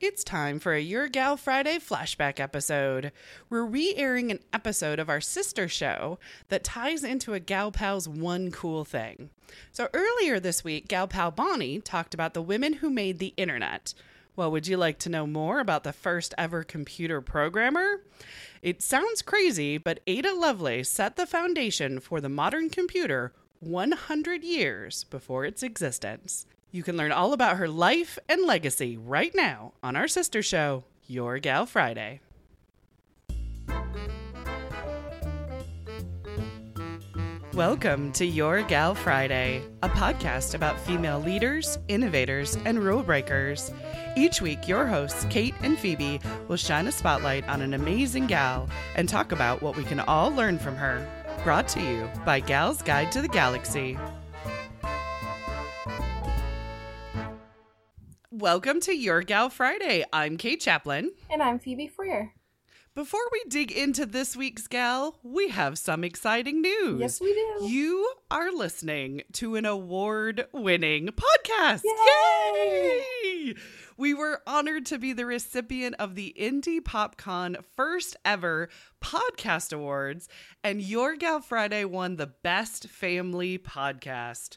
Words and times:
It's 0.00 0.22
time 0.22 0.60
for 0.60 0.74
a 0.74 0.80
Your 0.80 1.08
Gal 1.08 1.36
Friday 1.36 1.78
flashback 1.78 2.38
episode. 2.38 3.10
We're 3.50 3.64
re 3.64 3.94
airing 3.96 4.30
an 4.30 4.38
episode 4.52 5.00
of 5.00 5.08
our 5.08 5.20
sister 5.20 5.66
show 5.66 6.20
that 6.50 6.62
ties 6.62 7.02
into 7.02 7.34
a 7.34 7.40
Gal 7.40 7.72
Pal's 7.72 8.08
one 8.08 8.52
cool 8.52 8.84
thing. 8.84 9.30
So 9.72 9.88
earlier 9.92 10.38
this 10.38 10.62
week, 10.62 10.86
Gal 10.86 11.08
Pal 11.08 11.32
Bonnie 11.32 11.80
talked 11.80 12.14
about 12.14 12.32
the 12.32 12.42
women 12.42 12.74
who 12.74 12.90
made 12.90 13.18
the 13.18 13.34
internet. 13.36 13.92
Well, 14.36 14.52
would 14.52 14.68
you 14.68 14.76
like 14.76 15.00
to 15.00 15.08
know 15.08 15.26
more 15.26 15.58
about 15.58 15.82
the 15.82 15.92
first 15.92 16.32
ever 16.38 16.62
computer 16.62 17.20
programmer? 17.20 18.04
It 18.62 18.82
sounds 18.82 19.20
crazy, 19.20 19.78
but 19.78 19.98
Ada 20.06 20.32
Lovelace 20.32 20.88
set 20.88 21.16
the 21.16 21.26
foundation 21.26 21.98
for 21.98 22.20
the 22.20 22.28
modern 22.28 22.70
computer 22.70 23.32
100 23.58 24.44
years 24.44 25.02
before 25.02 25.44
its 25.44 25.64
existence. 25.64 26.46
You 26.70 26.82
can 26.82 26.98
learn 26.98 27.12
all 27.12 27.32
about 27.32 27.56
her 27.56 27.66
life 27.66 28.18
and 28.28 28.44
legacy 28.44 28.98
right 28.98 29.34
now 29.34 29.72
on 29.82 29.96
our 29.96 30.06
sister 30.06 30.42
show, 30.42 30.84
Your 31.06 31.38
Gal 31.38 31.64
Friday. 31.64 32.20
Welcome 37.54 38.12
to 38.12 38.26
Your 38.26 38.60
Gal 38.62 38.94
Friday, 38.94 39.62
a 39.82 39.88
podcast 39.88 40.54
about 40.54 40.78
female 40.78 41.18
leaders, 41.18 41.78
innovators, 41.88 42.58
and 42.66 42.78
rule 42.78 43.02
breakers. 43.02 43.72
Each 44.14 44.42
week, 44.42 44.68
your 44.68 44.84
hosts, 44.84 45.26
Kate 45.30 45.54
and 45.62 45.78
Phoebe, 45.78 46.20
will 46.48 46.58
shine 46.58 46.86
a 46.86 46.92
spotlight 46.92 47.48
on 47.48 47.62
an 47.62 47.72
amazing 47.72 48.26
gal 48.26 48.68
and 48.94 49.08
talk 49.08 49.32
about 49.32 49.62
what 49.62 49.74
we 49.74 49.84
can 49.84 50.00
all 50.00 50.30
learn 50.30 50.58
from 50.58 50.76
her. 50.76 51.08
Brought 51.44 51.66
to 51.68 51.80
you 51.80 52.10
by 52.26 52.40
Gal's 52.40 52.82
Guide 52.82 53.10
to 53.12 53.22
the 53.22 53.28
Galaxy. 53.28 53.96
Welcome 58.38 58.78
to 58.82 58.92
Your 58.92 59.22
Gal 59.22 59.50
Friday. 59.50 60.04
I'm 60.12 60.36
Kate 60.36 60.60
Chaplin. 60.60 61.10
And 61.28 61.42
I'm 61.42 61.58
Phoebe 61.58 61.88
Freer. 61.88 62.34
Before 62.94 63.18
we 63.32 63.42
dig 63.48 63.72
into 63.72 64.06
this 64.06 64.36
week's 64.36 64.68
gal, 64.68 65.18
we 65.24 65.48
have 65.48 65.76
some 65.76 66.04
exciting 66.04 66.62
news. 66.62 67.00
Yes, 67.00 67.20
we 67.20 67.34
do. 67.34 67.66
You 67.66 68.12
are 68.30 68.52
listening 68.52 69.22
to 69.32 69.56
an 69.56 69.66
award 69.66 70.46
winning 70.52 71.08
podcast. 71.08 71.82
Yay! 71.82 73.02
Yay! 73.24 73.54
We 73.98 74.14
were 74.14 74.42
honored 74.46 74.86
to 74.86 74.98
be 74.98 75.12
the 75.12 75.26
recipient 75.26 75.96
of 75.98 76.14
the 76.14 76.28
Indy 76.28 76.80
PopCon 76.80 77.64
first 77.74 78.16
ever 78.24 78.68
podcast 79.02 79.72
awards, 79.72 80.28
and 80.62 80.80
Your 80.80 81.16
Gal 81.16 81.40
Friday 81.40 81.84
won 81.84 82.14
the 82.14 82.28
Best 82.28 82.88
Family 82.88 83.58
Podcast. 83.58 84.56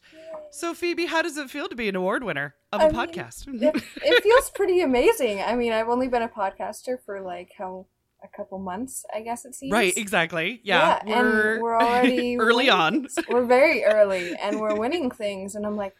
So, 0.51 0.75
Phoebe, 0.75 1.07
how 1.07 1.23
does 1.23 1.37
it 1.37 1.49
feel 1.49 1.67
to 1.69 1.75
be 1.75 1.89
an 1.89 1.95
award 1.95 2.23
winner 2.23 2.53
of 2.71 2.81
a 2.81 2.83
I 2.83 2.91
mean, 2.91 2.95
podcast? 2.95 3.47
It, 3.47 3.83
it 4.03 4.23
feels 4.23 4.51
pretty 4.51 4.81
amazing. 4.81 5.41
I 5.41 5.55
mean, 5.55 5.71
I've 5.71 5.89
only 5.89 6.07
been 6.07 6.21
a 6.21 6.29
podcaster 6.29 6.97
for 7.03 7.19
like 7.19 7.49
how 7.57 7.87
a 8.23 8.27
couple 8.27 8.59
months, 8.59 9.05
I 9.11 9.21
guess 9.21 9.45
it 9.45 9.55
seems. 9.55 9.71
Right, 9.71 9.97
exactly. 9.97 10.61
Yeah, 10.63 10.99
Yeah, 11.03 11.17
and 11.17 11.61
we're 11.63 11.75
already 11.81 12.37
early 12.37 12.69
on. 12.69 13.07
We're 13.27 13.45
very 13.45 13.83
early, 13.85 14.35
and 14.35 14.59
we're 14.59 14.75
winning 14.75 15.09
things, 15.09 15.55
and 15.55 15.65
I'm 15.65 15.77
like, 15.77 15.95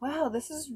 wow, 0.00 0.30
this 0.30 0.50
is. 0.50 0.72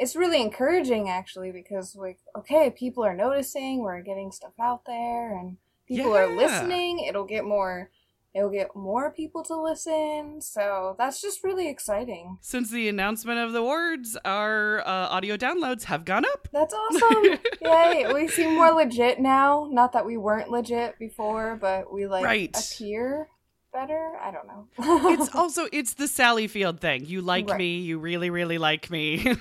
It's 0.00 0.16
really 0.16 0.40
encouraging 0.40 1.08
actually 1.10 1.52
because 1.52 1.94
like 1.94 2.18
okay, 2.36 2.70
people 2.70 3.04
are 3.04 3.14
noticing, 3.14 3.80
we're 3.80 4.00
getting 4.00 4.32
stuff 4.32 4.54
out 4.58 4.84
there, 4.86 5.38
and 5.38 5.58
people 5.86 6.16
are 6.16 6.26
listening. 6.26 7.00
It'll 7.00 7.26
get 7.26 7.44
more. 7.44 7.90
It'll 8.32 8.48
get 8.48 8.76
more 8.76 9.10
people 9.10 9.42
to 9.44 9.60
listen, 9.60 10.40
so 10.40 10.94
that's 10.96 11.20
just 11.20 11.42
really 11.42 11.68
exciting. 11.68 12.38
Since 12.40 12.70
the 12.70 12.88
announcement 12.88 13.40
of 13.40 13.52
the 13.52 13.58
awards, 13.58 14.16
our 14.24 14.80
uh, 14.86 15.08
audio 15.08 15.36
downloads 15.36 15.82
have 15.84 16.04
gone 16.04 16.24
up. 16.24 16.48
That's 16.52 16.72
awesome! 16.82 17.38
Yay! 17.60 18.06
We 18.14 18.28
seem 18.28 18.54
more 18.54 18.70
legit 18.70 19.18
now. 19.20 19.68
Not 19.70 19.92
that 19.94 20.06
we 20.06 20.16
weren't 20.16 20.48
legit 20.48 20.96
before, 20.98 21.58
but 21.60 21.92
we 21.92 22.06
like 22.06 22.24
Right. 22.24 22.56
appear 22.56 23.28
better. 23.72 24.12
I 24.22 24.30
don't 24.30 24.46
know. 24.46 24.66
It's 25.10 25.34
also 25.34 25.66
it's 25.72 25.94
the 25.94 26.08
Sally 26.08 26.46
Field 26.48 26.80
thing. 26.80 27.04
You 27.06 27.20
like 27.22 27.48
Right. 27.48 27.58
me, 27.58 27.78
you 27.78 27.98
really 27.98 28.30
really 28.30 28.58
like 28.58 28.90
me. 28.90 29.18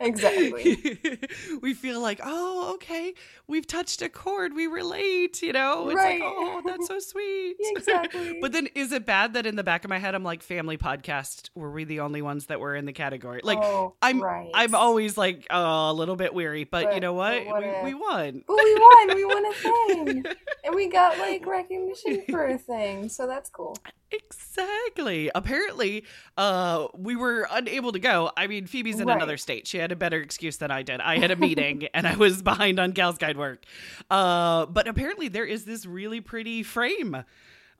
exactly. 0.00 1.18
we 1.62 1.74
feel 1.74 2.00
like, 2.00 2.20
"Oh, 2.22 2.72
okay, 2.74 3.14
we've 3.46 3.66
touched 3.66 4.02
a 4.02 4.08
chord, 4.08 4.54
we 4.54 4.66
relate," 4.66 5.42
you 5.42 5.52
know? 5.52 5.88
It's 5.88 5.96
Right. 5.96 6.20
like, 6.20 6.32
"Oh, 6.34 6.62
that's 6.64 6.86
so 6.88 6.98
sweet." 6.98 7.56
Exactly. 7.76 8.38
But 8.40 8.52
then 8.52 8.68
is 8.74 8.92
it 8.92 9.06
bad 9.06 9.34
that 9.34 9.46
in 9.46 9.56
the 9.56 9.62
back 9.62 9.84
of 9.84 9.90
my 9.90 9.98
head 9.98 10.14
I'm 10.14 10.24
like, 10.24 10.42
"Family 10.42 10.76
podcast, 10.76 11.50
were 11.54 11.70
we 11.70 11.84
the 11.84 12.00
only 12.00 12.22
ones 12.22 12.46
that 12.46 12.58
were 12.60 12.74
in 12.74 12.84
the 12.86 12.92
category?" 12.92 13.40
Like 13.44 13.58
Oh, 13.58 13.94
I'm 14.02 14.20
right. 14.22 14.50
I'm 14.54 14.74
always 14.74 15.16
like 15.16 15.46
oh, 15.50 15.90
a 15.90 15.92
little 15.92 16.16
bit 16.16 16.34
weary, 16.34 16.64
but, 16.64 16.94
you 16.94 17.00
know 17.00 17.12
what? 17.12 17.46
what 17.46 17.62
we, 17.62 17.92
we 17.92 17.94
won. 17.94 18.42
But 18.46 18.56
we 18.62 18.74
won. 18.74 19.14
We 19.16 19.24
won 19.24 19.46
a 19.46 19.54
thing, 19.54 20.24
and 20.64 20.74
we 20.74 20.88
got 20.88 21.18
like 21.18 21.46
recognition 21.46 22.22
for 22.30 22.46
a 22.46 22.58
thing. 22.58 23.08
So 23.08 23.26
that's 23.26 23.50
cool. 23.50 23.76
Exactly. 24.12 25.30
Apparently, 25.34 26.04
uh, 26.36 26.88
we 26.96 27.16
were 27.16 27.46
unable 27.50 27.92
to 27.92 27.98
go. 27.98 28.30
I 28.36 28.46
mean, 28.46 28.66
Phoebe's 28.66 29.00
in 29.00 29.06
Right. 29.06 29.16
another 29.16 29.36
state. 29.36 29.66
She 29.66 29.78
had 29.78 29.92
a 29.92 29.96
better 29.96 30.20
excuse 30.20 30.56
than 30.56 30.70
I 30.70 30.82
did. 30.82 31.00
I 31.00 31.18
had 31.18 31.30
a 31.30 31.36
meeting 31.48 31.88
and 31.94 32.06
I 32.06 32.16
was 32.16 32.42
behind 32.42 32.78
on 32.80 32.90
Gal's 32.92 33.18
Guide 33.18 33.36
work. 33.36 33.64
Uh, 34.10 34.66
but 34.66 34.88
apparently, 34.88 35.28
there 35.28 35.44
is 35.46 35.64
this 35.64 35.86
really 35.86 36.20
pretty 36.20 36.62
frame 36.62 37.14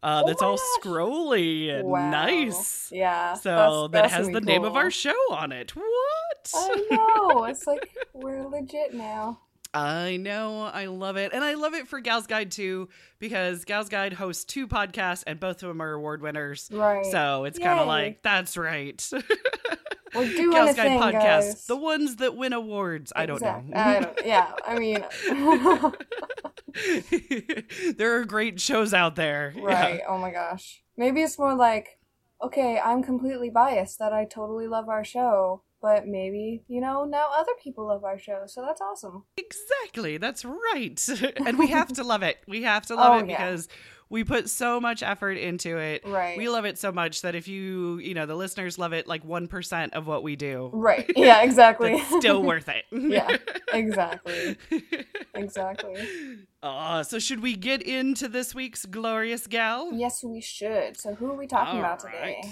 uh, 0.02 0.22
Oh 0.24 0.26
that's 0.26 0.40
my 0.40 0.46
all 0.46 0.56
gosh. 0.56 0.64
scrolly 0.82 1.70
and 1.70 1.86
Wow. 1.88 2.10
nice. 2.10 2.90
Yeah. 2.90 3.34
So 3.34 3.88
that's- 3.88 4.10
that 4.12 4.16
has 4.16 4.28
the 4.30 4.40
be 4.40 4.46
name 4.46 4.64
of 4.64 4.74
our 4.76 4.90
show 4.90 5.14
on 5.30 5.52
it. 5.52 5.76
What? 5.76 6.50
I 6.54 6.86
know. 6.90 7.44
It's 7.44 7.66
like 7.66 7.90
we're 8.14 8.46
legit 8.48 8.94
now. 8.94 9.40
I 9.72 10.16
know. 10.16 10.62
I 10.62 10.86
love 10.86 11.16
it. 11.16 11.32
And 11.32 11.44
I 11.44 11.54
love 11.54 11.74
it 11.74 11.86
for 11.86 12.00
Gal's 12.00 12.26
Guide 12.26 12.50
too, 12.50 12.88
because 13.18 13.64
Gal's 13.64 13.88
Guide 13.88 14.12
hosts 14.12 14.44
two 14.44 14.66
podcasts 14.66 15.22
and 15.26 15.38
both 15.38 15.62
of 15.62 15.68
them 15.68 15.80
are 15.80 15.92
award 15.92 16.22
winners. 16.22 16.68
Right. 16.72 17.06
So 17.06 17.44
it's 17.44 17.58
kind 17.58 17.78
of 17.78 17.86
like, 17.86 18.22
that's 18.22 18.56
right. 18.56 19.08
We're 20.14 20.28
doing 20.28 20.50
Gal's 20.50 20.70
a 20.70 20.74
Guide 20.74 20.88
thing, 20.88 21.00
podcast, 21.00 21.12
guys. 21.12 21.66
the 21.66 21.76
ones 21.76 22.16
that 22.16 22.36
win 22.36 22.52
awards. 22.52 23.12
I 23.14 23.26
don't 23.26 23.40
know. 23.40 23.62
I 23.72 24.00
don't, 24.00 24.20
yeah. 24.24 24.52
I 24.66 24.78
mean. 24.78 25.04
there 27.96 28.16
are 28.16 28.24
great 28.24 28.60
shows 28.60 28.92
out 28.92 29.14
there. 29.14 29.52
Yeah. 29.56 29.62
Right. 29.62 30.00
Oh 30.08 30.18
my 30.18 30.32
gosh. 30.32 30.82
Maybe 30.96 31.22
it's 31.22 31.38
more 31.38 31.54
like, 31.54 31.98
okay, 32.42 32.80
I'm 32.84 33.04
completely 33.04 33.50
biased 33.50 34.00
that 34.00 34.12
I 34.12 34.24
totally 34.24 34.66
love 34.66 34.88
our 34.88 35.04
show, 35.04 35.62
but 35.82 36.06
maybe, 36.06 36.62
you 36.68 36.80
know, 36.80 37.04
now 37.04 37.28
other 37.36 37.52
people 37.62 37.86
love 37.86 38.04
our 38.04 38.18
show, 38.18 38.42
so 38.46 38.62
that's 38.62 38.80
awesome. 38.80 39.24
Exactly. 39.36 40.16
That's 40.18 40.44
right. 40.44 41.08
and 41.46 41.58
we 41.58 41.68
have 41.68 41.88
to 41.94 42.04
love 42.04 42.22
it. 42.22 42.38
We 42.46 42.62
have 42.62 42.86
to 42.86 42.94
love 42.96 43.12
Oh, 43.22 43.24
it 43.24 43.28
yeah. 43.30 43.36
because 43.46 43.68
we 44.10 44.24
put 44.24 44.50
so 44.50 44.80
much 44.80 45.02
effort 45.04 45.38
into 45.38 45.76
it. 45.78 46.02
Right. 46.04 46.36
We 46.36 46.48
love 46.48 46.64
it 46.64 46.78
so 46.78 46.90
much 46.90 47.22
that 47.22 47.34
if 47.36 47.46
you, 47.46 47.98
you 47.98 48.12
know, 48.12 48.26
the 48.26 48.34
listeners 48.34 48.76
love 48.76 48.92
it 48.92 49.06
like 49.06 49.24
1% 49.24 49.92
of 49.92 50.06
what 50.06 50.22
we 50.24 50.34
do, 50.36 50.68
Right. 50.72 51.08
Yeah, 51.16 51.42
exactly. 51.44 52.00
still 52.18 52.42
worth 52.42 52.68
it. 52.68 52.84
yeah, 52.92 53.36
exactly. 53.72 54.56
Exactly. 55.34 55.96
Uh, 56.62 57.02
so 57.02 57.18
should 57.18 57.40
we 57.40 57.54
get 57.56 57.82
into 57.82 58.28
this 58.28 58.54
week's 58.54 58.84
glorious 58.84 59.46
gal? 59.46 59.92
Yes, 59.92 60.22
we 60.24 60.40
should. 60.40 60.96
So, 61.00 61.14
who 61.14 61.30
are 61.30 61.36
we 61.36 61.46
talking 61.46 61.78
about 61.78 62.00
today? 62.00 62.42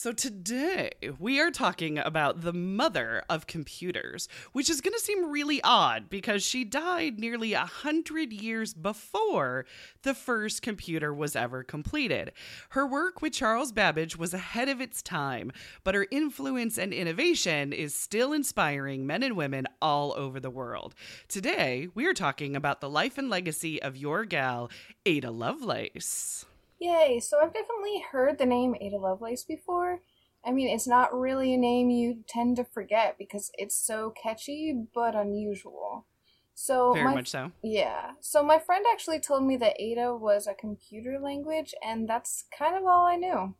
So 0.00 0.12
today 0.12 0.92
we 1.18 1.40
are 1.40 1.50
talking 1.50 1.98
about 1.98 2.42
the 2.42 2.52
mother 2.52 3.24
of 3.28 3.48
computers, 3.48 4.28
which 4.52 4.70
is 4.70 4.80
going 4.80 4.94
to 4.94 5.00
seem 5.00 5.32
really 5.32 5.60
odd 5.64 6.08
because 6.08 6.44
she 6.44 6.62
died 6.62 7.18
nearly 7.18 7.52
a 7.52 7.66
hundred 7.66 8.32
years 8.32 8.74
before 8.74 9.66
the 10.02 10.14
first 10.14 10.62
computer 10.62 11.12
was 11.12 11.34
ever 11.34 11.64
completed. 11.64 12.30
Her 12.68 12.86
work 12.86 13.20
with 13.20 13.32
Charles 13.32 13.72
Babbage 13.72 14.16
was 14.16 14.32
ahead 14.32 14.68
of 14.68 14.80
its 14.80 15.02
time, 15.02 15.50
but 15.82 15.96
her 15.96 16.06
influence 16.12 16.78
and 16.78 16.94
innovation 16.94 17.72
is 17.72 17.92
still 17.92 18.32
inspiring 18.32 19.04
men 19.04 19.24
and 19.24 19.36
women 19.36 19.66
all 19.82 20.14
over 20.16 20.38
the 20.38 20.48
world. 20.48 20.94
Today 21.26 21.88
we 21.96 22.06
are 22.06 22.14
talking 22.14 22.54
about 22.54 22.80
the 22.80 22.88
life 22.88 23.18
and 23.18 23.28
legacy 23.28 23.82
of 23.82 23.96
your 23.96 24.24
gal, 24.24 24.70
Ada 25.04 25.32
Lovelace. 25.32 26.44
Yay! 26.78 27.20
So, 27.20 27.38
I've 27.42 27.52
definitely 27.52 28.04
heard 28.12 28.38
the 28.38 28.46
name 28.46 28.76
Ada 28.80 28.98
Lovelace 28.98 29.44
before. 29.44 30.00
I 30.44 30.52
mean, 30.52 30.68
it's 30.68 30.86
not 30.86 31.12
really 31.18 31.52
a 31.52 31.58
name 31.58 31.90
you 31.90 32.24
tend 32.28 32.56
to 32.56 32.64
forget 32.64 33.16
because 33.18 33.50
it's 33.54 33.76
so 33.76 34.10
catchy 34.10 34.84
but 34.94 35.14
unusual. 35.14 36.06
So, 36.54 36.92
Very 36.92 37.04
my 37.04 37.14
much 37.14 37.28
so. 37.28 37.52
Yeah. 37.62 38.12
So 38.20 38.42
my 38.42 38.58
friend 38.58 38.84
actually 38.92 39.20
told 39.20 39.44
me 39.44 39.56
that 39.58 39.80
Ada 39.80 40.16
was 40.16 40.46
a 40.46 40.54
computer 40.54 41.18
language, 41.20 41.74
and 41.84 42.08
that's 42.08 42.44
kind 42.56 42.76
of 42.76 42.84
all 42.84 43.06
I 43.06 43.16
knew. 43.16 43.54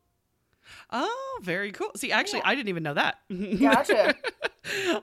Oh, 0.91 1.39
very 1.41 1.71
cool. 1.71 1.91
See, 1.95 2.11
actually, 2.11 2.39
Yeah. 2.39 2.49
I 2.49 2.55
didn't 2.55 2.69
even 2.69 2.83
know 2.83 2.93
that. 2.95 3.19
Gotcha. 3.59 4.15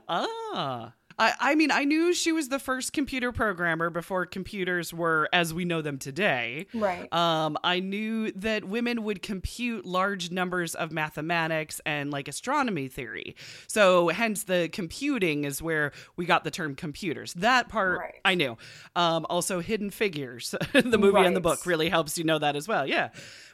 ah. 0.09 0.93
I, 1.19 1.33
I 1.41 1.55
mean, 1.55 1.71
I 1.71 1.85
knew 1.85 2.13
she 2.13 2.31
was 2.33 2.49
the 2.49 2.59
first 2.59 2.93
computer 2.93 3.33
programmer 3.33 3.89
before 3.89 4.27
computers 4.27 4.93
were 4.93 5.29
as 5.33 5.55
we 5.55 5.65
know 5.65 5.81
them 5.81 5.99
today. 5.99 6.67
Right. 6.75 7.11
Um, 7.13 7.57
I 7.65 7.81
knew 7.81 8.33
that 8.33 8.65
women 8.65 9.03
would 9.05 9.23
compute 9.23 9.87
large 9.87 10.31
numbers 10.31 10.75
of 10.75 10.93
mathematics 10.93 11.81
and 11.87 12.11
like 12.11 12.29
astronomy 12.29 12.89
theory. 12.89 13.35
So, 13.67 14.09
hence, 14.09 14.45
the 14.45 14.69
computing 14.71 15.45
is 15.45 15.63
where 15.63 15.93
we 16.17 16.27
got 16.27 16.45
the 16.45 16.51
term 16.51 16.75
computers. 16.75 17.33
That 17.35 17.69
part 17.69 17.99
Right. 17.99 18.15
I 18.25 18.35
knew. 18.35 18.59
Um, 18.95 19.27
also, 19.31 19.61
Hidden 19.61 19.91
Figures, 19.91 20.55
the 20.73 20.99
movie 20.99 21.21
and 21.21 21.35
the 21.35 21.41
book, 21.41 21.65
really 21.65 21.89
helps 21.89 22.19
you 22.19 22.25
know 22.25 22.39
that 22.39 22.57
as 22.57 22.69
well. 22.69 22.87
Yeah. 22.87 23.09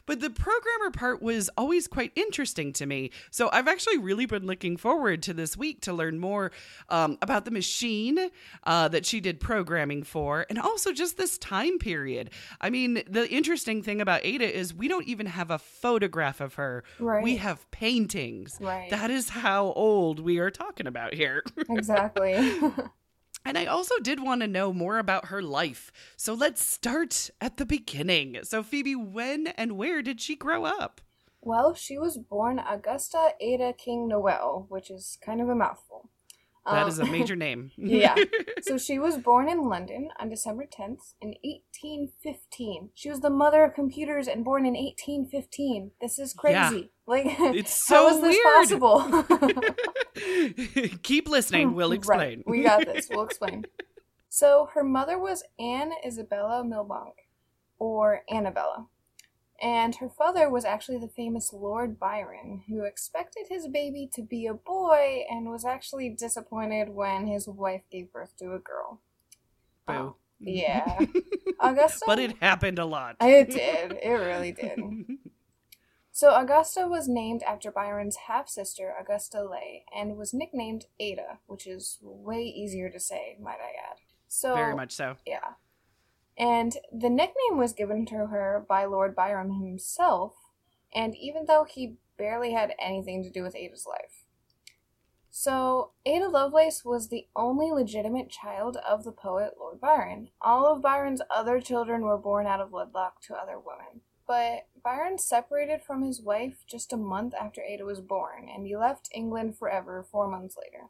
But 0.05 0.19
the 0.19 0.29
programmer 0.29 0.91
part 0.91 1.21
was 1.21 1.49
always 1.57 1.87
quite 1.87 2.11
interesting 2.15 2.73
to 2.73 2.85
me. 2.85 3.11
So 3.31 3.49
I've 3.53 3.67
actually 3.67 3.97
really 3.97 4.25
been 4.25 4.45
looking 4.45 4.75
forward 4.75 5.23
to 5.23 5.33
this 5.33 5.55
week 5.55 5.81
to 5.81 5.93
learn 5.93 6.19
more 6.19 6.51
um, 6.89 7.17
about 7.21 7.45
the 7.45 7.51
machine 7.51 8.29
uh, 8.65 8.87
that 8.89 9.05
she 9.05 9.21
did 9.21 9.39
programming 9.39 10.03
for 10.03 10.45
and 10.49 10.59
also 10.59 10.91
just 10.91 11.17
this 11.17 11.37
time 11.37 11.79
period. 11.79 12.31
I 12.59 12.69
mean, 12.69 13.01
the 13.09 13.29
interesting 13.29 13.81
thing 13.81 14.01
about 14.01 14.21
Ada 14.25 14.53
is 14.53 14.73
we 14.73 14.87
don't 14.87 15.07
even 15.07 15.25
have 15.27 15.49
a 15.51 15.57
photograph 15.59 16.41
of 16.41 16.55
her, 16.55 16.83
Right. 16.99 17.23
we 17.23 17.37
have 17.37 17.69
paintings. 17.71 18.57
Right. 18.59 18.89
That 18.89 19.09
is 19.09 19.29
how 19.29 19.67
old 19.73 20.19
we 20.19 20.39
are 20.39 20.51
talking 20.51 20.87
about 20.87 21.13
here. 21.13 21.43
exactly. 21.69 22.35
And 23.45 23.57
I 23.57 23.65
also 23.65 23.99
did 23.99 24.21
want 24.23 24.41
to 24.41 24.47
know 24.47 24.71
more 24.73 24.97
about 24.97 25.25
her 25.25 25.41
life. 25.41 25.91
So 26.15 26.33
let's 26.33 26.65
start 26.65 27.29
at 27.41 27.57
the 27.57 27.65
beginning. 27.65 28.39
So, 28.43 28.63
Phoebe, 28.63 28.95
when 28.95 29.47
and 29.47 29.77
where 29.77 30.01
did 30.01 30.21
she 30.21 30.35
grow 30.35 30.65
up? 30.65 31.01
well, 31.45 31.73
she 31.73 31.97
was 31.97 32.17
born 32.17 32.59
Augusta 32.59 33.31
Ada 33.39 33.73
King 33.73 34.07
Noel, 34.07 34.65
which 34.69 34.89
is 34.89 35.17
kind 35.23 35.41
of 35.41 35.49
a 35.49 35.55
mouthful. 35.55 36.09
That 36.65 36.83
Um, 36.83 36.87
is 36.89 36.99
a 36.99 37.05
major 37.05 37.35
name. 37.35 37.71
yeah. 37.77 38.15
So 38.61 38.77
she 38.77 38.97
was 38.99 39.17
born 39.17 39.49
in 39.49 39.63
London 39.67 40.09
on 40.19 40.29
December 40.29 40.63
10th 40.65 41.13
in 41.21 41.35
1815. 41.43 42.89
She 42.93 43.09
was 43.09 43.19
the 43.19 43.29
mother 43.29 43.65
of 43.65 43.73
computers 43.73 44.27
and 44.29 44.45
born 44.45 44.65
in 44.65 44.73
1815. 44.73 45.91
This 45.99 46.17
is 46.19 46.33
crazy. 46.33 46.53
Yeah. 46.55 46.71
Like 47.05 47.25
It's 47.39 47.89
how 47.89 48.07
so 48.09 48.15
is 48.15 48.21
this 48.21 48.37
weird. 48.43 48.81
possible? 48.81 49.25
Keep 51.03 51.27
listening. 51.29 51.73
We'll 51.75 51.91
explain. 51.91 52.37
Right, 52.39 52.47
we 52.47 52.63
got 52.63 52.85
this. 52.85 53.09
We'll 53.09 53.25
explain. 53.25 53.65
So 54.29 54.69
her 54.73 54.83
mother 54.83 55.19
was 55.19 55.43
Anne 55.59 55.91
Isabella 56.05 56.63
Milbanke, 56.63 57.27
or 57.77 58.23
Annabella. 58.31 58.87
And 59.63 59.95
her 59.95 60.09
father 60.09 60.49
was 60.49 60.65
actually 60.65 60.97
the 60.97 61.07
famous 61.07 61.53
Lord 61.53 61.97
Byron, 61.97 62.63
who 62.67 62.83
expected 62.83 63.45
his 63.49 63.65
baby 63.69 64.09
to 64.13 64.21
be 64.21 64.45
a 64.45 64.53
boy 64.53 65.23
and 65.29 65.49
was 65.49 65.63
actually 65.63 66.09
disappointed 66.09 66.89
when 66.89 67.27
his 67.27 67.47
wife 67.47 67.83
gave 67.89 68.11
birth 68.11 68.35
to 68.39 68.53
a 68.53 68.59
girl. 68.59 68.99
Boo. 69.87 69.93
Oh, 69.93 70.15
yeah. 70.41 70.99
Augusta? 71.61 72.03
but 72.05 72.19
it 72.19 72.35
happened 72.41 72.77
a 72.77 72.85
lot. 72.85 73.15
It 73.21 73.51
did. 73.51 73.93
It 74.03 74.09
really 74.09 74.51
did. 74.51 74.79
So 76.15 76.35
Augusta 76.35 76.87
was 76.87 77.07
named 77.07 77.41
after 77.41 77.71
Byron's 77.71 78.17
half 78.27 78.47
sister, 78.47 78.93
Augusta 79.01 79.43
Leigh, 79.43 79.83
and 79.97 80.15
was 80.15 80.31
nicknamed 80.31 80.85
Ada, 80.99 81.39
which 81.47 81.65
is 81.65 81.97
way 82.03 82.43
easier 82.43 82.91
to 82.91 82.99
say, 82.99 83.35
might 83.41 83.53
I 83.53 83.73
add. 83.91 83.97
So 84.27 84.53
Very 84.53 84.75
much 84.75 84.91
so. 84.91 85.15
yeah. 85.25 85.53
And 86.37 86.77
the 86.91 87.09
nickname 87.09 87.57
was 87.57 87.73
given 87.73 88.05
to 88.07 88.27
her 88.27 88.65
by 88.67 88.85
Lord 88.85 89.15
Byron 89.15 89.53
himself, 89.53 90.33
and 90.93 91.15
even 91.15 91.45
though 91.45 91.63
he 91.63 91.97
barely 92.17 92.53
had 92.53 92.73
anything 92.79 93.23
to 93.23 93.29
do 93.29 93.43
with 93.43 93.55
Ada's 93.55 93.85
life. 93.87 94.25
So, 95.35 95.93
Ada 96.05 96.29
Lovelace 96.29 96.85
was 96.85 97.07
the 97.07 97.25
only 97.35 97.71
legitimate 97.71 98.29
child 98.29 98.77
of 98.77 99.03
the 99.03 99.11
poet 99.11 99.55
Lord 99.59 99.81
Byron. 99.81 100.29
All 100.39 100.67
of 100.67 100.83
Byron's 100.83 101.23
other 101.29 101.59
children 101.59 102.03
were 102.03 102.19
born 102.19 102.45
out 102.45 102.61
of 102.61 102.71
wedlock 102.71 103.19
to 103.23 103.35
other 103.35 103.57
women. 103.57 104.01
But 104.27 104.67
Byron 104.83 105.17
separated 105.17 105.81
from 105.81 106.03
his 106.03 106.21
wife 106.21 106.63
just 106.67 106.93
a 106.93 106.97
month 106.97 107.33
after 107.33 107.61
Ada 107.61 107.83
was 107.83 107.99
born, 107.99 108.47
and 108.47 108.67
he 108.67 108.77
left 108.77 109.09
England 109.11 109.57
forever 109.57 110.03
four 110.03 110.27
months 110.27 110.55
later. 110.55 110.89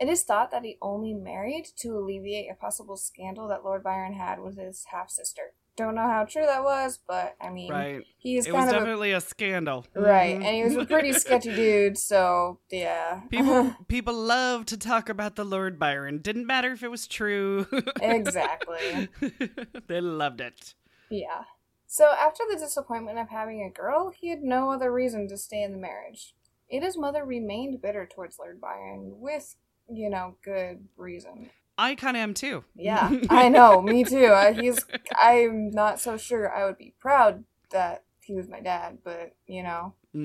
It 0.00 0.08
is 0.08 0.22
thought 0.24 0.50
that 0.50 0.64
he 0.64 0.78
only 0.80 1.12
married 1.12 1.66
to 1.76 1.90
alleviate 1.96 2.50
a 2.50 2.54
possible 2.54 2.96
scandal 2.96 3.46
that 3.48 3.62
Lord 3.64 3.82
Byron 3.84 4.14
had 4.14 4.40
with 4.40 4.56
his 4.58 4.86
half 4.90 5.10
sister. 5.10 5.52
Don't 5.76 5.94
know 5.94 6.08
how 6.08 6.24
true 6.24 6.44
that 6.46 6.64
was, 6.64 6.98
but 7.06 7.36
I 7.40 7.48
mean, 7.50 7.70
Right. 7.70 8.02
he's 8.18 8.46
It 8.46 8.52
was 8.52 8.64
of 8.66 8.70
definitely 8.72 9.12
a, 9.12 9.20
scandal. 9.20 9.86
a, 9.94 10.00
right, 10.00 10.36
Mhm. 10.38 10.44
and 10.44 10.56
he 10.56 10.64
was 10.64 10.76
a 10.76 10.84
pretty 10.86 11.12
sketchy 11.12 11.54
dude. 11.54 11.96
So 11.98 12.58
yeah, 12.70 13.20
People 13.30 13.74
people 13.88 14.14
love 14.14 14.66
to 14.66 14.76
talk 14.76 15.08
about 15.08 15.36
the 15.36 15.44
Lord 15.44 15.78
Byron. 15.78 16.18
Didn't 16.18 16.46
matter 16.46 16.72
if 16.72 16.82
it 16.82 16.88
was 16.90 17.06
true. 17.06 17.66
exactly. 18.00 19.08
they 19.86 20.00
loved 20.00 20.40
it. 20.40 20.74
Yeah. 21.10 21.44
So 21.86 22.10
after 22.10 22.44
the 22.50 22.56
disappointment 22.58 23.18
of 23.18 23.28
having 23.30 23.62
a 23.62 23.70
girl, 23.70 24.10
he 24.10 24.28
had 24.28 24.42
no 24.42 24.70
other 24.70 24.92
reason 24.92 25.28
to 25.28 25.36
stay 25.36 25.62
in 25.62 25.72
the 25.72 25.78
marriage. 25.78 26.34
Ada's 26.70 26.96
mother 26.96 27.24
remained 27.24 27.82
bitter 27.82 28.06
towards 28.06 28.38
Lord 28.38 28.60
Byron, 28.60 29.20
with 29.20 29.56
you 29.90 30.08
know 30.10 30.36
good 30.44 30.86
reason. 30.96 31.50
I 31.78 31.94
kind 31.94 32.16
of 32.16 32.20
am 32.22 32.34
too. 32.34 32.64
Yeah, 32.74 33.10
I 33.30 33.48
know, 33.48 33.80
me 33.82 34.04
too. 34.04 34.26
Uh, 34.26 34.52
he's. 34.52 34.84
I'm 35.20 35.70
not 35.70 35.98
so 36.00 36.16
sure 36.16 36.54
I 36.54 36.64
would 36.66 36.78
be 36.78 36.94
proud 37.00 37.44
that 37.70 38.04
he 38.20 38.34
was 38.34 38.48
my 38.48 38.60
dad, 38.60 38.98
but 39.04 39.34
you 39.46 39.62
know, 39.62 39.94
to 40.12 40.18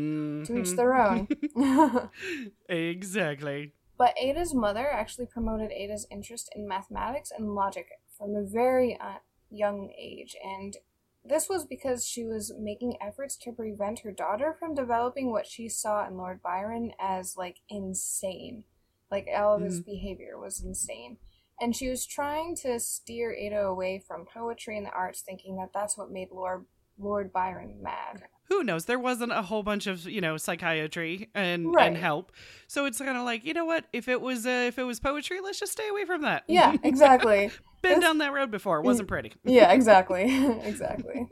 each 0.58 0.68
Mhm. 0.72 0.76
their 0.76 0.94
own. 0.96 1.28
exactly. 2.70 3.74
but 3.98 4.14
Ada's 4.22 4.54
mother 4.54 4.90
actually 4.92 5.26
promoted 5.28 5.72
Ada's 5.72 6.06
interest 6.12 6.50
in 6.56 6.68
mathematics 6.68 7.32
and 7.32 7.56
logic 7.56 7.88
from 8.18 8.36
a 8.36 8.44
very 8.44 8.98
uh, 9.00 9.20
young 9.50 9.92
age, 9.98 10.36
and 10.44 10.76
this 11.24 11.48
was 11.50 11.66
because 11.66 12.06
she 12.06 12.24
was 12.26 12.54
making 12.60 12.98
efforts 13.02 13.36
to 13.38 13.52
prevent 13.52 14.00
her 14.00 14.12
daughter 14.12 14.54
from 14.60 14.76
developing 14.76 15.32
what 15.32 15.48
she 15.48 15.68
saw 15.70 16.06
in 16.08 16.18
Lord 16.18 16.42
Byron 16.42 16.92
as 17.00 17.36
like 17.38 17.58
insane. 17.70 18.66
Like 19.12 19.28
all 19.36 19.56
of 19.56 19.62
his 19.62 19.82
behavior 19.82 20.38
was 20.40 20.62
insane. 20.64 21.18
And 21.62 21.76
she 21.76 21.88
was 21.90 22.06
trying 22.06 22.56
to 22.64 22.80
steer 22.80 23.34
Ada 23.34 23.62
away 23.62 24.04
from 24.06 24.26
poetry 24.26 24.78
and 24.78 24.86
the 24.86 24.92
arts, 24.92 25.22
thinking 25.22 25.56
that 25.58 25.70
that's 25.74 25.98
what 25.98 26.12
made 26.12 26.28
Lord 26.32 26.66
Lord 26.98 27.32
Byron 27.32 27.80
mad. 27.82 28.24
Who 28.50 28.64
knows? 28.64 28.86
There 28.86 29.00
wasn't 29.00 29.32
a 29.32 29.42
whole 29.42 29.64
bunch 29.64 29.88
of 29.88 30.06
you 30.08 30.22
know 30.22 30.38
psychiatry 30.38 31.30
and 31.34 31.74
Right. 31.74 31.88
and 31.88 31.98
help, 31.98 32.32
so 32.68 32.86
it's 32.86 33.00
kind 33.00 33.18
of 33.18 33.24
like 33.24 33.46
you 33.46 33.54
know 33.54 33.66
what? 33.66 33.86
If 33.94 34.08
it 34.08 34.20
was 34.22 34.46
uh, 34.46 34.66
if 34.68 34.78
it 34.78 34.84
was 34.84 35.00
poetry, 35.00 35.40
let's 35.42 35.60
just 35.60 35.72
stay 35.72 35.88
away 35.88 36.06
from 36.06 36.22
that. 36.24 36.44
Yeah, 36.48 36.76
exactly. 36.84 37.52
Been 37.82 38.00
down 38.02 38.18
that 38.20 38.34
road 38.34 38.52
before. 38.52 38.80
It 38.80 38.84
wasn't 38.84 39.08
pretty. 39.08 39.32
yeah, 39.46 39.72
exactly. 39.74 40.24
exactly. 40.64 41.28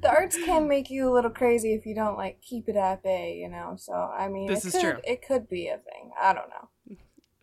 The 0.00 0.08
arts 0.10 0.36
can 0.36 0.68
make 0.68 0.90
you 0.90 1.08
a 1.10 1.12
little 1.12 1.30
crazy 1.30 1.72
if 1.74 1.86
you 1.86 1.94
don't 1.94 2.16
like 2.16 2.40
keep 2.42 2.68
it 2.68 2.76
at 2.76 3.02
bay, 3.02 3.36
you 3.40 3.48
know. 3.48 3.74
So 3.78 3.92
I 3.94 4.28
mean, 4.28 4.46
This 4.46 4.64
it 4.64 4.68
is 4.68 4.74
could, 4.74 4.80
true. 4.82 5.00
It 5.04 5.26
could 5.26 5.48
be 5.48 5.68
a 5.68 5.78
thing. 5.78 6.10
I 6.20 6.32
don't 6.32 6.48
know. 6.50 6.68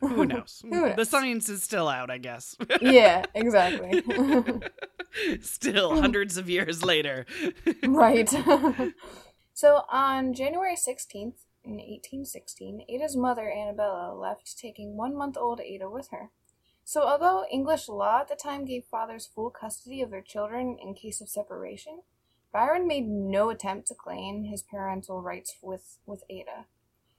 Who 0.08 0.26
knows? 0.28 0.62
Who 0.64 0.70
knows? 0.70 0.96
The 0.96 1.06
science 1.06 1.50
is 1.50 1.64
still 1.64 1.88
out, 1.88 2.10
I 2.10 2.18
guess. 2.18 2.56
Yeah, 2.82 3.26
exactly. 3.34 4.04
still 5.42 5.94
hmm. 5.94 6.02
hundreds 6.02 6.38
of 6.38 6.50
years 6.50 6.84
later. 6.84 7.26
right. 7.84 8.30
so 9.54 9.84
on 9.90 10.34
January 10.34 10.76
16th, 10.76 11.36
in 11.66 11.76
1816, 11.76 12.86
Ada's 12.90 13.16
mother, 13.16 13.50
Annabella, 13.50 14.14
left, 14.14 14.58
taking 14.58 14.98
one 14.98 15.16
month 15.16 15.38
old 15.38 15.62
Ada 15.62 15.90
with 15.90 16.10
her. 16.10 16.30
So, 16.84 17.04
although 17.04 17.46
English 17.50 17.88
law 17.88 18.20
at 18.20 18.28
the 18.28 18.36
time 18.36 18.66
gave 18.66 18.84
fathers 18.84 19.30
full 19.34 19.50
custody 19.50 20.02
of 20.02 20.12
their 20.12 20.22
children 20.22 20.78
in 20.82 20.94
case 20.94 21.22
of 21.22 21.30
separation, 21.30 22.02
Byron 22.52 22.86
made 22.86 23.08
no 23.08 23.50
attempt 23.50 23.88
to 23.88 23.96
claim 23.96 24.44
his 24.44 24.62
parental 24.62 25.22
rights 25.22 25.56
with, 25.62 25.98
with 26.06 26.24
Ada. 26.30 26.66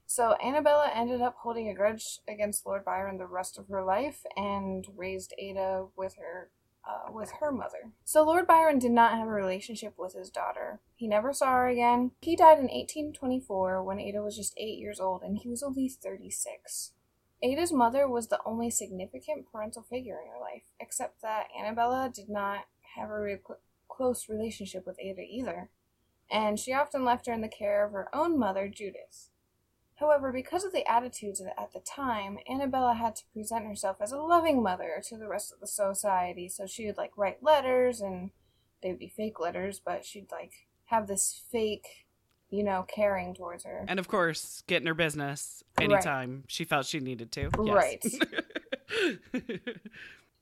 So, 0.06 0.37
Annabella 0.42 0.90
ended 0.94 1.20
up 1.20 1.37
holding 1.38 1.68
a 1.68 1.75
grudge 1.75 2.20
against 2.28 2.66
Lord 2.66 2.84
Byron 2.84 3.18
the 3.18 3.26
rest 3.26 3.58
of 3.58 3.68
her 3.68 3.82
life 3.82 4.25
and 4.37 4.87
raised 4.96 5.34
Ada 5.38 5.87
with 5.96 6.16
her 6.16 6.50
uh, 6.87 7.11
with 7.11 7.32
her 7.40 7.50
mother. 7.50 7.92
So 8.04 8.23
Lord 8.23 8.46
Byron 8.46 8.78
did 8.78 8.90
not 8.90 9.14
have 9.14 9.26
a 9.26 9.30
relationship 9.30 9.94
with 9.96 10.12
his 10.12 10.28
daughter. 10.28 10.80
He 10.94 11.08
never 11.08 11.32
saw 11.32 11.52
her 11.52 11.68
again. 11.68 12.11
He 12.20 12.37
died 12.37 12.58
in 12.58 12.64
1824 12.64 13.82
when 13.82 13.99
Ada 13.99 14.23
was 14.23 14.37
just 14.37 14.54
8 14.58 14.78
years 14.78 15.00
old 15.00 15.23
and 15.23 15.38
he 15.38 15.49
was 15.49 15.62
only 15.62 15.88
36. 15.88 16.92
Ada's 17.42 17.73
mother 17.73 18.08
was 18.08 18.28
the 18.28 18.40
only 18.46 18.70
significant 18.70 19.50
parental 19.50 19.82
figure 19.82 20.18
in 20.23 20.30
her 20.30 20.40
life, 20.40 20.64
except 20.80 21.20
that 21.20 21.49
Annabella 21.58 22.11
did 22.14 22.28
not 22.28 22.64
have 22.96 23.11
a 23.11 23.20
real 23.20 23.38
close 23.88 24.28
relationship 24.28 24.87
with 24.87 24.99
Ada 24.99 25.20
either, 25.20 25.68
and 26.30 26.58
she 26.58 26.73
often 26.73 27.04
left 27.04 27.26
her 27.26 27.34
in 27.34 27.42
the 27.42 27.49
care 27.49 27.84
of 27.84 27.92
her 27.92 28.08
own 28.14 28.38
mother, 28.38 28.66
Judith. 28.68 29.28
However, 29.96 30.32
because 30.32 30.64
of 30.64 30.72
the 30.72 30.86
attitudes 30.90 31.40
at 31.40 31.72
the 31.72 31.80
time, 31.80 32.38
Annabella 32.50 32.94
had 32.94 33.14
to 33.16 33.22
present 33.32 33.64
herself 33.66 33.98
as 34.00 34.10
a 34.12 34.18
loving 34.18 34.62
mother 34.62 35.00
to 35.08 35.16
the 35.16 35.28
rest 35.28 35.52
of 35.52 35.60
the 35.60 35.66
society. 35.68 36.48
So 36.48 36.66
she 36.66 36.86
would 36.86 36.96
like 36.96 37.12
write 37.16 37.42
letters, 37.42 38.00
and 38.00 38.30
they 38.82 38.90
would 38.90 38.98
be 38.98 39.12
fake 39.16 39.38
letters, 39.38 39.80
but 39.84 40.04
she'd 40.04 40.32
like 40.32 40.52
have 40.86 41.06
this 41.06 41.42
fake, 41.50 42.06
you 42.50 42.64
know, 42.64 42.84
caring 42.92 43.34
towards 43.34 43.64
her. 43.64 43.84
And 43.86 44.00
of 44.00 44.08
course, 44.08 44.62
getting 44.66 44.86
her 44.88 44.94
business 44.94 45.62
Right. 45.78 45.90
anytime 45.90 46.44
she 46.48 46.64
felt 46.64 46.86
she 46.86 47.00
needed 47.00 47.30
to. 47.32 47.50
Yes. 47.64 47.74
Right. 47.74 48.04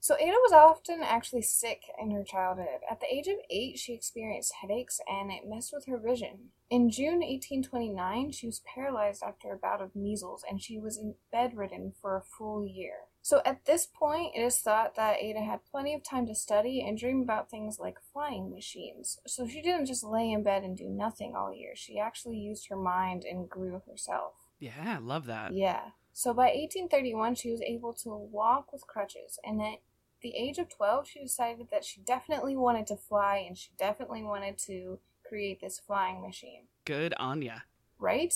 So 0.03 0.17
Ada 0.17 0.33
was 0.33 0.53
often 0.53 1.01
actually 1.01 1.43
sick 1.43 1.83
in 1.97 2.11
her 2.11 2.25
childhood. 2.25 2.81
At 2.91 2.99
the 2.99 3.07
age 3.07 3.29
of 3.29 3.37
eight, 3.49 3.79
she 3.79 3.95
experienced 3.95 4.55
headaches 4.61 5.01
and 5.07 5.31
it 5.31 5.49
messed 5.49 5.73
with 5.73 5.87
her 5.87 5.97
vision. 5.97 6.51
In 6.69 6.91
June 6.91 7.21
1829, 7.21 8.33
she 8.33 8.47
was 8.49 8.63
paralyzed 8.67 9.23
after 9.23 9.53
a 9.53 9.57
bout 9.57 9.81
of 9.81 9.95
measles 9.95 10.43
and 10.51 10.61
she 10.61 10.77
was 10.77 11.01
bedridden 11.31 11.93
for 12.01 12.17
a 12.17 12.21
full 12.21 12.67
year. 12.67 12.95
So 13.23 13.43
at 13.47 13.65
this 13.65 13.87
point, 13.87 14.33
it 14.35 14.41
is 14.41 14.59
thought 14.59 14.97
that 14.97 15.23
Ada 15.23 15.43
had 15.43 15.71
plenty 15.71 15.95
of 15.95 16.03
time 16.03 16.27
to 16.27 16.35
study 16.35 16.85
and 16.85 16.99
dream 16.99 17.23
about 17.23 17.49
things 17.49 17.79
like 17.79 17.99
flying 18.13 18.51
machines. 18.51 19.21
So 19.29 19.47
she 19.47 19.63
didn't 19.63 19.87
just 19.87 20.03
lay 20.03 20.33
in 20.33 20.43
bed 20.43 20.65
and 20.65 20.77
do 20.77 20.89
nothing 20.89 21.37
all 21.37 21.55
year. 21.55 21.77
She 21.77 22.01
actually 22.01 22.39
used 22.39 22.67
her 22.71 22.77
mind 22.77 23.23
and 23.25 23.49
grew 23.49 23.81
herself. 23.89 24.33
Yeah, 24.59 24.97
I 24.97 24.99
love 24.99 25.27
that. 25.27 25.55
Yeah. 25.55 25.91
So 26.13 26.35
by 26.35 26.47
1831, 26.47 27.37
she 27.37 27.53
was 27.53 27.63
able 27.63 27.95
to 28.03 28.11
walk 28.11 28.73
with 28.73 28.87
crutches, 28.87 29.39
and 29.45 29.63
at 29.63 29.79
the 30.23 30.35
age 30.37 30.59
of 30.59 30.69
12, 30.69 31.07
she 31.09 31.21
decided 31.21 31.69
that 31.71 31.85
she 31.85 32.01
definitely 32.01 32.57
wanted 32.57 32.87
to 32.89 32.97
fly 32.97 33.45
and 33.47 33.57
she 33.57 33.71
definitely 33.77 34.23
wanted 34.23 34.59
to 34.59 34.99
create 35.27 35.61
this 35.61 35.79
flying 35.79 36.23
machine. 36.23 36.65
Good 36.85 37.15
on 37.19 37.43
ya. 37.43 37.61
Right? 37.99 38.35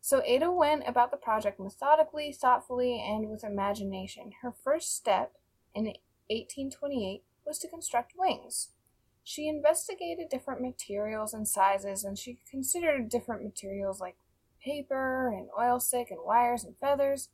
So 0.00 0.22
Ada 0.24 0.50
went 0.50 0.82
about 0.86 1.10
the 1.10 1.16
project 1.16 1.60
methodically, 1.60 2.32
thoughtfully, 2.32 3.00
and 3.00 3.28
with 3.28 3.44
imagination. 3.44 4.32
Her 4.42 4.52
first 4.52 4.96
step 4.96 5.34
in 5.74 5.84
1828 5.84 7.22
was 7.46 7.58
to 7.60 7.68
construct 7.68 8.14
wings. 8.16 8.70
She 9.24 9.46
investigated 9.46 10.28
different 10.28 10.60
materials 10.60 11.32
and 11.32 11.46
sizes, 11.46 12.02
and 12.02 12.18
she 12.18 12.38
considered 12.50 13.08
different 13.08 13.44
materials 13.44 14.00
like 14.00 14.16
paper 14.60 15.28
and 15.28 15.48
oilsilk 15.58 16.10
and 16.10 16.20
wires 16.24 16.64
and 16.64 16.76
feathers 16.76 17.28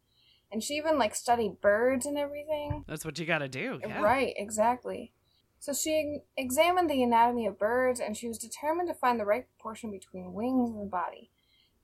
and 0.50 0.62
she 0.62 0.74
even 0.74 0.98
like 0.98 1.14
studied 1.14 1.60
birds 1.60 2.06
and 2.06 2.16
everything. 2.16 2.84
That's 2.88 3.04
what 3.04 3.18
you 3.18 3.26
got 3.26 3.38
to 3.38 3.48
do. 3.48 3.80
Yeah. 3.82 4.00
Right, 4.00 4.34
exactly. 4.36 5.12
So 5.60 5.72
she 5.72 6.18
examined 6.36 6.88
the 6.88 7.02
anatomy 7.02 7.46
of 7.46 7.58
birds 7.58 8.00
and 8.00 8.16
she 8.16 8.28
was 8.28 8.38
determined 8.38 8.88
to 8.88 8.94
find 8.94 9.18
the 9.18 9.26
right 9.26 9.46
proportion 9.46 9.90
between 9.90 10.32
wings 10.32 10.70
and 10.70 10.80
the 10.80 10.86
body. 10.86 11.30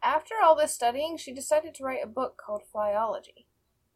After 0.03 0.35
all 0.43 0.55
this 0.55 0.73
studying, 0.73 1.17
she 1.17 1.33
decided 1.33 1.75
to 1.75 1.85
write 1.85 2.05
a 2.05 2.09
book 2.09 2.41
called 2.45 2.63
Flyology. 2.73 3.47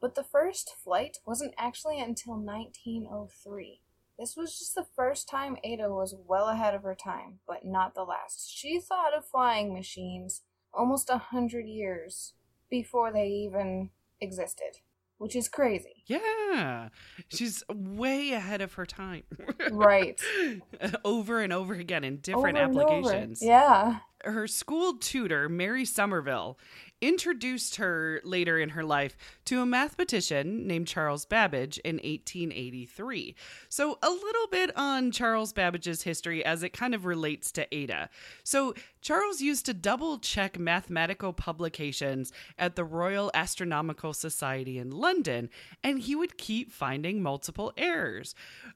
But 0.01 0.15
the 0.15 0.25
first 0.25 0.75
flight 0.83 1.19
wasn't 1.27 1.55
actually 1.59 2.01
until 2.01 2.35
1903. 2.35 3.81
This 4.19 4.37
was 4.37 4.59
just 4.59 4.75
the 4.75 4.87
first 4.97 5.29
time 5.29 5.57
Ada 5.63 5.91
was 5.91 6.17
well 6.27 6.49
ahead 6.49 6.75
of 6.75 6.83
her 6.83 6.97
time, 6.97 7.39
but 7.47 7.65
not 7.65 7.95
the 7.95 8.03
last. 8.03 8.51
She 8.53 8.81
thought 8.81 9.17
of 9.17 9.27
flying 9.27 9.73
machines 9.73 10.43
almost 10.75 11.09
a 11.09 11.19
hundred 11.19 11.67
years 11.67 12.35
before 12.69 13.13
they 13.13 13.29
even 13.29 13.91
existed, 14.21 14.79
which 15.19 15.37
is 15.37 15.49
crazy. 15.49 16.05
Yeah. 16.07 16.89
She's 17.29 17.63
way 17.73 18.33
ahead 18.33 18.61
of 18.61 18.75
her 18.75 18.87
time. 18.87 19.25
right. 19.71 20.21
over 21.05 21.41
and 21.41 21.53
over 21.53 21.75
again 21.75 22.05
in 22.05 22.19
different 22.19 22.59
over 22.59 22.81
applications. 22.81 23.43
Yeah. 23.43 23.99
Her 24.25 24.47
school 24.49 24.95
tutor, 24.95 25.49
Mary 25.49 25.85
Somerville, 25.85 26.59
introduced 27.01 27.77
her 27.77 28.21
later 28.25 28.59
in 28.59 28.71
her 28.71 28.85
life 28.85 29.17
to 29.45 29.61
a 29.61 29.67
mathematician 29.67 30.67
named 30.67 30.87
Charles 30.89 31.25
Babbage 31.25 31.79
in 31.79 31.97
1883. 31.97 33.35
So, 33.69 33.99
a 34.03 34.11
little 34.11 34.47
bit 34.51 34.77
on 34.77 35.13
Charles 35.13 35.53
Babbage's 35.53 36.03
history 36.03 36.45
as 36.45 36.63
it 36.63 36.73
kind 36.73 36.95
of 36.95 37.05
relates 37.05 37.53
to 37.53 37.73
Ada. 37.75 38.11
So, 38.43 38.75
Charles 39.01 39.41
used 39.41 39.67
to 39.67 39.75
double 39.75 40.19
check 40.19 40.59
mathematical 40.59 41.33
publications 41.33 42.33
at 42.59 42.77
the 42.77 42.85
Royal 42.85 43.31
Astronomical 43.35 44.13
Society 44.13 44.79
in 44.79 44.91
London, 44.91 45.51
and 45.83 46.01
he 46.01 46.15
would 46.15 46.39
keep 46.39 46.73
finding 46.73 47.23
multiple 47.23 47.73
errors. 47.77 48.35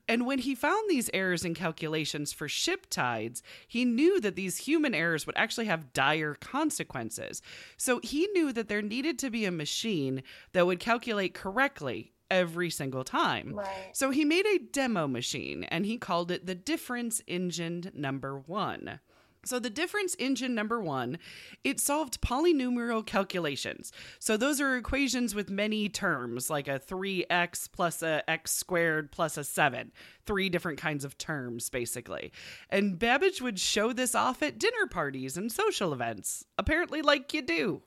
And 0.09 0.27
when 0.27 0.39
he 0.39 0.55
found 0.55 0.89
these 0.89 1.11
errors 1.13 1.45
in 1.45 1.55
calculations 1.55 2.33
for 2.33 2.49
ship 2.49 2.87
tides, 2.89 3.43
he 3.67 3.85
knew 3.85 4.21
that 4.21 4.37
these 4.37 4.59
human 4.59 4.95
errors 4.95 5.27
would 5.27 5.37
actually 5.37 5.67
have 5.67 5.93
dire 5.93 6.35
consequences. 6.35 7.43
So 7.77 8.01
he 8.03 8.27
knew 8.29 8.53
that 8.53 8.69
there 8.69 8.83
needed 8.83 9.19
to 9.21 9.31
be 9.31 9.45
a 9.45 9.51
machine 9.51 10.23
that 10.53 10.67
would 10.67 10.81
calculate 10.81 11.35
correctly 11.35 12.13
every 12.33 12.71
single 12.71 13.05
time. 13.05 13.53
Right. 13.55 13.91
So 13.93 14.11
he 14.11 14.25
made 14.25 14.47
a 14.47 14.59
demo 14.59 15.07
machine 15.07 15.65
and 15.65 15.85
he 15.85 15.99
called 15.99 16.31
it 16.31 16.47
the 16.47 16.55
difference 16.55 17.21
engine 17.27 17.91
number 17.95 18.39
1. 18.39 19.01
So 19.45 19.59
the 19.59 19.71
difference 19.71 20.15
engine 20.21 20.55
number 20.55 20.81
one, 20.81 21.19
it 21.65 21.81
solved 21.81 22.21
polynomial 22.21 23.05
calculations. 23.05 23.93
So 24.21 24.37
those 24.37 24.61
are 24.61 24.77
equations 24.77 25.35
with 25.35 25.51
many 25.51 25.89
terms, 25.89 26.49
like 26.49 26.69
a 26.69 26.79
3x 26.79 27.69
plus 27.73 28.03
a 28.03 28.29
x 28.31 28.53
squared 28.53 29.11
plus 29.11 29.37
a 29.37 29.43
7. 29.43 29.91
Three 30.27 30.49
different 30.49 30.79
kinds 30.79 31.05
of 31.05 31.19
terms, 31.19 31.69
basically. 31.71 32.33
And 32.71 32.99
Babbage 32.99 33.43
would 33.43 33.59
show 33.59 33.93
this 33.93 34.15
off 34.15 34.43
at 34.43 34.59
dinner 34.59 34.87
parties 34.89 35.37
and 35.37 35.51
social 35.51 35.93
events, 35.93 36.45
apparently 36.57 37.03
like 37.03 37.35
you 37.35 37.43
do. 37.43 37.83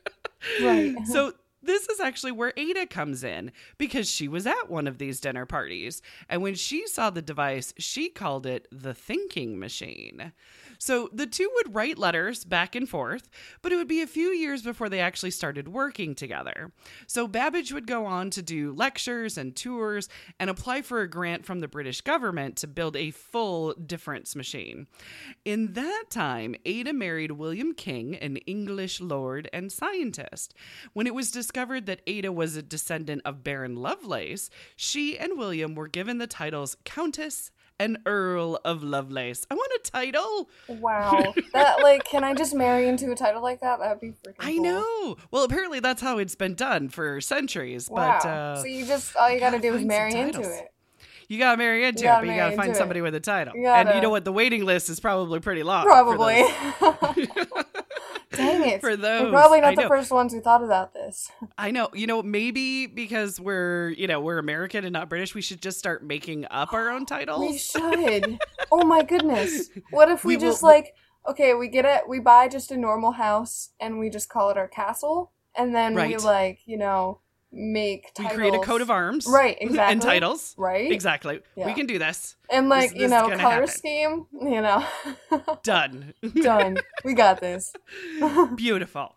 right. 0.62 0.96
so 1.06 1.34
this 1.64 1.88
is 1.88 2.00
actually 2.00 2.32
where 2.32 2.52
Ada 2.56 2.86
comes 2.86 3.24
in 3.24 3.50
because 3.78 4.10
she 4.10 4.28
was 4.28 4.46
at 4.46 4.68
one 4.68 4.86
of 4.86 4.98
these 4.98 5.20
dinner 5.20 5.46
parties. 5.46 6.02
And 6.28 6.42
when 6.42 6.54
she 6.54 6.86
saw 6.86 7.10
the 7.10 7.22
device, 7.22 7.72
she 7.78 8.08
called 8.08 8.46
it 8.46 8.68
the 8.70 8.94
thinking 8.94 9.58
machine. 9.58 10.32
So 10.84 11.08
the 11.14 11.26
two 11.26 11.50
would 11.54 11.74
write 11.74 11.96
letters 11.96 12.44
back 12.44 12.74
and 12.74 12.86
forth, 12.86 13.30
but 13.62 13.72
it 13.72 13.76
would 13.76 13.88
be 13.88 14.02
a 14.02 14.06
few 14.06 14.28
years 14.28 14.60
before 14.60 14.90
they 14.90 15.00
actually 15.00 15.30
started 15.30 15.66
working 15.66 16.14
together. 16.14 16.72
So 17.06 17.26
Babbage 17.26 17.72
would 17.72 17.86
go 17.86 18.04
on 18.04 18.28
to 18.28 18.42
do 18.42 18.70
lectures 18.70 19.38
and 19.38 19.56
tours 19.56 20.10
and 20.38 20.50
apply 20.50 20.82
for 20.82 21.00
a 21.00 21.08
grant 21.08 21.46
from 21.46 21.60
the 21.60 21.68
British 21.68 22.02
government 22.02 22.56
to 22.56 22.66
build 22.66 22.96
a 22.96 23.12
full 23.12 23.72
difference 23.72 24.36
machine. 24.36 24.86
In 25.46 25.72
that 25.72 26.04
time, 26.10 26.54
Ada 26.66 26.92
married 26.92 27.30
William 27.30 27.72
King, 27.72 28.16
an 28.16 28.36
English 28.36 29.00
lord 29.00 29.48
and 29.54 29.72
scientist. 29.72 30.52
When 30.92 31.06
it 31.06 31.14
was 31.14 31.30
discovered 31.30 31.86
that 31.86 32.02
Ada 32.06 32.30
was 32.30 32.56
a 32.56 32.62
descendant 32.62 33.22
of 33.24 33.42
Baron 33.42 33.76
Lovelace, 33.76 34.50
she 34.76 35.18
and 35.18 35.38
William 35.38 35.74
were 35.74 35.88
given 35.88 36.18
the 36.18 36.26
titles 36.26 36.76
Countess 36.84 37.50
an 37.80 37.98
Earl 38.06 38.60
of 38.64 38.82
Lovelace. 38.82 39.46
I 39.50 39.54
want 39.54 39.70
a 39.74 39.90
title. 39.90 40.48
Wow. 40.68 41.34
that 41.52 41.82
like 41.82 42.04
can 42.04 42.24
I 42.24 42.34
just 42.34 42.54
marry 42.54 42.88
into 42.88 43.10
a 43.10 43.16
title 43.16 43.42
like 43.42 43.60
that? 43.60 43.80
That'd 43.80 44.00
be 44.00 44.10
freaking 44.10 44.34
I 44.38 44.52
cool. 44.52 44.62
know. 44.62 45.16
Well, 45.30 45.44
apparently 45.44 45.80
that's 45.80 46.00
how 46.00 46.18
it's 46.18 46.34
been 46.34 46.54
done 46.54 46.88
for 46.88 47.20
centuries. 47.20 47.90
Wow. 47.90 48.18
But 48.22 48.28
uh, 48.28 48.56
so 48.60 48.66
you 48.66 48.86
just 48.86 49.16
all 49.16 49.30
you 49.30 49.40
gotta, 49.40 49.58
gotta 49.58 49.70
do 49.70 49.74
is 49.76 49.84
marry 49.84 50.14
into 50.14 50.40
it. 50.40 50.72
You 51.28 51.38
gotta 51.38 51.56
marry 51.56 51.84
into 51.86 52.04
it, 52.04 52.08
but 52.08 52.26
you 52.26 52.36
gotta 52.36 52.56
find 52.56 52.76
somebody 52.76 53.00
it. 53.00 53.02
with 53.02 53.14
a 53.14 53.20
title. 53.20 53.56
You 53.56 53.66
and 53.66 53.88
you 53.94 54.00
know 54.00 54.10
what? 54.10 54.24
The 54.24 54.32
waiting 54.32 54.64
list 54.64 54.88
is 54.88 55.00
probably 55.00 55.40
pretty 55.40 55.62
long. 55.62 55.84
Probably. 55.84 56.44
Dang 58.36 58.68
it. 58.68 58.80
For 58.80 58.96
those. 58.96 59.24
We're 59.24 59.30
probably 59.30 59.60
not 59.60 59.76
the 59.76 59.88
first 59.88 60.10
ones 60.10 60.32
who 60.32 60.40
thought 60.40 60.62
about 60.62 60.94
this. 60.94 61.30
I 61.58 61.70
know. 61.70 61.88
You 61.94 62.06
know, 62.06 62.22
maybe 62.22 62.86
because 62.86 63.40
we're, 63.40 63.90
you 63.90 64.06
know, 64.06 64.20
we're 64.20 64.38
American 64.38 64.84
and 64.84 64.92
not 64.92 65.08
British, 65.08 65.34
we 65.34 65.42
should 65.42 65.62
just 65.62 65.78
start 65.78 66.02
making 66.04 66.46
up 66.50 66.72
our 66.72 66.90
own 66.90 67.06
titles. 67.06 67.40
We 67.40 67.58
should. 67.58 68.38
oh 68.72 68.84
my 68.84 69.02
goodness. 69.02 69.70
What 69.90 70.10
if 70.10 70.24
we, 70.24 70.36
We 70.36 70.42
just 70.42 70.62
will- 70.62 70.70
like 70.70 70.94
okay, 71.26 71.54
we 71.54 71.68
get 71.68 71.86
it 71.86 72.02
we 72.06 72.20
buy 72.20 72.48
just 72.48 72.70
a 72.70 72.76
normal 72.76 73.12
house 73.12 73.70
and 73.80 73.98
we 73.98 74.10
just 74.10 74.28
call 74.28 74.50
it 74.50 74.58
our 74.58 74.68
castle 74.68 75.32
and 75.56 75.74
then 75.74 75.94
we 75.94 76.16
like, 76.18 76.60
you 76.66 76.76
know, 76.76 77.20
make 77.52 78.10
we 78.18 78.26
create 78.28 78.54
a 78.54 78.58
coat 78.58 78.80
of 78.80 78.90
arms. 78.90 79.26
Right, 79.28 79.56
exactly. 79.60 79.92
and 79.92 80.02
titles. 80.02 80.54
Right? 80.58 80.90
Exactly. 80.90 81.40
Yeah. 81.56 81.66
We 81.66 81.74
can 81.74 81.86
do 81.86 81.98
this. 81.98 82.36
And 82.50 82.68
like, 82.68 82.94
you 82.94 83.08
know, 83.08 83.28
color 83.28 83.36
happen. 83.38 83.66
scheme, 83.68 84.26
you 84.32 84.60
know. 84.60 84.84
Done. 85.62 86.14
Done. 86.34 86.78
We 87.04 87.14
got 87.14 87.40
this. 87.40 87.72
Beautiful. 88.56 89.14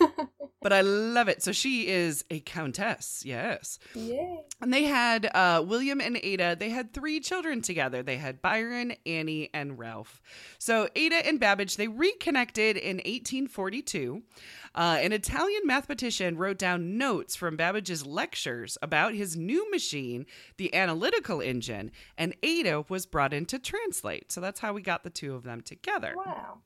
but 0.60 0.72
I 0.72 0.80
love 0.80 1.28
it. 1.28 1.42
So 1.42 1.52
she 1.52 1.86
is 1.88 2.24
a 2.30 2.40
countess. 2.40 3.22
Yes. 3.24 3.78
Yay. 3.94 4.40
And 4.60 4.72
they 4.72 4.84
had 4.84 5.30
uh, 5.32 5.64
William 5.66 6.00
and 6.00 6.18
Ada, 6.22 6.56
they 6.58 6.70
had 6.70 6.92
three 6.92 7.20
children 7.20 7.62
together. 7.62 8.02
They 8.02 8.16
had 8.16 8.42
Byron, 8.42 8.94
Annie, 9.06 9.50
and 9.54 9.78
Ralph. 9.78 10.20
So 10.58 10.88
Ada 10.96 11.26
and 11.26 11.38
Babbage, 11.38 11.76
they 11.76 11.88
reconnected 11.88 12.76
in 12.76 12.96
1842. 12.96 14.22
Uh, 14.74 14.98
an 15.00 15.12
Italian 15.12 15.62
mathematician 15.64 16.36
wrote 16.36 16.58
down 16.58 16.98
notes 16.98 17.34
from 17.34 17.56
Babbage's 17.56 18.06
lectures 18.06 18.76
about 18.82 19.14
his 19.14 19.36
new 19.36 19.70
machine, 19.70 20.26
the 20.56 20.74
analytical 20.74 21.40
engine, 21.40 21.90
and 22.18 22.34
Ada 22.42 22.84
was 22.88 23.06
brought 23.06 23.32
in 23.32 23.46
to 23.46 23.58
translate. 23.58 24.30
So 24.30 24.40
that's 24.42 24.60
how 24.60 24.74
we 24.74 24.82
got 24.82 25.04
the 25.04 25.10
two 25.10 25.34
of 25.34 25.44
them 25.44 25.62
together. 25.62 26.12
Wow. 26.14 26.58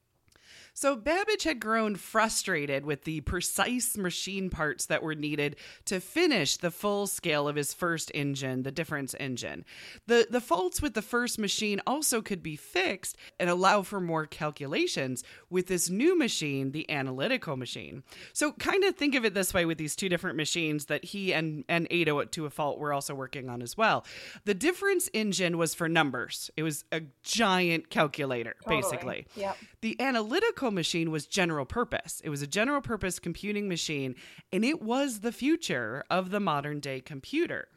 So 0.74 0.96
Babbage 0.96 1.44
had 1.44 1.60
grown 1.60 1.96
frustrated 1.96 2.86
with 2.86 3.04
the 3.04 3.20
precise 3.20 3.96
machine 3.96 4.48
parts 4.48 4.86
that 4.86 5.02
were 5.02 5.14
needed 5.14 5.56
to 5.84 6.00
finish 6.00 6.56
the 6.56 6.70
full 6.70 7.06
scale 7.06 7.46
of 7.46 7.56
his 7.56 7.74
first 7.74 8.10
engine, 8.14 8.62
the 8.62 8.72
difference 8.72 9.14
engine. 9.20 9.64
The 10.06 10.26
the 10.30 10.40
faults 10.40 10.80
with 10.80 10.94
the 10.94 11.02
first 11.02 11.38
machine 11.38 11.80
also 11.86 12.22
could 12.22 12.42
be 12.42 12.56
fixed 12.56 13.16
and 13.38 13.50
allow 13.50 13.82
for 13.82 14.00
more 14.00 14.26
calculations 14.26 15.22
with 15.50 15.66
this 15.66 15.90
new 15.90 16.16
machine, 16.16 16.72
the 16.72 16.90
analytical 16.90 17.56
machine. 17.56 18.02
So 18.32 18.52
kind 18.52 18.84
of 18.84 18.96
think 18.96 19.14
of 19.14 19.24
it 19.24 19.34
this 19.34 19.52
way 19.52 19.66
with 19.66 19.78
these 19.78 19.94
two 19.94 20.08
different 20.08 20.36
machines 20.36 20.86
that 20.86 21.04
he 21.04 21.34
and 21.34 21.64
and 21.68 21.86
Ada 21.90 22.26
to 22.32 22.46
a 22.46 22.50
fault 22.50 22.78
were 22.78 22.92
also 22.92 23.14
working 23.14 23.50
on 23.50 23.60
as 23.60 23.76
well. 23.76 24.06
The 24.46 24.54
difference 24.54 25.10
engine 25.12 25.58
was 25.58 25.74
for 25.74 25.88
numbers. 25.88 26.50
It 26.56 26.62
was 26.62 26.84
a 26.90 27.02
giant 27.22 27.90
calculator 27.90 28.54
Totally. 28.64 28.80
basically. 28.80 29.26
Yep. 29.36 29.56
The 29.82 30.00
analytical 30.00 30.61
machine 30.70 31.10
was 31.10 31.26
general 31.26 31.64
purpose. 31.64 32.20
It 32.24 32.30
was 32.30 32.42
a 32.42 32.46
general 32.46 32.80
purpose 32.80 33.18
computing 33.18 33.68
machine, 33.68 34.14
and 34.52 34.64
it 34.64 34.82
was 34.82 35.20
the 35.20 35.32
future 35.32 36.04
of 36.10 36.30
the 36.30 36.40
modern 36.40 36.80
day 36.80 37.00
computer. 37.00 37.68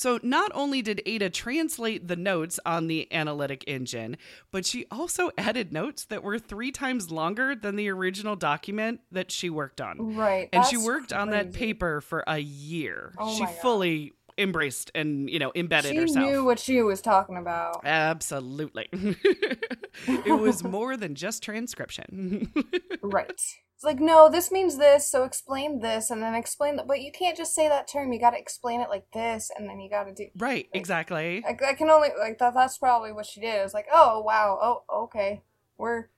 So, 0.00 0.18
not 0.22 0.50
only 0.54 0.80
did 0.80 1.02
Ada 1.04 1.28
translate 1.28 2.08
the 2.08 2.16
notes 2.16 2.58
on 2.64 2.86
the 2.86 3.12
analytic 3.12 3.64
engine, 3.66 4.16
but 4.50 4.64
she 4.64 4.86
also 4.90 5.30
added 5.36 5.74
notes 5.74 6.06
that 6.06 6.22
were 6.22 6.38
three 6.38 6.72
times 6.72 7.10
longer 7.10 7.54
than 7.54 7.76
the 7.76 7.90
original 7.90 8.34
document 8.34 9.00
that 9.12 9.30
she 9.30 9.50
worked 9.50 9.78
on. 9.78 10.16
Right. 10.16 10.48
And 10.54 10.64
she 10.64 10.78
worked 10.78 11.12
on 11.12 11.28
that 11.32 11.52
paper 11.52 12.00
for 12.00 12.24
a 12.26 12.38
year. 12.38 13.12
Oh 13.18 13.36
she 13.36 13.44
fully 13.60 14.14
embraced 14.40 14.90
and, 14.94 15.28
you 15.30 15.38
know, 15.38 15.52
embedded 15.54 15.92
She 15.92 15.96
herself. 15.98 16.24
She 16.26 16.30
knew 16.32 16.44
what 16.44 16.58
she 16.58 16.82
was 16.82 17.00
talking 17.00 17.36
about. 17.36 17.80
Absolutely. 17.84 18.88
it 18.92 20.40
was 20.40 20.64
more 20.64 20.96
than 20.96 21.14
just 21.14 21.42
transcription. 21.42 22.52
Right. 23.02 23.30
It's 23.30 23.84
like, 23.84 23.98
no, 23.98 24.28
this 24.30 24.52
means 24.52 24.76
this, 24.76 25.10
so 25.10 25.24
explain 25.24 25.80
this, 25.80 26.10
and 26.10 26.22
then 26.22 26.34
explain 26.34 26.76
that. 26.76 26.86
But 26.86 27.00
you 27.00 27.10
can't 27.10 27.34
just 27.36 27.54
say 27.54 27.66
that 27.66 27.88
term. 27.88 28.12
You 28.12 28.20
got 28.20 28.32
to 28.32 28.38
explain 28.38 28.82
it 28.82 28.90
like 28.90 29.10
this, 29.14 29.50
and 29.56 29.66
then 29.68 29.80
you 29.80 29.88
got 29.88 30.04
to 30.04 30.12
do. 30.12 30.26
right, 30.36 30.68
exactly. 30.74 31.42
I, 31.48 31.56
I 31.66 31.72
can 31.72 31.88
only 31.88 32.10
like 32.18 32.38
that. 32.40 32.52
That's 32.52 32.76
probably 32.76 33.10
what 33.12 33.24
she 33.24 33.40
did. 33.40 33.58
It 33.58 33.62
was 33.62 33.72
like, 33.72 33.86
oh 33.90 34.20
wow, 34.20 34.58
oh 34.60 35.04
okay, 35.04 35.40
we're 35.78 36.08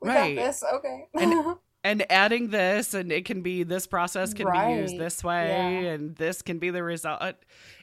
we 0.00 0.10
Right. 0.10 0.36
got 0.36 0.44
this, 0.46 0.62
okay. 0.74 1.08
And- 1.14 1.56
and 1.88 2.04
adding 2.10 2.48
this 2.48 2.92
and 2.92 3.10
it 3.10 3.24
can 3.24 3.40
be 3.40 3.62
this 3.62 3.86
process 3.86 4.34
can 4.34 4.46
be 4.52 4.80
used 4.80 4.98
this 4.98 5.24
way 5.24 5.48
yeah. 5.48 5.90
and 5.92 6.14
this 6.16 6.42
can 6.42 6.58
be 6.58 6.68
the 6.70 6.82
result. 6.82 7.22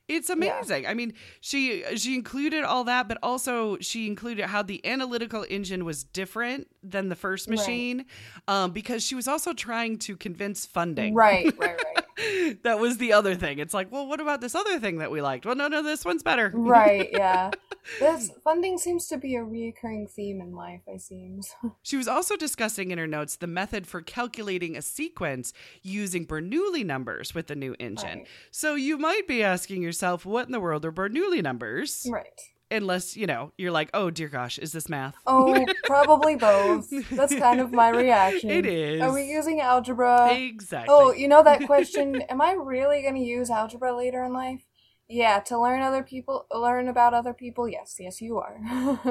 It's 0.08 0.30
amazing. 0.30 0.86
I 0.86 0.94
mean 0.94 1.14
she 1.42 1.84
she 1.96 2.14
included 2.14 2.64
all 2.64 2.84
that 2.84 3.08
but 3.08 3.18
also 3.24 3.78
she 3.80 4.06
included 4.06 4.46
how 4.46 4.62
the 4.62 4.86
analytical 4.86 5.44
engine 5.50 5.84
was 5.86 6.04
different 6.04 6.68
than 6.84 7.10
the 7.10 7.16
first 7.16 7.50
Right. 7.50 7.58
machine 7.58 8.06
um, 8.48 8.72
because 8.72 9.04
she 9.04 9.16
was 9.16 9.28
also 9.28 9.54
trying 9.54 9.98
to 10.00 10.16
convince 10.16 10.66
funding. 10.66 11.16
Right, 11.16 11.46
right, 11.58 11.82
right, 11.96 12.05
that 12.64 12.80
was 12.80 12.98
the 12.98 13.12
other 13.14 13.36
thing 13.36 13.60
it's 13.60 13.74
like 13.74 13.92
well 13.92 14.08
what 14.08 14.20
about 14.20 14.42
this 14.42 14.56
other 14.56 14.80
thing 14.80 14.98
that 14.98 15.12
we 15.12 15.22
liked 15.22 15.46
well 15.46 15.56
no 15.56 15.68
no 15.68 15.84
this 15.84 16.06
one's 16.06 16.24
better 16.24 16.52
right. 16.54 17.10
Yeah, 17.12 17.52
this 18.00 18.32
funding 18.44 18.78
seems 18.78 19.08
to 19.08 19.18
be 19.18 19.36
a 19.36 19.42
reoccurring 19.42 20.10
theme 20.10 20.42
in 20.42 20.54
life. 20.54 20.82
I 20.92 20.98
seems. 20.98 21.54
She 21.84 21.98
was 21.98 22.08
also 22.08 22.36
discussing 22.36 22.92
in 22.92 22.98
her 22.98 23.08
notes 23.08 23.36
the 23.36 23.48
method 23.48 23.86
for 23.86 24.02
calculating 24.02 24.76
a 24.76 24.82
sequence 24.82 25.54
using 25.82 26.26
Bernoulli 26.26 26.86
numbers 26.86 27.36
with 27.36 27.48
the 27.48 27.56
new 27.56 27.76
engine. 27.80 28.20
Right. 28.20 28.28
So 28.50 28.76
you 28.76 28.98
might 28.98 29.28
be 29.28 29.44
asking 29.44 29.84
yourself, 29.84 30.26
what 30.26 30.48
in 30.48 30.52
the 30.52 30.60
world 30.60 30.84
are 30.86 30.92
Bernoulli 30.92 31.44
numbers? 31.44 32.08
Right. 32.12 32.42
Unless, 32.72 33.16
you 33.16 33.28
know, 33.28 33.52
you're 33.58 33.72
like, 33.72 33.92
oh 33.94 34.10
dear 34.10 34.28
gosh, 34.28 34.58
is 34.58 34.72
this 34.72 34.90
math? 34.90 35.16
Oh, 35.28 35.66
probably 35.86 36.36
both. 36.36 36.90
That's 37.12 37.36
kind 37.36 37.60
of 37.60 37.72
my 37.72 37.90
reaction. 37.90 38.50
It 38.50 38.66
is. 38.66 39.02
Are 39.02 39.14
we 39.14 39.26
using 39.26 39.62
algebra? 39.62 40.34
Exactly. 40.34 40.94
Oh, 40.94 41.12
you 41.12 41.28
know 41.28 41.44
that 41.44 41.66
question? 41.68 42.22
Am 42.30 42.42
I 42.42 42.54
really 42.54 43.04
going 43.04 43.16
to 43.16 43.22
use 43.22 43.52
algebra 43.52 43.96
later 43.96 44.24
in 44.24 44.34
life? 44.34 44.65
Yeah, 45.08 45.40
to 45.42 45.60
learn 45.60 45.82
other 45.84 46.02
people, 46.02 46.48
learn 46.52 46.88
about 46.88 47.14
other 47.14 47.32
people. 47.32 47.70
Yes, 47.70 47.98
yes, 48.00 48.24
you 48.24 48.40
are. 48.40 48.58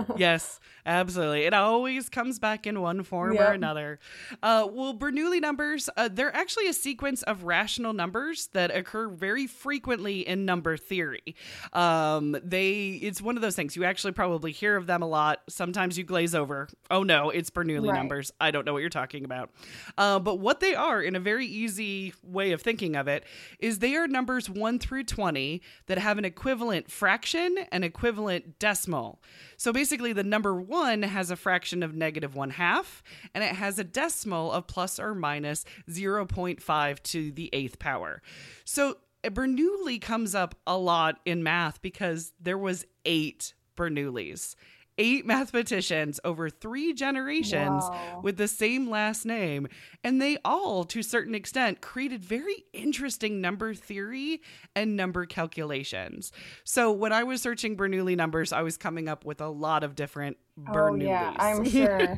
yes, 0.16 0.58
absolutely. 0.84 1.42
It 1.42 1.54
always 1.54 2.08
comes 2.08 2.40
back 2.40 2.66
in 2.66 2.80
one 2.80 3.04
form 3.04 3.36
or 3.38 3.52
another. 3.52 4.00
Uh, 4.42 4.66
well, 4.72 4.92
Bernoulli 4.92 5.40
numbers, 5.40 5.88
uh, 5.96 6.08
they're 6.12 6.34
actually 6.34 6.66
a 6.66 6.72
sequence 6.72 7.22
of 7.22 7.44
rational 7.44 7.92
numbers 7.92 8.48
that 8.54 8.74
occur 8.74 9.06
very 9.06 9.46
frequently 9.46 10.26
in 10.26 10.44
number 10.44 10.76
theory. 10.76 11.36
Um, 11.72 12.36
they, 12.42 12.98
it's 13.00 13.22
one 13.22 13.36
of 13.36 13.42
those 13.42 13.54
things 13.54 13.76
you 13.76 13.84
actually 13.84 14.14
probably 14.14 14.50
hear 14.50 14.74
of 14.74 14.88
them 14.88 15.00
a 15.00 15.06
lot. 15.06 15.42
Sometimes 15.48 15.96
you 15.96 16.02
glaze 16.02 16.34
over. 16.34 16.68
Oh 16.90 17.04
no, 17.04 17.30
it's 17.30 17.50
Bernoulli 17.50 17.88
Right. 17.90 17.96
numbers. 17.98 18.32
I 18.40 18.50
don't 18.50 18.64
know 18.66 18.72
what 18.72 18.80
you're 18.80 18.90
talking 18.90 19.24
about. 19.24 19.50
Uh, 19.96 20.18
but 20.18 20.40
what 20.40 20.58
they 20.58 20.74
are, 20.74 21.00
in 21.00 21.14
a 21.14 21.20
very 21.20 21.46
easy 21.46 22.14
way 22.24 22.50
of 22.50 22.62
thinking 22.62 22.96
of 22.96 23.06
it, 23.06 23.22
is 23.60 23.78
they 23.78 23.94
are 23.94 24.08
numbers 24.08 24.50
one 24.50 24.80
through 24.80 25.04
twenty 25.04 25.62
that 25.86 25.98
have 25.98 26.18
an 26.18 26.24
equivalent 26.24 26.90
fraction 26.90 27.56
and 27.70 27.84
equivalent 27.84 28.58
decimal. 28.58 29.20
So 29.56 29.72
basically, 29.72 30.12
the 30.12 30.24
number 30.24 30.60
one 30.60 31.02
has 31.02 31.30
a 31.30 31.36
fraction 31.36 31.82
of 31.82 31.94
negative 31.94 32.34
one 32.34 32.50
half, 32.50 33.02
and 33.34 33.44
it 33.44 33.54
has 33.54 33.78
a 33.78 33.84
decimal 33.84 34.52
of 34.52 34.66
plus 34.66 34.98
or 34.98 35.14
minus 35.14 35.64
0.5 35.90 37.02
to 37.02 37.30
the 37.32 37.50
eighth 37.52 37.78
power. 37.78 38.22
So 38.64 38.96
eh, 39.22 39.28
Bernoulli 39.28 40.00
comes 40.00 40.34
up 40.34 40.54
a 40.66 40.76
lot 40.76 41.20
in 41.24 41.42
math 41.42 41.82
because 41.82 42.32
there 42.40 42.58
was 42.58 42.86
eight 43.04 43.54
Bernoullis. 43.76 44.54
Eight 44.96 45.26
mathematicians 45.26 46.20
over 46.24 46.48
three 46.48 46.92
generations 46.94 47.82
Wow. 47.84 48.20
with 48.22 48.36
the 48.36 48.46
same 48.46 48.88
last 48.88 49.24
name, 49.26 49.66
and 50.04 50.22
they 50.22 50.38
all, 50.44 50.84
to 50.84 51.00
a 51.00 51.02
certain 51.02 51.34
extent, 51.34 51.80
created 51.80 52.22
very 52.24 52.64
interesting 52.72 53.40
number 53.40 53.74
theory 53.74 54.40
and 54.76 54.96
number 54.96 55.26
calculations. 55.26 56.30
So 56.62 56.92
when 56.92 57.12
I 57.12 57.24
was 57.24 57.42
searching 57.42 57.76
Bernoulli 57.76 58.16
numbers, 58.16 58.52
I 58.52 58.62
was 58.62 58.76
coming 58.76 59.08
up 59.08 59.24
with 59.24 59.40
a 59.40 59.48
lot 59.48 59.82
of 59.82 59.96
different 59.96 60.36
Bernoullis. 60.58 61.02
Oh 61.02 61.06
yeah, 61.06 61.34
I'm 61.38 61.64
sure. 61.68 62.16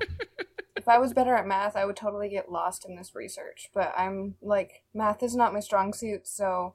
if 0.76 0.86
I 0.86 0.98
was 0.98 1.14
better 1.14 1.34
at 1.34 1.46
math, 1.46 1.76
I 1.76 1.86
would 1.86 1.96
totally 1.96 2.28
get 2.28 2.52
lost 2.52 2.84
in 2.86 2.94
this 2.94 3.14
research. 3.14 3.70
But 3.72 3.94
I'm 3.96 4.34
like, 4.42 4.82
math 4.92 5.22
is 5.22 5.34
not 5.34 5.54
my 5.54 5.60
strong 5.60 5.94
suit, 5.94 6.28
so 6.28 6.74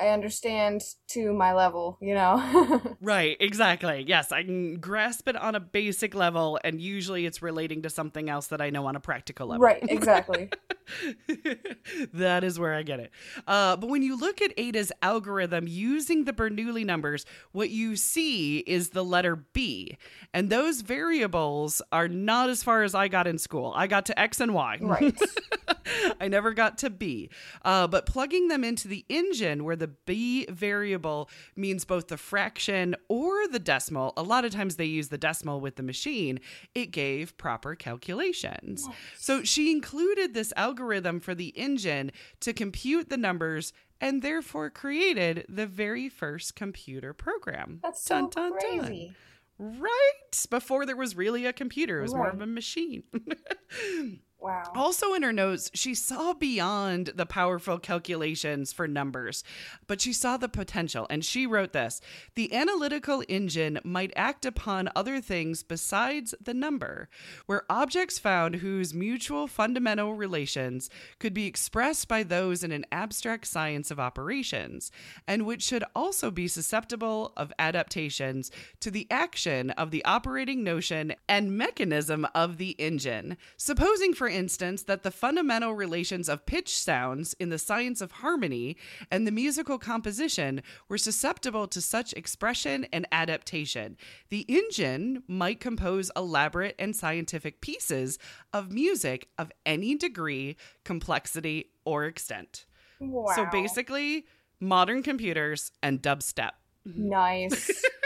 I 0.00 0.08
understand 0.08 0.82
to 1.08 1.32
my 1.32 1.52
level, 1.52 1.98
you 2.00 2.14
know. 2.14 2.80
Right, 3.02 3.36
exactly. 3.40 4.04
Yes, 4.06 4.30
I 4.30 4.42
can 4.42 4.74
grasp 4.76 5.26
it 5.28 5.36
on 5.36 5.54
a 5.54 5.60
basic 5.60 6.14
level, 6.14 6.58
and 6.62 6.80
usually 6.80 7.24
it's 7.24 7.40
relating 7.40 7.82
to 7.82 7.90
something 7.90 8.28
else 8.28 8.48
that 8.48 8.60
I 8.60 8.70
know 8.70 8.86
on 8.86 8.96
a 8.96 9.00
practical 9.00 9.48
level. 9.48 9.64
right, 9.64 9.82
exactly. 9.82 10.50
that 12.12 12.44
is 12.44 12.58
where 12.58 12.74
I 12.74 12.82
get 12.82 13.00
it. 13.00 13.10
Uh, 13.46 13.76
but 13.76 13.88
when 13.88 14.02
you 14.02 14.18
look 14.18 14.40
at 14.40 14.52
Ada's 14.56 14.92
algorithm 15.02 15.66
using 15.68 16.24
the 16.24 16.32
Bernoulli 16.32 16.84
numbers, 16.84 17.24
what 17.52 17.70
you 17.70 17.96
see 17.96 18.58
is 18.58 18.90
the 18.90 19.04
letter 19.04 19.36
B. 19.36 19.96
And 20.34 20.50
those 20.50 20.80
variables 20.80 21.80
are 21.92 22.08
not 22.08 22.50
as 22.50 22.62
far 22.62 22.82
as 22.82 22.94
I 22.94 23.08
got 23.08 23.26
in 23.26 23.38
school. 23.38 23.72
I 23.76 23.86
got 23.86 24.06
to 24.06 24.18
X 24.18 24.40
and 24.40 24.54
Y. 24.54 24.78
Right. 24.80 25.18
I 26.20 26.28
never 26.28 26.52
got 26.52 26.78
to 26.78 26.90
B. 26.90 27.30
Uh, 27.64 27.86
but 27.86 28.06
plugging 28.06 28.48
them 28.48 28.64
into 28.64 28.88
the 28.88 29.04
engine 29.08 29.64
where 29.64 29.76
the 29.76 29.88
B 29.88 30.46
variable 30.48 31.28
means 31.56 31.84
both 31.84 32.08
the 32.08 32.16
fraction 32.16 32.94
or 33.08 33.46
the 33.48 33.58
decimal, 33.58 34.12
a 34.16 34.22
lot 34.22 34.44
of 34.44 34.52
times 34.52 34.76
they 34.76 34.84
use 34.84 35.08
the 35.08 35.18
decimal 35.18 35.60
with 35.60 35.76
the 35.76 35.82
machine, 35.82 36.40
it 36.74 36.86
gave 36.90 37.36
proper 37.36 37.74
calculations. 37.74 38.88
So 39.16 39.42
she 39.42 39.70
included 39.70 40.34
this 40.34 40.52
algorithm 40.56 40.79
for 41.20 41.34
the 41.34 41.48
engine 41.48 42.12
to 42.40 42.52
compute 42.52 43.08
the 43.08 43.16
numbers 43.16 43.72
and 44.00 44.22
therefore 44.22 44.70
created 44.70 45.44
the 45.48 45.66
very 45.66 46.08
first 46.08 46.56
computer 46.56 47.12
program. 47.12 47.80
That's 47.82 48.02
so 48.02 48.28
Dun, 48.28 48.30
dun, 48.30 48.50
dun. 48.52 48.78
crazy. 48.78 49.12
Right. 49.58 50.46
Before 50.48 50.86
there 50.86 50.96
was 50.96 51.14
really 51.16 51.44
a 51.44 51.52
computer, 51.52 51.98
it 51.98 52.02
was 52.02 52.14
more 52.14 52.28
of 52.30 52.40
a 52.40 52.46
machine. 52.46 53.02
Wow. 54.40 54.62
Also, 54.74 55.12
in 55.12 55.22
her 55.22 55.34
notes, 55.34 55.70
she 55.74 55.94
saw 55.94 56.32
beyond 56.32 57.08
the 57.14 57.26
powerful 57.26 57.78
calculations 57.78 58.72
for 58.72 58.88
numbers, 58.88 59.44
but 59.86 60.00
she 60.00 60.14
saw 60.14 60.38
the 60.38 60.48
potential. 60.48 61.06
And 61.10 61.22
she 61.22 61.46
wrote 61.46 61.72
this 61.72 62.00
The 62.36 62.54
analytical 62.54 63.22
engine 63.28 63.80
might 63.84 64.12
act 64.16 64.46
upon 64.46 64.88
other 64.96 65.20
things 65.20 65.62
besides 65.62 66.34
the 66.40 66.54
number, 66.54 67.10
where 67.44 67.64
objects 67.68 68.18
found 68.18 68.56
whose 68.56 68.94
mutual 68.94 69.46
fundamental 69.46 70.14
relations 70.14 70.88
could 71.18 71.34
be 71.34 71.46
expressed 71.46 72.08
by 72.08 72.22
those 72.22 72.64
in 72.64 72.72
an 72.72 72.86
abstract 72.90 73.46
science 73.46 73.90
of 73.90 74.00
operations, 74.00 74.90
and 75.26 75.44
which 75.44 75.62
should 75.62 75.84
also 75.94 76.30
be 76.30 76.48
susceptible 76.48 77.34
of 77.36 77.52
adaptations 77.58 78.50
to 78.80 78.90
the 78.90 79.06
action 79.10 79.68
of 79.70 79.90
the 79.90 80.04
operating 80.06 80.64
notion 80.64 81.14
and 81.28 81.58
mechanism 81.58 82.26
of 82.34 82.56
the 82.56 82.70
engine. 82.78 83.36
Supposing, 83.58 84.14
for 84.14 84.29
instance, 84.30 84.84
that 84.84 85.02
the 85.02 85.10
fundamental 85.10 85.74
relations 85.74 86.28
of 86.28 86.46
pitch 86.46 86.78
sounds 86.78 87.34
in 87.34 87.50
the 87.50 87.58
science 87.58 88.00
of 88.00 88.12
harmony 88.12 88.76
and 89.10 89.26
the 89.26 89.32
musical 89.32 89.78
composition 89.78 90.62
were 90.88 90.96
susceptible 90.96 91.66
to 91.68 91.80
such 91.80 92.12
expression 92.14 92.86
and 92.92 93.06
adaptation. 93.12 93.96
The 94.30 94.46
engine 94.48 95.22
might 95.28 95.60
compose 95.60 96.10
elaborate 96.16 96.76
and 96.78 96.96
scientific 96.96 97.60
pieces 97.60 98.18
of 98.52 98.72
music 98.72 99.28
of 99.38 99.52
any 99.66 99.94
degree, 99.94 100.56
complexity, 100.84 101.72
or 101.84 102.04
extent. 102.04 102.64
Wow. 103.00 103.32
So 103.34 103.46
basically, 103.50 104.26
modern 104.60 105.02
computers 105.02 105.72
and 105.82 106.00
dubstep. 106.00 106.52
nice. 106.84 107.70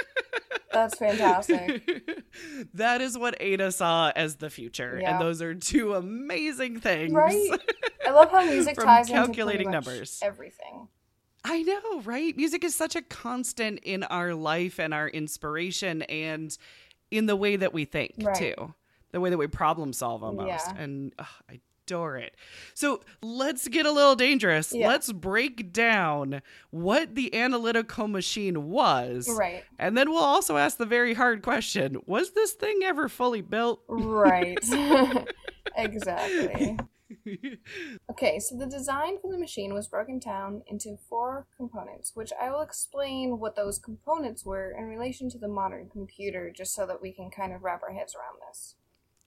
That's 0.75 0.97
fantastic. 0.99 2.03
that 2.75 3.01
is 3.01 3.17
what 3.17 3.37
Ada 3.41 3.73
saw 3.73 4.13
as 4.15 4.37
the 4.37 4.51
future. 4.51 4.99
Yeah. 5.01 5.13
And 5.13 5.21
those 5.21 5.41
are 5.41 5.55
two 5.55 5.95
amazing 5.95 6.81
things. 6.81 7.13
Right? 7.13 7.51
I 8.07 8.11
love 8.11 8.31
how 8.31 8.45
music 8.51 8.77
ties 8.77 9.09
into 9.09 9.21
calculating 9.23 9.69
much 9.71 9.87
numbers. 9.87 10.21
Everything. 10.23 10.89
I 11.45 11.63
know, 11.63 12.01
right? 12.03 12.37
Music 12.37 12.65
is 12.65 12.75
such 12.75 12.97
a 12.97 13.03
constant 13.03 13.81
in 13.83 14.03
our 14.05 14.35
life 14.35 14.81
and 14.81 14.95
our 14.95 15.09
inspiration 15.09 16.03
and 16.03 16.57
in 17.11 17.27
the 17.27 17.37
way 17.37 17.57
that 17.57 17.73
we 17.75 17.85
think, 17.85 18.15
Right. 18.19 18.35
too. 18.35 18.75
The 19.13 19.21
way 19.21 19.31
that 19.31 19.37
we 19.39 19.47
problem 19.47 19.93
solve 19.93 20.25
almost. 20.25 20.49
Yeah. 20.49 20.77
And 20.77 21.13
ugh, 21.19 21.27
I 21.51 21.61
adore 21.85 22.17
it. 22.17 22.35
So 22.75 23.01
let's 23.23 23.69
get 23.69 23.87
a 23.87 23.93
little 23.93 24.17
dangerous. 24.17 24.73
Yeah. 24.73 24.89
Let's 24.89 25.13
break 25.13 25.73
down 25.73 26.43
what 26.71 27.15
the 27.15 27.35
analytical 27.35 28.09
machine 28.09 28.71
was. 28.71 29.29
Right. 29.31 29.65
And 29.79 29.97
then 29.97 30.11
we'll 30.11 30.19
also 30.19 30.57
ask 30.57 30.79
the 30.79 30.87
very 30.87 31.15
hard 31.15 31.43
question 31.43 31.99
Was 32.07 32.33
this 32.33 32.53
thing 32.53 32.81
ever 32.85 33.09
fully 33.09 33.43
built? 33.43 33.83
Right. 33.89 34.59
exactly. 35.77 36.79
Okay, 38.11 38.39
so 38.39 38.57
the 38.57 38.67
design 38.67 39.19
for 39.21 39.31
the 39.31 39.39
machine 39.39 39.73
was 39.73 39.87
broken 39.87 40.19
down 40.19 40.63
into 40.67 40.99
four 41.09 41.47
components, 41.57 42.13
which 42.15 42.33
I 42.41 42.51
will 42.51 42.61
explain 42.61 43.39
what 43.39 43.57
those 43.57 43.79
components 43.79 44.45
were 44.45 44.75
in 44.77 44.85
relation 44.85 45.31
to 45.31 45.39
the 45.39 45.49
modern 45.49 45.89
computer, 45.89 46.51
just 46.51 46.75
so 46.75 46.87
that 46.87 47.01
we 47.01 47.13
can 47.13 47.31
kind 47.31 47.53
of 47.53 47.63
wrap 47.63 47.83
our 47.83 47.95
heads 47.95 48.15
around 48.15 48.39
this. 48.49 48.75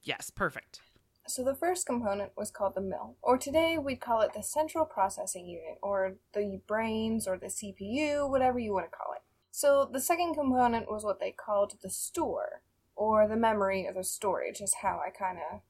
yes, 0.02 0.30
perfect. 0.30 0.80
So 1.28 1.44
the 1.44 1.54
first 1.54 1.86
component 1.86 2.32
was 2.36 2.50
called 2.50 2.74
the 2.74 2.80
mill, 2.80 3.16
or 3.20 3.36
today 3.36 3.76
we'd 3.76 4.00
call 4.00 4.22
it 4.22 4.32
the 4.34 4.42
central 4.42 4.86
processing 4.86 5.46
unit, 5.46 5.78
or 5.82 6.14
the 6.32 6.60
brains, 6.66 7.28
or 7.28 7.36
the 7.36 7.48
CPU, 7.50 8.28
whatever 8.28 8.58
you 8.58 8.72
want 8.72 8.90
to 8.90 8.96
call 8.96 9.12
it. 9.12 9.22
So 9.50 9.84
the 9.92 10.00
second 10.00 10.34
component 10.34 10.90
was 10.90 11.04
what 11.04 11.20
they 11.20 11.30
called 11.30 11.74
the 11.82 11.90
store, 11.90 12.62
or 12.96 13.28
the 13.28 13.36
memory 13.36 13.86
or 13.86 13.92
the 13.92 14.04
storage, 14.04 14.60
is 14.62 14.76
how 14.82 15.02
I 15.06 15.10
kind 15.10 15.38
of 15.52 15.60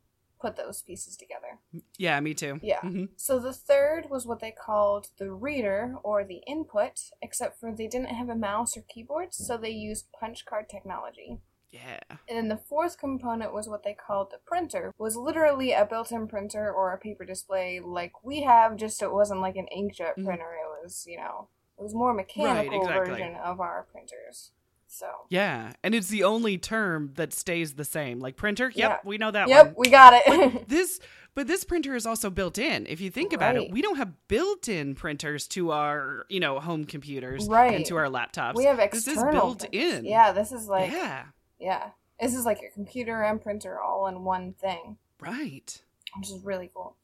put 0.41 0.57
those 0.57 0.83
pieces 0.83 1.17
together. 1.17 1.59
Yeah, 1.97 2.21
me 2.21 2.35
too. 2.35 2.61
Yeah. 2.63 2.81
Mhm. 2.81 3.09
So 3.17 3.41
the 3.41 3.53
third 3.53 4.09
was 4.09 4.25
what 4.25 4.39
they 4.39 4.53
called 4.53 5.09
the 5.19 5.33
reader 5.33 5.97
or 6.05 6.23
the 6.23 6.43
input, 6.47 7.11
except 7.21 7.59
for 7.59 7.73
they 7.73 7.89
didn't 7.89 8.15
have 8.15 8.29
a 8.29 8.37
mouse 8.37 8.77
or 8.77 8.83
keyboard, 8.83 9.35
so 9.35 9.57
they 9.57 9.71
used 9.71 10.13
punch 10.13 10.45
card 10.45 10.69
technology. 10.69 11.41
Yeah. 11.71 12.01
And 12.29 12.39
then 12.39 12.49
the 12.49 12.57
fourth 12.57 12.99
component 12.99 13.53
was 13.53 13.69
what 13.69 13.83
they 13.85 13.95
called 13.95 14.31
the 14.31 14.39
printer, 14.45 14.95
was 14.99 15.17
literally 15.17 15.73
a 15.73 15.85
built-in 15.85 16.27
printer 16.27 16.73
or 16.73 16.93
a 16.93 16.99
paper 16.99 17.25
display 17.25 17.81
like 17.85 18.13
we 18.25 18.43
have, 18.43 18.77
just 18.77 19.03
it 19.03 19.13
wasn't 19.13 19.41
like 19.41 19.57
an 19.57 19.67
inkjet 19.77 20.17
Mhm. 20.17 20.25
printer. 20.25 20.51
It 20.55 20.83
was, 20.83 21.05
you 21.07 21.19
know, 21.19 21.49
it 21.79 21.83
was 21.83 21.95
more 21.95 22.15
mechanical 22.15 22.81
exactly. 22.81 23.11
version 23.11 23.37
of 23.37 23.61
our 23.61 23.87
printers. 23.93 24.53
So 24.87 25.07
Yeah. 25.29 25.75
And 25.85 25.95
it's 25.95 26.09
the 26.09 26.25
only 26.25 26.57
term 26.57 27.13
that 27.17 27.35
stays 27.35 27.75
the 27.75 27.85
same. 27.85 28.19
Like 28.21 28.37
printer, 28.37 28.71
yep, 28.75 28.91
Yeah. 28.91 28.97
we 29.05 29.19
know 29.19 29.31
that 29.31 29.49
Yep, 29.49 29.67
one. 29.67 29.75
we 29.77 29.91
got 29.91 30.15
it. 30.27 30.69
This 30.69 31.01
but 31.35 31.47
this 31.47 31.63
printer 31.63 31.95
is 31.95 32.05
also 32.07 32.31
built 32.31 32.59
in. 32.59 32.85
If 32.87 33.01
you 33.01 33.11
think 33.11 33.33
about 33.33 33.55
it, 33.57 33.71
we 33.71 33.81
don't 33.81 33.97
have 33.97 34.27
built-in 34.27 34.97
printers 34.97 35.47
to 35.49 35.71
our, 35.71 36.25
you 36.29 36.41
know, 36.41 36.59
home 36.59 36.85
computers 36.85 37.47
Right. 37.47 37.75
and 37.75 37.87
to 37.87 37.97
our 37.97 38.07
laptops. 38.07 38.55
we 38.57 38.65
have 38.65 38.81
external. 38.81 39.23
this 39.23 39.25
is 39.25 39.41
built 39.41 39.65
in. 39.73 40.05
Yeah, 40.07 40.33
this 40.33 40.51
is 40.51 40.67
like 40.67 40.91
yeah. 40.91 41.27
Yeah. 41.59 41.91
This 42.21 42.35
is 42.35 42.45
like 42.45 42.61
your 42.61 42.71
computer 42.73 43.23
and 43.23 43.41
printer 43.41 43.81
all 43.81 44.07
in 44.09 44.25
one 44.25 44.55
thing. 44.55 44.97
Right. 45.21 45.81
which 46.17 46.31
is 46.31 46.45
really 46.45 46.71
cool. 46.75 46.97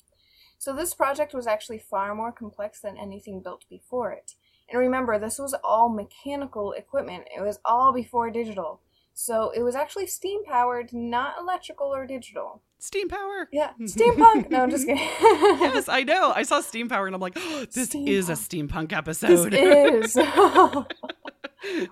So 0.59 0.75
this 0.75 0.95
project 0.95 1.35
was 1.35 1.47
actually 1.47 1.79
far 1.79 2.15
more 2.15 2.33
complex 2.33 2.81
than 2.81 2.97
anything 2.97 3.41
built 3.41 3.65
before 3.69 4.13
it. 4.13 4.35
And 4.71 4.81
remember, 4.81 5.19
this 5.19 5.39
was 5.39 5.55
all 5.63 5.89
mechanical 5.89 6.73
equipment. 6.73 7.25
It 7.37 7.43
was 7.43 7.59
all 7.65 7.93
before 7.93 8.31
digital. 8.31 8.81
So 9.13 9.51
it 9.51 9.63
was 9.63 9.77
actually 9.77 10.07
steam 10.07 10.45
powered, 10.45 10.93
not 10.93 11.35
electrical 11.39 11.95
or 11.95 12.07
digital. 12.07 12.63
Steam 12.79 13.09
power. 13.09 13.49
Yeah, 13.53 13.71
steampunk. 13.83 14.51
no, 14.51 14.63
I'm 14.63 14.71
just 14.71 14.87
kidding. 14.87 15.03
yes, 15.21 15.89
I 15.89 16.03
know. 16.03 16.33
I 16.35 16.43
saw 16.43 16.61
steam 16.61 16.89
power 16.89 17.07
and 17.07 17.15
I'm 17.15 17.21
like, 17.21 17.35
oh, 17.37 17.67
this 17.73 17.95
is 17.95 18.29
a 18.29 18.33
steampunk 18.35 18.93
episode. 18.93 19.53
this 19.53 20.17
is. 20.17 20.27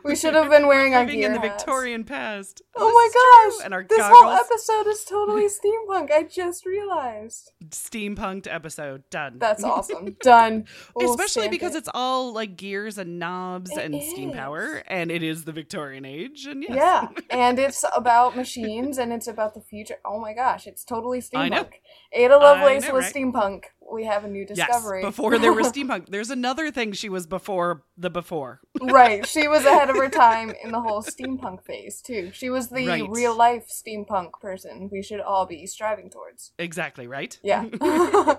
we 0.05 0.17
should 0.17 0.35
have 0.35 0.51
been 0.51 0.67
wearing 0.67 0.95
our 0.95 1.01
Living 1.05 1.21
gear 1.21 1.27
in 1.29 1.33
the 1.35 1.41
hats. 1.41 1.63
Victorian 1.65 2.05
past. 2.05 2.63
Oh, 2.77 2.85
oh 2.85 2.87
This 2.87 2.95
my 2.95 3.49
is 3.49 3.55
gosh! 3.57 3.65
And 3.65 3.75
our 3.75 3.85
this 3.89 3.99
goggles. 3.99 4.21
whole 4.23 4.33
episode 4.33 4.87
is 4.91 5.05
totally 5.05 5.47
steampunk. 5.49 6.11
I 6.11 6.23
just 6.25 6.65
realized. 6.67 7.53
Steampunked 7.69 8.47
episode 8.53 9.03
done. 9.11 9.39
That's 9.39 9.65
awesome. 9.73 10.17
Done. 10.23 10.67
We'll 10.95 11.11
Especially 11.11 11.49
because 11.49 11.75
it. 11.75 11.79
it's 11.79 11.89
all 11.95 12.33
like 12.33 12.57
gears 12.57 12.99
and 12.99 13.19
knobs 13.19 13.71
It 13.71 13.79
and 13.85 14.03
steam 14.03 14.33
power, 14.33 14.83
and 14.87 15.11
it 15.11 15.23
is 15.23 15.45
the 15.45 15.53
Victorian 15.53 16.05
age. 16.05 16.47
And 16.47 16.63
yes. 16.63 16.75
Yeah, 16.75 17.09
and 17.31 17.59
it's 17.59 17.85
about 17.97 18.37
machines 18.37 18.99
and 18.99 19.13
it's 19.13 19.27
about 19.27 19.55
the 19.55 19.61
future. 19.61 19.97
Oh 20.05 20.21
my 20.21 20.35
gosh, 20.35 20.67
it's 20.67 20.85
totally 20.85 21.21
steampunk. 21.21 21.71
Ada 22.13 22.37
Lovelace 22.37 22.87
know, 22.89 22.95
was 22.95 23.05
right? 23.07 23.15
steampunk. 23.15 23.65
We 23.93 24.05
have 24.05 24.25
a 24.25 24.29
new 24.29 24.47
discovery. 24.47 25.03
Yes, 25.03 25.11
before 25.11 25.39
there 25.39 25.53
was 25.53 25.71
steampunk. 25.73 26.09
There's 26.09 26.31
another 26.31 26.71
thing 26.71 26.93
she 26.93 27.09
was 27.11 27.27
before 27.27 27.85
the 27.97 28.09
before. 28.11 28.61
right, 28.81 29.27
she 29.27 29.47
was 29.55 29.65
ahead 29.65 29.91
of 29.91 29.97
her 29.97 30.09
time 30.09 30.55
in 30.65 30.73
the 30.73 30.81
whole 30.81 31.03
steampunk 31.03 31.63
phase 31.65 32.01
too. 32.01 32.31
She 32.33 32.49
was 32.49 32.69
the 32.69 32.87
Right. 32.89 33.09
real 33.09 33.37
life 33.37 33.69
steampunk 33.69 34.33
person 34.41 34.89
we 34.91 35.03
should 35.03 35.21
all 35.21 35.45
be 35.47 35.67
striving 35.67 36.09
towards. 36.11 36.53
Exactly, 36.59 37.07
right? 37.07 37.39
Yeah. 37.43 37.67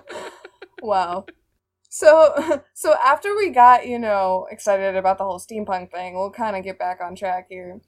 wow. 0.82 1.26
So 1.88 2.62
so 2.74 2.96
after 3.04 3.36
we 3.36 3.50
got, 3.50 3.86
you 3.86 3.98
know, 3.98 4.46
excited 4.50 4.96
about 4.96 5.18
the 5.18 5.24
whole 5.24 5.38
steampunk 5.38 5.92
thing, 5.92 6.14
we'll 6.14 6.30
kind 6.32 6.56
of 6.56 6.64
get 6.64 6.78
back 6.78 7.00
on 7.00 7.14
track 7.14 7.46
here. 7.48 7.80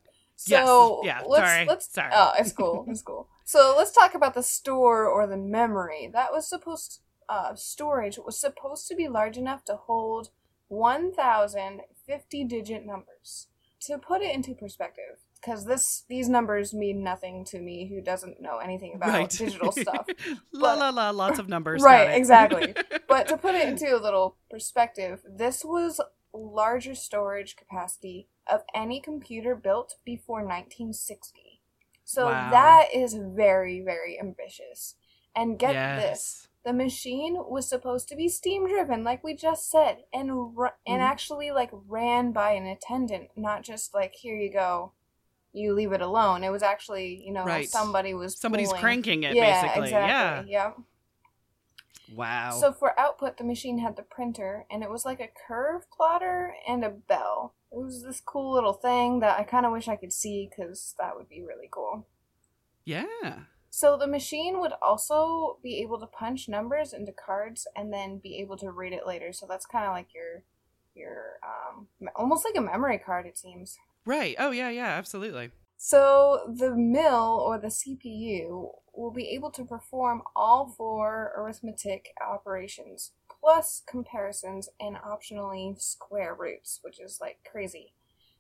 Yes, 0.47 0.67
So 0.67 1.01
yeah, 1.05 1.23
let's 1.27 1.49
sorry, 1.51 1.67
let's 1.67 1.93
sorry. 1.93 2.13
Oh, 2.15 2.33
it's 2.39 2.53
cool. 2.53 2.87
It's 2.89 3.03
cool. 3.03 3.29
So 3.45 3.75
let's 3.77 3.93
talk 3.93 4.15
about 4.15 4.35
the 4.35 4.43
store 4.43 5.07
or 5.07 5.27
the 5.27 5.37
memory. 5.37 6.11
That 6.13 6.33
was 6.33 6.49
supposed 6.49 7.01
uh 7.29 7.55
storage 7.55 8.19
was 8.25 8.39
supposed 8.41 8.89
to 8.89 8.95
be 8.95 9.09
large 9.09 9.37
enough 9.37 9.65
to 9.65 9.77
hold 9.77 10.31
1050 10.69 12.45
digit 12.45 12.85
numbers. 12.87 13.49
To 13.83 13.99
put 13.99 14.23
it 14.23 14.35
into 14.35 14.55
perspective, 14.55 15.21
because 15.41 15.67
this 15.67 16.05
these 16.09 16.29
numbers 16.29 16.75
mean 16.75 17.05
nothing 17.05 17.45
to 17.47 17.61
me 17.61 17.87
who 17.89 18.01
doesn't 18.01 18.41
know 18.41 18.59
anything 18.59 18.95
about 18.97 19.11
right. 19.11 19.31
digital 19.31 19.71
stuff. 19.71 20.07
la 20.53 20.75
But- 20.75 20.79
la 20.79 20.89
la, 20.91 21.11
lots 21.11 21.39
of 21.39 21.49
numbers. 21.49 21.83
Right, 21.83 22.11
exactly. 22.17 22.75
But 23.09 23.29
to 23.29 23.37
put 23.37 23.55
it 23.55 23.69
into 23.69 23.95
a 23.95 24.01
little 24.01 24.37
perspective, 24.51 25.21
this 25.25 25.65
was 25.65 26.01
larger 26.35 26.95
storage 26.95 27.55
capacity 27.55 28.29
of 28.51 28.63
any 28.75 29.01
computer 29.01 29.55
built 29.55 29.95
before 30.05 30.39
1960. 30.41 31.61
So 32.05 32.27
Wow. 32.27 32.51
that 32.51 32.89
is 32.95 33.15
very, 33.15 33.81
very 33.81 34.19
ambitious. 34.19 34.97
And 35.35 35.59
get 35.59 35.75
yes. 35.75 36.03
this, 36.03 36.46
the 36.67 36.73
machine 36.73 37.37
was 37.49 37.69
supposed 37.69 38.09
to 38.09 38.17
be 38.17 38.29
steam 38.29 38.67
driven, 38.69 39.05
like 39.05 39.23
we 39.25 39.35
just 39.35 39.71
said, 39.71 39.99
and 40.13 40.59
ru- 40.59 40.69
and 40.85 41.01
Mhm. 41.01 41.05
actually 41.07 41.51
like 41.53 41.71
ran 41.73 42.33
by 42.33 42.51
an 42.53 42.67
attendant, 42.67 43.31
not 43.37 43.63
just 43.63 43.95
like 43.95 44.15
here 44.17 44.35
you 44.37 44.51
go, 44.53 44.93
you 45.53 45.73
leave 45.73 45.93
it 45.93 46.03
alone. 46.03 46.43
It 46.45 46.51
was 46.51 46.65
actually 46.65 47.23
you 47.25 47.33
know 47.33 47.45
Right. 47.45 47.69
somebody 47.69 48.13
was 48.15 48.37
Somebody's 48.37 48.69
pulling- 48.69 48.83
cranking 48.83 49.23
it, 49.23 49.35
yeah, 49.37 49.63
basically. 49.63 49.85
exactly. 49.89 50.53
Yeah. 50.53 50.73
Yeah. 52.09 52.15
Wow. 52.15 52.51
So 52.61 52.73
for 52.73 52.99
output, 52.99 53.37
the 53.37 53.45
machine 53.45 53.79
had 53.79 53.97
the 53.97 54.03
printer, 54.03 54.65
and 54.71 54.83
it 54.83 54.91
was 54.91 55.05
like 55.05 55.21
a 55.21 55.29
curve 55.47 55.91
plotter 55.91 56.55
and 56.69 56.85
a 56.85 56.91
bell. 56.91 57.55
It 57.73 57.79
was 57.79 58.03
this 58.05 58.21
cool 58.21 58.53
little 58.53 58.73
thing 58.75 59.21
that 59.21 59.39
I 59.39 59.45
kind 59.45 59.67
of 59.67 59.73
wish 59.73 59.89
I 59.89 59.97
could 59.97 60.13
see 60.13 60.49
because 60.49 60.95
that 60.99 61.17
would 61.17 61.29
be 61.29 61.43
really 61.43 61.69
cool. 61.71 62.07
yeah. 62.85 63.45
So 63.77 63.99
the 63.99 64.07
machine 64.07 64.59
would 64.61 64.73
also 64.81 65.59
be 65.63 65.83
able 65.83 66.01
to 66.01 66.07
punch 66.07 66.49
numbers 66.49 66.95
into 66.95 67.13
cards 67.13 67.67
and 67.77 67.93
then 67.93 68.17
be 68.17 68.39
able 68.39 68.57
to 68.57 68.71
read 68.71 68.95
it 68.95 69.07
later. 69.07 69.35
So 69.35 69.45
that's 69.47 69.67
kind 69.67 69.85
of 69.85 69.93
like 69.93 70.15
your 70.15 70.45
your 70.95 71.35
um 71.45 71.87
almost 72.17 72.47
like 72.47 72.57
a 72.57 72.63
memory 72.63 72.97
card 72.97 73.27
it 73.27 73.37
seems. 73.37 73.77
Right. 74.07 74.35
Oh 74.39 74.51
yeah, 74.51 74.71
yeah, 74.71 74.87
absolutely. 74.87 75.51
So 75.77 76.55
the 76.57 76.75
mill 76.75 77.45
or 77.47 77.59
the 77.59 77.67
CPU 77.67 78.71
will 78.95 79.11
be 79.11 79.29
able 79.35 79.51
to 79.51 79.65
perform 79.67 80.23
all 80.35 80.69
four 80.69 81.35
arithmetic 81.37 82.15
operations 82.27 83.13
plus 83.29 83.83
comparisons 83.87 84.71
and 84.81 84.97
optionally 84.97 85.79
square 85.79 86.35
roots, 86.35 86.81
which 86.81 86.99
is 86.99 87.19
like 87.21 87.41
crazy. 87.53 87.93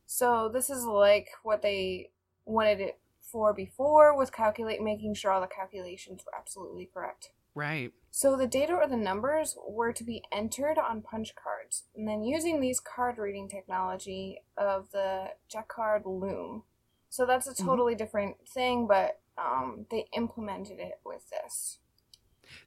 So 0.06 0.48
this 0.50 0.70
is 0.70 0.84
like 0.84 1.28
what 1.42 1.60
they 1.60 2.08
wanted 2.46 2.80
it 2.80 2.98
for 3.30 3.52
before 3.52 4.16
with 4.16 4.32
calculate 4.32 4.80
making 4.82 5.14
sure 5.14 5.30
all 5.30 5.40
the 5.40 5.46
calculations 5.46 6.22
were 6.24 6.34
absolutely 6.38 6.86
correct. 6.86 7.30
Right. 7.54 7.92
So 8.10 8.36
the 8.36 8.46
data 8.46 8.72
or 8.74 8.86
the 8.86 8.96
numbers 8.96 9.56
were 9.68 9.92
to 9.92 10.04
be 10.04 10.22
entered 10.32 10.78
on 10.78 11.02
punch 11.02 11.34
cards, 11.34 11.84
and 11.94 12.08
then 12.08 12.22
using 12.24 12.60
these 12.60 12.80
card 12.80 13.18
reading 13.18 13.48
technology 13.48 14.40
of 14.56 14.90
the 14.92 15.32
Jacquard 15.48 16.06
loom. 16.06 16.64
So 17.08 17.26
that's 17.26 17.46
a 17.46 17.52
Mhm. 17.52 17.64
totally 17.64 17.94
different 17.94 18.48
thing, 18.48 18.86
but 18.86 19.20
um, 19.38 19.86
they 19.90 20.08
implemented 20.12 20.78
it 20.78 21.00
with 21.04 21.28
this. 21.28 21.78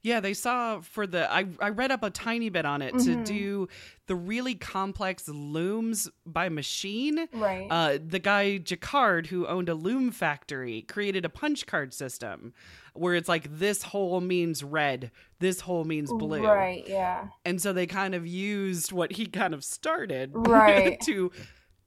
Yeah, 0.02 0.20
they 0.20 0.34
saw 0.34 0.82
for 0.82 1.06
the 1.08 1.32
I 1.32 1.46
I 1.60 1.70
read 1.70 1.92
up 1.92 2.04
a 2.04 2.10
tiny 2.10 2.50
bit 2.50 2.66
on 2.66 2.82
it 2.82 2.92
to 3.00 3.16
Mhm. 3.18 3.26
do 3.26 3.68
the 4.08 4.16
really 4.16 4.56
complex 4.56 5.28
looms 5.28 6.10
by 6.26 6.50
machine. 6.50 7.28
Right. 7.34 7.68
Uh, 7.70 8.00
the 8.04 8.20
guy 8.20 8.58
Jacquard, 8.58 9.28
who 9.28 9.46
owned 9.48 9.70
a 9.70 9.76
loom 9.76 10.12
factory, 10.12 10.82
created 10.84 11.26
a 11.26 11.30
punch 11.30 11.68
card 11.68 11.94
system 11.94 12.54
where 12.94 13.14
it's 13.16 13.30
like 13.30 13.60
this 13.60 13.84
hole 13.84 14.20
means 14.20 14.64
red, 14.64 15.12
this 15.40 15.62
hole 15.62 15.86
means 15.86 16.12
blue, 16.12 16.44
Right, 16.46 16.84
yeah. 16.88 17.28
and 17.46 17.62
so 17.62 17.72
they 17.72 17.86
kind 17.86 18.16
of 18.16 18.26
used 18.28 18.92
what 18.92 19.14
he 19.14 19.26
kind 19.28 19.54
of 19.54 19.64
started, 19.64 20.32
Right. 20.34 21.00
to 21.06 21.32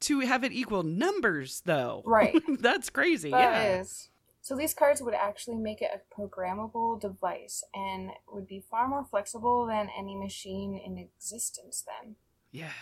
to 0.00 0.18
have 0.20 0.42
it 0.42 0.50
equal 0.52 0.82
numbers, 0.82 1.62
though. 1.64 2.02
Right. 2.04 2.34
That's 2.60 2.90
crazy. 2.90 3.30
That 3.30 3.52
yeah. 3.64 3.80
is. 3.80 4.08
So 4.42 4.56
these 4.56 4.74
cards 4.74 5.00
would 5.00 5.14
actually 5.14 5.56
make 5.56 5.80
it 5.80 5.92
a 5.94 6.14
programmable 6.20 7.00
device 7.00 7.62
and 7.72 8.10
would 8.30 8.48
be 8.48 8.60
far 8.68 8.88
more 8.88 9.04
flexible 9.04 9.66
than 9.66 9.88
any 9.96 10.16
machine 10.16 10.74
in 10.74 10.98
existence 10.98 11.84
then. 11.86 12.16
Yeah. 12.50 12.72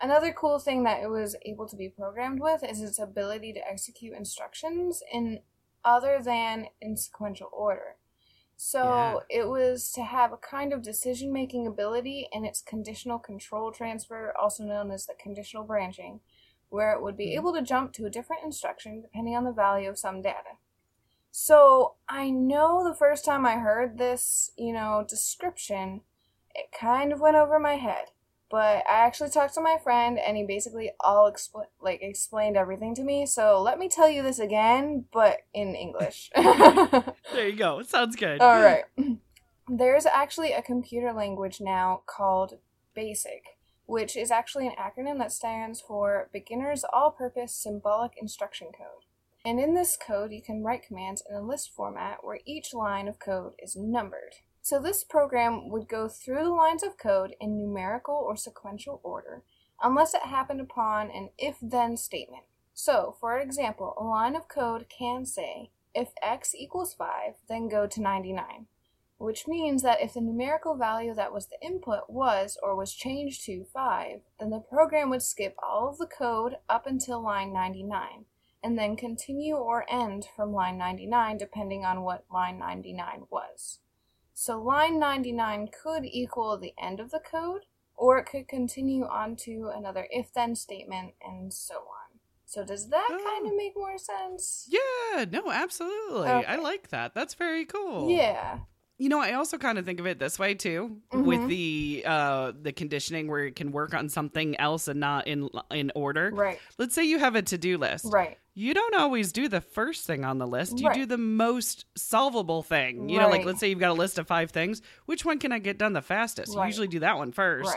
Another 0.00 0.32
cool 0.32 0.58
thing 0.58 0.82
that 0.84 1.02
it 1.02 1.10
was 1.10 1.36
able 1.44 1.68
to 1.68 1.76
be 1.76 1.90
programmed 1.90 2.40
with 2.40 2.64
is 2.64 2.80
its 2.80 2.98
ability 2.98 3.52
to 3.52 3.68
execute 3.68 4.16
instructions 4.16 5.02
in 5.12 5.40
other 5.84 6.20
than 6.22 6.68
in 6.80 6.96
sequential 6.96 7.50
order. 7.52 7.96
So 8.56 9.20
it 9.28 9.46
was 9.48 9.92
to 9.92 10.04
have 10.04 10.32
a 10.32 10.38
kind 10.38 10.72
of 10.72 10.80
decision 10.80 11.32
making 11.32 11.66
ability 11.66 12.28
in 12.32 12.46
its 12.46 12.62
conditional 12.62 13.18
control 13.18 13.72
transfer, 13.72 14.32
also 14.40 14.64
known 14.64 14.90
as 14.90 15.04
the 15.04 15.14
conditional 15.14 15.64
branching, 15.64 16.20
where 16.70 16.92
it 16.92 17.02
would 17.02 17.16
be 17.16 17.32
Mhm. 17.32 17.36
able 17.36 17.52
to 17.52 17.62
jump 17.62 17.92
to 17.92 18.06
a 18.06 18.10
different 18.10 18.42
instruction 18.42 19.02
depending 19.02 19.36
on 19.36 19.44
the 19.44 19.52
value 19.52 19.88
of 19.90 19.98
some 19.98 20.22
data. 20.22 20.56
So 21.36 21.94
I 22.08 22.30
know 22.30 22.84
the 22.88 22.94
first 22.94 23.24
time 23.24 23.44
I 23.44 23.56
heard 23.56 23.98
this, 23.98 24.52
you 24.56 24.72
know, 24.72 25.04
description, 25.06 26.02
it 26.54 26.66
kind 26.70 27.12
of 27.12 27.20
went 27.20 27.34
over 27.36 27.58
my 27.58 27.74
head. 27.74 28.04
But 28.48 28.84
I 28.88 29.04
actually 29.04 29.30
talked 29.30 29.54
to 29.54 29.60
my 29.60 29.76
friend, 29.82 30.16
and 30.16 30.36
he 30.36 30.44
basically 30.44 30.92
all 31.00 31.28
expl- 31.28 31.66
like 31.82 32.02
explained 32.02 32.56
everything 32.56 32.94
to 32.94 33.02
me. 33.02 33.26
So 33.26 33.60
let 33.60 33.80
me 33.80 33.88
tell 33.88 34.08
you 34.08 34.22
this 34.22 34.38
again, 34.38 35.06
but 35.12 35.38
in 35.52 35.74
English. 35.74 36.30
There 36.36 37.48
you 37.48 37.56
go. 37.56 37.82
Sounds 37.82 38.14
good. 38.14 38.40
all 38.40 38.62
right. 38.62 38.84
There's 39.68 40.06
actually 40.06 40.52
a 40.52 40.62
computer 40.62 41.12
language 41.12 41.60
now 41.60 42.02
called 42.06 42.58
BASIC, 42.94 43.42
which 43.86 44.16
is 44.16 44.30
actually 44.30 44.68
an 44.68 44.74
acronym 44.78 45.18
that 45.18 45.32
stands 45.32 45.80
for 45.80 46.30
Beginner's 46.32 46.84
All-Purpose 46.92 47.52
Symbolic 47.52 48.12
Instruction 48.22 48.68
Code. 48.68 49.03
And 49.44 49.60
in 49.60 49.74
this 49.74 49.96
code, 49.96 50.32
you 50.32 50.42
can 50.42 50.62
write 50.62 50.86
commands 50.86 51.22
in 51.28 51.36
a 51.36 51.42
list 51.42 51.70
format 51.74 52.24
where 52.24 52.40
each 52.46 52.72
line 52.72 53.08
of 53.08 53.18
code 53.18 53.52
is 53.58 53.76
numbered. 53.76 54.36
So 54.62 54.80
this 54.80 55.04
program 55.04 55.68
would 55.68 55.88
go 55.88 56.08
through 56.08 56.44
the 56.44 56.50
lines 56.50 56.82
of 56.82 56.96
code 56.96 57.34
in 57.40 57.58
numerical 57.58 58.14
or 58.14 58.36
sequential 58.36 59.00
order, 59.02 59.42
unless 59.82 60.14
it 60.14 60.22
happened 60.22 60.62
upon 60.62 61.10
an 61.10 61.28
if-then 61.36 61.98
statement. 61.98 62.44
So, 62.72 63.16
for 63.20 63.38
example, 63.38 63.94
a 63.98 64.04
line 64.04 64.34
of 64.34 64.48
code 64.48 64.86
can 64.88 65.26
say, 65.26 65.70
if 65.94 66.08
x 66.22 66.54
equals 66.54 66.94
5, 66.94 67.34
then 67.48 67.68
go 67.68 67.86
to 67.86 68.00
99 68.00 68.66
which 69.18 69.46
means 69.46 69.82
that 69.82 70.02
if 70.02 70.14
the 70.14 70.20
numerical 70.20 70.76
value 70.76 71.14
that 71.14 71.32
was 71.32 71.46
the 71.46 71.66
input 71.66 72.10
was 72.10 72.58
or 72.62 72.76
was 72.76 72.92
changed 72.92 73.44
to 73.44 73.64
5, 73.72 74.20
then 74.40 74.50
the 74.50 74.58
program 74.58 75.08
would 75.10 75.22
skip 75.22 75.56
all 75.62 75.88
of 75.88 75.98
the 75.98 76.06
code 76.06 76.56
up 76.68 76.86
until 76.86 77.22
line 77.22 77.52
99, 77.52 78.26
and 78.64 78.76
then 78.78 78.96
continue 78.96 79.54
or 79.54 79.84
end 79.88 80.26
from 80.34 80.52
line 80.52 80.78
99 80.78 81.36
depending 81.38 81.84
on 81.84 82.02
what 82.02 82.24
line 82.32 82.58
99 82.58 83.26
was. 83.30 83.78
So 84.32 84.60
line 84.60 84.98
99 84.98 85.68
could 85.82 86.04
equal 86.04 86.58
the 86.58 86.72
end 86.82 86.98
of 86.98 87.10
the 87.12 87.20
code, 87.20 87.66
or 87.94 88.18
it 88.18 88.24
could 88.24 88.48
continue 88.48 89.04
on 89.04 89.36
to 89.36 89.70
another 89.72 90.08
if 90.10 90.32
then 90.32 90.56
statement, 90.56 91.12
and 91.22 91.52
so 91.52 91.74
on. 91.74 92.18
So 92.46 92.64
does 92.64 92.88
that 92.88 93.06
Oh. 93.10 93.24
kind 93.24 93.46
of 93.46 93.54
make 93.56 93.74
more 93.76 93.98
sense? 93.98 94.68
Yeah, 94.68 95.24
no, 95.30 95.50
absolutely. 95.50 96.28
I 96.28 96.56
like 96.56 96.88
that. 96.88 97.14
That's 97.14 97.34
very 97.34 97.64
cool. 97.64 98.10
Yeah. 98.10 98.60
You 98.96 99.08
know, 99.08 99.20
I 99.20 99.32
also 99.32 99.58
kind 99.58 99.76
of 99.76 99.84
think 99.84 99.98
of 99.98 100.06
it 100.06 100.18
this 100.20 100.38
way 100.38 100.54
too, 100.54 101.00
with 101.12 101.40
Mhm. 101.40 101.48
the 101.48 102.04
uh 102.06 102.52
the 102.60 102.72
conditioning 102.72 103.26
where 103.28 103.44
it 103.44 103.56
can 103.56 103.72
work 103.72 103.92
on 103.92 104.08
something 104.08 104.56
else 104.60 104.86
and 104.86 105.00
not 105.00 105.26
in 105.26 105.48
in 105.72 105.90
order. 105.96 106.30
Right. 106.32 106.60
Let's 106.78 106.94
say 106.94 107.02
you 107.04 107.18
have 107.18 107.34
a 107.34 107.42
to-do 107.42 107.76
list. 107.76 108.06
Right. 108.12 108.38
You 108.56 108.72
don't 108.72 108.94
always 108.94 109.32
do 109.32 109.48
the 109.48 109.60
first 109.60 110.06
thing 110.06 110.24
on 110.24 110.38
the 110.38 110.46
list. 110.46 110.78
You 110.78 110.86
Right. 110.86 110.94
do 110.94 111.06
the 111.06 111.18
most 111.18 111.86
solvable 111.96 112.62
thing. 112.62 113.08
You 113.08 113.18
know, 113.18 113.28
like 113.28 113.44
let's 113.44 113.58
say 113.58 113.68
you've 113.68 113.80
got 113.80 113.90
a 113.90 113.94
list 113.94 114.16
of 114.18 114.28
5 114.28 114.50
things, 114.52 114.80
which 115.06 115.24
one 115.24 115.40
can 115.40 115.50
I 115.50 115.58
get 115.58 115.76
done 115.76 115.92
the 115.92 116.00
fastest? 116.02 116.54
You 116.54 116.64
usually 116.64 116.86
do 116.88 117.00
that 117.00 117.16
one 117.16 117.32
first. 117.32 117.76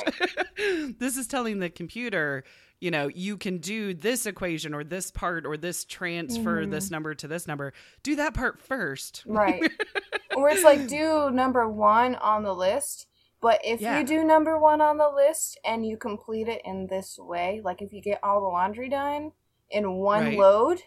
this 1.00 1.18
is 1.18 1.26
telling 1.28 1.60
the 1.60 1.70
computer 1.70 2.44
you 2.80 2.92
know, 2.92 3.08
you 3.08 3.38
can 3.38 3.58
do 3.58 3.96
this 3.96 4.28
equation 4.28 4.72
or 4.76 4.84
this 4.84 5.10
part 5.10 5.48
or 5.48 5.58
this 5.58 5.84
transfer 5.84 6.64
Mhm. 6.64 6.70
this 6.70 6.92
number 6.92 7.16
to 7.16 7.28
this 7.28 7.48
number. 7.48 7.74
Do 8.04 8.16
that 8.18 8.36
part 8.36 8.60
first. 8.62 9.24
Right. 9.26 9.64
or 10.38 10.48
it's 10.52 10.64
like 10.64 10.88
do 10.88 11.32
number 11.32 11.68
one 11.68 12.14
on 12.14 12.44
the 12.44 12.54
list, 12.54 13.08
but 13.42 13.60
if 13.66 13.82
Yeah. 13.82 13.98
you 13.98 14.06
do 14.06 14.24
number 14.24 14.60
one 14.60 14.80
on 14.80 14.98
the 15.00 15.10
list 15.10 15.58
and 15.66 15.88
you 15.88 15.98
complete 15.98 16.48
it 16.48 16.62
in 16.66 16.86
this 16.86 17.18
way, 17.18 17.62
like 17.64 17.82
if 17.82 17.92
you 17.92 18.00
get 18.00 18.20
all 18.24 18.42
the 18.42 18.48
laundry 18.48 18.90
done 18.90 19.32
in 19.70 19.94
one 19.94 20.24
Right. 20.24 20.38
load, 20.38 20.84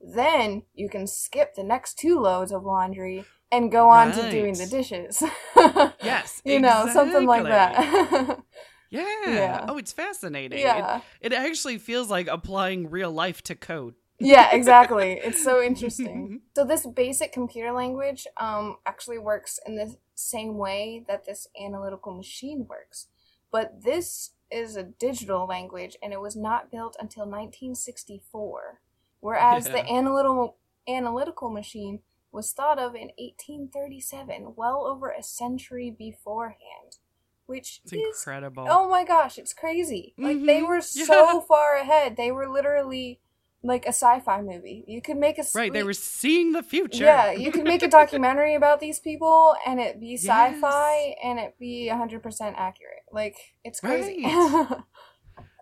then 0.00 0.62
you 0.74 0.88
can 0.88 1.06
skip 1.06 1.54
the 1.54 1.62
next 1.64 1.98
two 1.98 2.18
loads 2.18 2.52
of 2.52 2.64
laundry 2.64 3.24
and 3.52 3.70
go 3.72 3.88
on 3.88 4.12
to 4.12 4.30
doing 4.30 4.54
the 4.54 4.66
dishes. 4.66 5.22
Yes, 6.02 6.40
you 6.44 6.60
know, 6.60 6.86
something 6.92 7.26
like 7.26 7.44
that. 7.44 8.38
Yeah. 8.90 9.04
Yeah. 9.26 9.66
Oh, 9.68 9.78
it's 9.78 9.92
fascinating. 9.92 10.58
It- 10.58 10.64
yeah. 10.64 11.00
It, 11.20 11.32
actually 11.32 11.78
feels 11.78 12.10
like 12.10 12.26
applying 12.26 12.90
real 12.90 13.12
life 13.12 13.40
to 13.44 13.54
code. 13.54 13.94
Yeah, 14.18 14.50
exactly. 14.52 15.12
It's 15.24 15.42
so 15.42 15.62
interesting. 15.62 16.40
So 16.56 16.64
this 16.64 16.86
basic 16.86 17.32
computer 17.32 17.72
language 17.72 18.26
um, 18.36 18.76
actually 18.84 19.18
works 19.18 19.60
in 19.66 19.76
the 19.76 19.94
same 20.16 20.58
way 20.58 21.04
that 21.06 21.24
this 21.24 21.46
analytical 21.60 22.14
machine 22.14 22.66
works. 22.68 23.06
But 23.52 23.82
this 23.84 24.30
is 24.50 24.76
a 24.76 24.82
digital 24.82 25.46
language 25.46 25.96
and 26.02 26.12
it 26.12 26.20
was 26.20 26.36
not 26.36 26.70
built 26.70 26.96
until 27.00 27.26
1964. 27.26 28.80
Whereas 29.20 29.64
the 29.64 29.88
analytical 29.90 30.56
analytical 30.88 31.50
machine 31.50 32.00
was 32.32 32.52
thought 32.52 32.78
of 32.78 32.94
in 32.94 33.10
1837, 33.18 34.54
well 34.56 34.86
over 34.86 35.10
a 35.10 35.22
century 35.22 35.90
beforehand. 35.96 36.98
Which 37.46 37.80
It's 37.84 37.92
is 37.92 37.98
incredible. 38.20 38.66
Oh 38.68 38.88
my 38.88 39.04
gosh, 39.04 39.36
it's 39.38 39.52
crazy. 39.52 40.14
Like 40.22 40.46
they 40.46 40.62
Mhm, 40.62 40.68
were 40.68 40.80
yeah. 40.94 41.04
so 41.06 41.40
far 41.40 41.76
ahead. 41.76 42.16
They 42.16 42.30
were 42.30 42.48
literally 42.48 43.20
like 43.62 43.84
a 43.84 43.88
sci-fi 43.88 44.40
movie. 44.40 44.84
You 44.86 45.02
could 45.02 45.16
make 45.18 45.38
a 45.38 45.44
right. 45.54 45.72
They 45.72 45.82
were 45.82 45.92
seeing 45.92 46.52
the 46.52 46.62
future. 46.62 47.04
Yeah, 47.04 47.32
you 47.32 47.52
could 47.52 47.64
make 47.64 47.82
a 47.82 47.88
documentary 48.00 48.54
about 48.54 48.80
these 48.80 49.00
people 49.00 49.54
and 49.66 49.80
it 49.80 50.00
be 50.00 50.14
sci-fi 50.16 50.94
Yes. 51.08 51.16
and 51.22 51.38
it 51.38 51.56
be 51.58 51.90
100% 51.92 52.54
accurate. 52.56 53.04
Like 53.12 53.36
it's 53.64 53.80
crazy. 53.80 54.24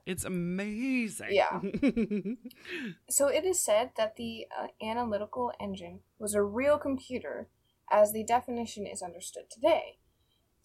It's 0.09 0.25
amazing. 0.25 1.29
Yeah. 1.33 1.61
so 3.11 3.29
it 3.29 3.45
is 3.45 3.61
said 3.63 3.91
that 3.99 4.17
the 4.17 4.47
uh, 4.59 4.69
analytical 4.83 5.53
engine 5.61 6.01
was 6.19 6.33
a 6.33 6.43
real 6.43 6.79
computer 6.79 7.51
as 7.93 8.15
the 8.15 8.25
definition 8.25 8.87
is 8.87 9.03
understood 9.03 9.51
today. 9.51 9.99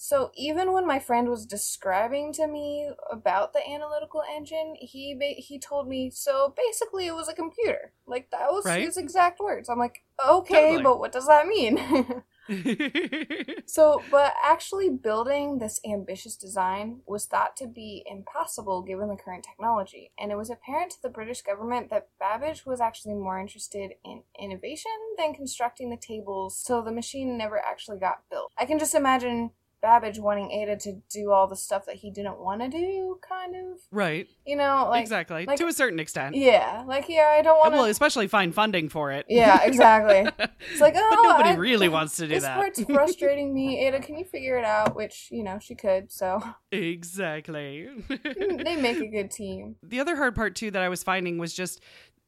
So 0.03 0.31
even 0.35 0.73
when 0.73 0.85
my 0.85 0.99
friend 0.99 1.29
was 1.29 1.45
describing 1.45 2.33
to 2.33 2.45
me 2.45 2.89
about 3.09 3.53
the 3.53 3.65
analytical 3.65 4.21
engine, 4.35 4.75
he 4.77 5.15
ba- 5.17 5.41
he 5.41 5.57
told 5.57 5.87
me 5.87 6.09
so 6.09 6.53
basically 6.57 7.07
it 7.07 7.15
was 7.15 7.29
a 7.29 7.33
computer. 7.33 7.93
Like 8.05 8.29
that 8.31 8.51
was 8.51 8.65
Right. 8.65 8.83
his 8.83 8.97
exact 8.97 9.39
words. 9.39 9.69
I'm 9.69 9.79
like, 9.79 10.03
"Okay, 10.19 10.55
Totally. 10.55 10.83
but 10.83 10.99
what 10.99 11.13
does 11.13 11.27
that 11.27 11.47
mean?" 11.47 11.77
So, 13.65 14.03
but 14.11 14.33
actually 14.43 14.89
building 14.89 15.59
this 15.59 15.79
ambitious 15.89 16.35
design 16.35 16.99
was 17.05 17.25
thought 17.25 17.55
to 17.57 17.65
be 17.65 18.03
impossible 18.05 18.81
given 18.81 19.07
the 19.07 19.15
current 19.15 19.45
technology, 19.49 20.11
and 20.19 20.33
it 20.33 20.35
was 20.35 20.49
apparent 20.49 20.91
to 20.91 21.01
the 21.01 21.09
British 21.09 21.41
government 21.43 21.89
that 21.89 22.09
Babbage 22.19 22.65
was 22.65 22.81
actually 22.81 23.15
more 23.15 23.39
interested 23.39 23.93
in 24.03 24.23
innovation 24.37 24.91
than 25.17 25.33
constructing 25.33 25.89
the 25.89 25.97
tables, 25.97 26.57
so 26.57 26.81
the 26.81 26.91
machine 26.91 27.37
never 27.37 27.57
actually 27.57 27.99
got 27.99 28.29
built. 28.29 28.51
I 28.57 28.65
can 28.65 28.79
just 28.79 28.93
imagine 28.95 29.51
Babbage 29.83 30.17
wanting 30.17 30.49
Ada 30.49 30.77
to 30.77 30.93
do 31.11 31.31
all 31.31 31.45
the 31.45 31.55
stuff 31.55 31.85
that 31.87 31.95
he 31.95 32.09
didn't 32.09 32.39
want 32.39 32.61
to 32.61 32.69
do, 32.69 33.19
kind 33.21 33.53
of. 33.55 33.79
Right. 33.91 34.27
You 34.47 34.55
know, 34.55 34.87
like 34.89 35.01
exactly. 35.01 35.45
like- 35.45 35.59
to 35.59 35.67
a 35.67 35.73
certain 35.73 35.99
extent. 35.99 36.35
yeah, 36.35 36.83
like 36.87 37.09
yeah, 37.09 37.35
I 37.37 37.41
don't 37.43 37.57
want 37.59 37.73
to. 37.73 37.77
Well, 37.77 37.85
especially 37.85 38.27
find 38.27 38.55
funding 38.55 38.87
for 38.89 39.11
it. 39.11 39.25
yeah, 39.29 39.61
exactly. 39.65 40.31
It's 40.71 40.81
like 40.81 40.93
oh, 40.97 41.09
but 41.11 41.21
nobody 41.21 41.49
I- 41.49 41.55
really 41.55 41.89
wants 41.89 42.15
to 42.15 42.23
do 42.23 42.29
this 42.29 42.43
that. 42.43 42.55
part's 42.55 42.81
frustrating 42.89 43.53
me. 43.53 43.85
Ada, 43.85 43.99
can 43.99 44.17
you 44.17 44.23
figure 44.25 44.57
it 44.57 44.65
out? 44.65 44.95
Which 44.95 45.27
you 45.31 45.43
know 45.43 45.59
she 45.59 45.75
could. 45.75 46.11
So 46.11 46.41
exactly. 46.71 47.89
they 48.09 48.75
make 48.77 48.97
a 48.97 49.07
good 49.07 49.31
team. 49.31 49.75
the 49.83 49.99
other 49.99 50.15
hard 50.15 50.33
part 50.35 50.55
too 50.55 50.71
that 50.71 50.81
I 50.81 50.89
was 50.89 51.03
finding 51.03 51.37
was 51.37 51.53
just 51.53 51.81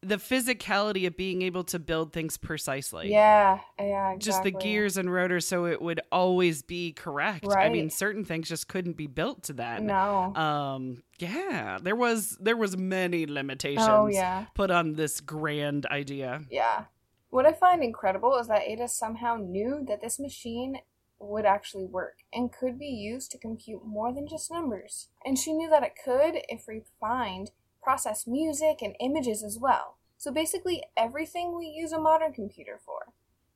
the 0.08 0.18
physicality 0.18 1.08
of 1.08 1.18
being 1.18 1.41
able 1.41 1.63
to 1.65 1.80
build 1.80 2.13
things 2.13 2.38
precisely. 2.38 3.12
Yeah, 3.12 3.60
yeah, 3.80 4.12
exactly. 4.12 4.20
Just 4.20 4.44
the 4.44 4.52
gears 4.52 4.98
and 4.98 5.12
rotors 5.12 5.48
so 5.48 5.65
it 5.65 5.82
would 5.82 6.02
always 6.12 6.62
be 6.62 6.94
correct. 6.94 7.46
I 7.48 7.70
mean 7.70 7.89
certain 7.89 8.26
things 8.26 8.48
just 8.48 8.68
couldn't 8.68 8.98
be 8.98 9.08
built 9.08 9.44
to 9.44 9.54
that. 9.54 9.84
No. 9.84 10.34
Um 10.36 11.04
yeah, 11.18 11.78
there 11.82 11.96
was 11.96 12.38
there 12.39 12.58
was 12.58 12.78
many 12.78 13.26
limitations 13.26 13.88
Oh 13.89 14.08
yeah. 14.08 14.46
put 14.54 14.72
on 14.72 14.94
this 14.94 15.22
grand 15.22 15.86
idea. 15.88 16.41
Yeah. 16.50 16.86
What 17.30 17.46
I 17.46 17.54
find 17.54 17.84
incredible 17.84 18.38
is 18.38 18.48
that 18.48 18.62
Ada 18.62 18.88
somehow 18.88 19.36
knew 19.36 19.84
that 19.88 20.02
this 20.02 20.20
machine 20.20 20.80
would 21.20 21.46
actually 21.46 21.86
work 21.86 22.20
and 22.34 22.52
could 22.52 22.78
be 22.78 22.88
used 22.88 23.32
to 23.32 23.38
compute 23.38 23.86
more 23.86 24.13
than 24.13 24.28
just 24.28 24.52
numbers. 24.52 25.10
And 25.26 25.38
she 25.38 25.54
knew 25.54 25.70
that 25.70 25.84
it 25.84 25.94
could, 26.02 26.41
if 26.50 26.68
refined, 26.68 27.52
process 27.86 28.26
music 28.26 28.82
and 28.82 28.95
images 29.00 29.43
as 29.43 29.60
well. 29.60 29.98
So 30.17 30.32
basically 30.32 30.84
everything 30.98 31.56
we 31.56 31.67
use 31.67 31.91
a 31.91 32.00
modern 32.00 32.34
computer 32.34 32.80
for. 32.84 33.13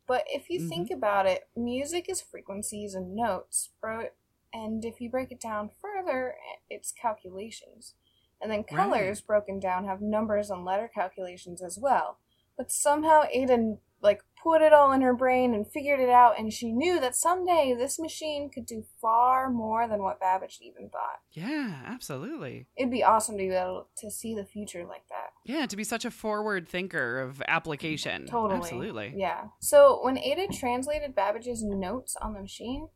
But 0.08 0.24
if 0.28 0.50
you 0.50 0.60
mm-hmm. 0.60 0.70
think 0.70 0.92
about 0.92 1.26
it, 1.26 1.50
music 1.56 2.06
is 2.08 2.22
frequencies 2.22 2.94
and 2.94 3.16
notes, 3.16 3.70
and 4.54 4.86
if 4.86 5.02
you 5.02 5.10
break 5.10 5.32
it 5.32 5.42
down 5.42 5.72
further, 5.82 6.36
it's 6.70 6.92
calculations. 6.92 7.96
And 8.42 8.52
then 8.52 8.60
Right. 8.60 8.68
colors 8.68 9.22
broken 9.22 9.60
down 9.60 9.86
have 9.86 10.02
numbers 10.02 10.50
and 10.50 10.64
letter 10.64 10.88
calculations 10.88 11.62
as 11.62 11.78
well. 11.78 12.20
But 12.56 12.72
somehow 12.72 13.24
Ada 13.32 13.78
like 14.02 14.24
put 14.42 14.62
it 14.62 14.74
all 14.74 14.92
in 14.92 15.02
her 15.02 15.14
brain 15.14 15.54
and 15.54 15.68
figured 15.68 16.00
it 16.00 16.10
out 16.10 16.40
and 16.40 16.54
she 16.54 16.72
knew 16.72 17.00
that 17.00 17.16
someday 17.16 17.76
this 17.78 18.00
machine 18.00 18.50
could 18.50 18.66
do 18.66 18.84
far 19.02 19.50
more 19.50 19.88
than 19.88 20.02
what 20.02 20.20
Babbage 20.20 20.60
even 20.62 20.90
thought. 20.90 21.20
Yeah, 21.32 21.82
absolutely. 21.86 22.68
It'd 22.78 22.92
be 22.92 23.04
awesome 23.04 23.38
to 23.38 23.44
be 23.44 23.50
able 23.50 23.88
to 23.98 24.10
see 24.10 24.34
the 24.34 24.46
future 24.46 24.86
like 24.86 25.08
that. 25.10 25.32
Yeah, 25.46 25.66
to 25.66 25.76
be 25.76 25.84
such 25.84 26.06
a 26.06 26.12
forward 26.12 26.68
thinker 26.68 27.22
of 27.22 27.42
application. 27.48 28.28
Totally. 28.28 28.60
Absolutely. 28.60 29.14
Yeah. 29.16 29.46
So 29.60 30.00
when 30.04 30.18
Ada 30.18 30.48
translated 30.54 31.16
Babbage's 31.16 31.64
notes 31.64 32.16
on 32.22 32.34
the 32.34 32.42
machine, 32.42 32.90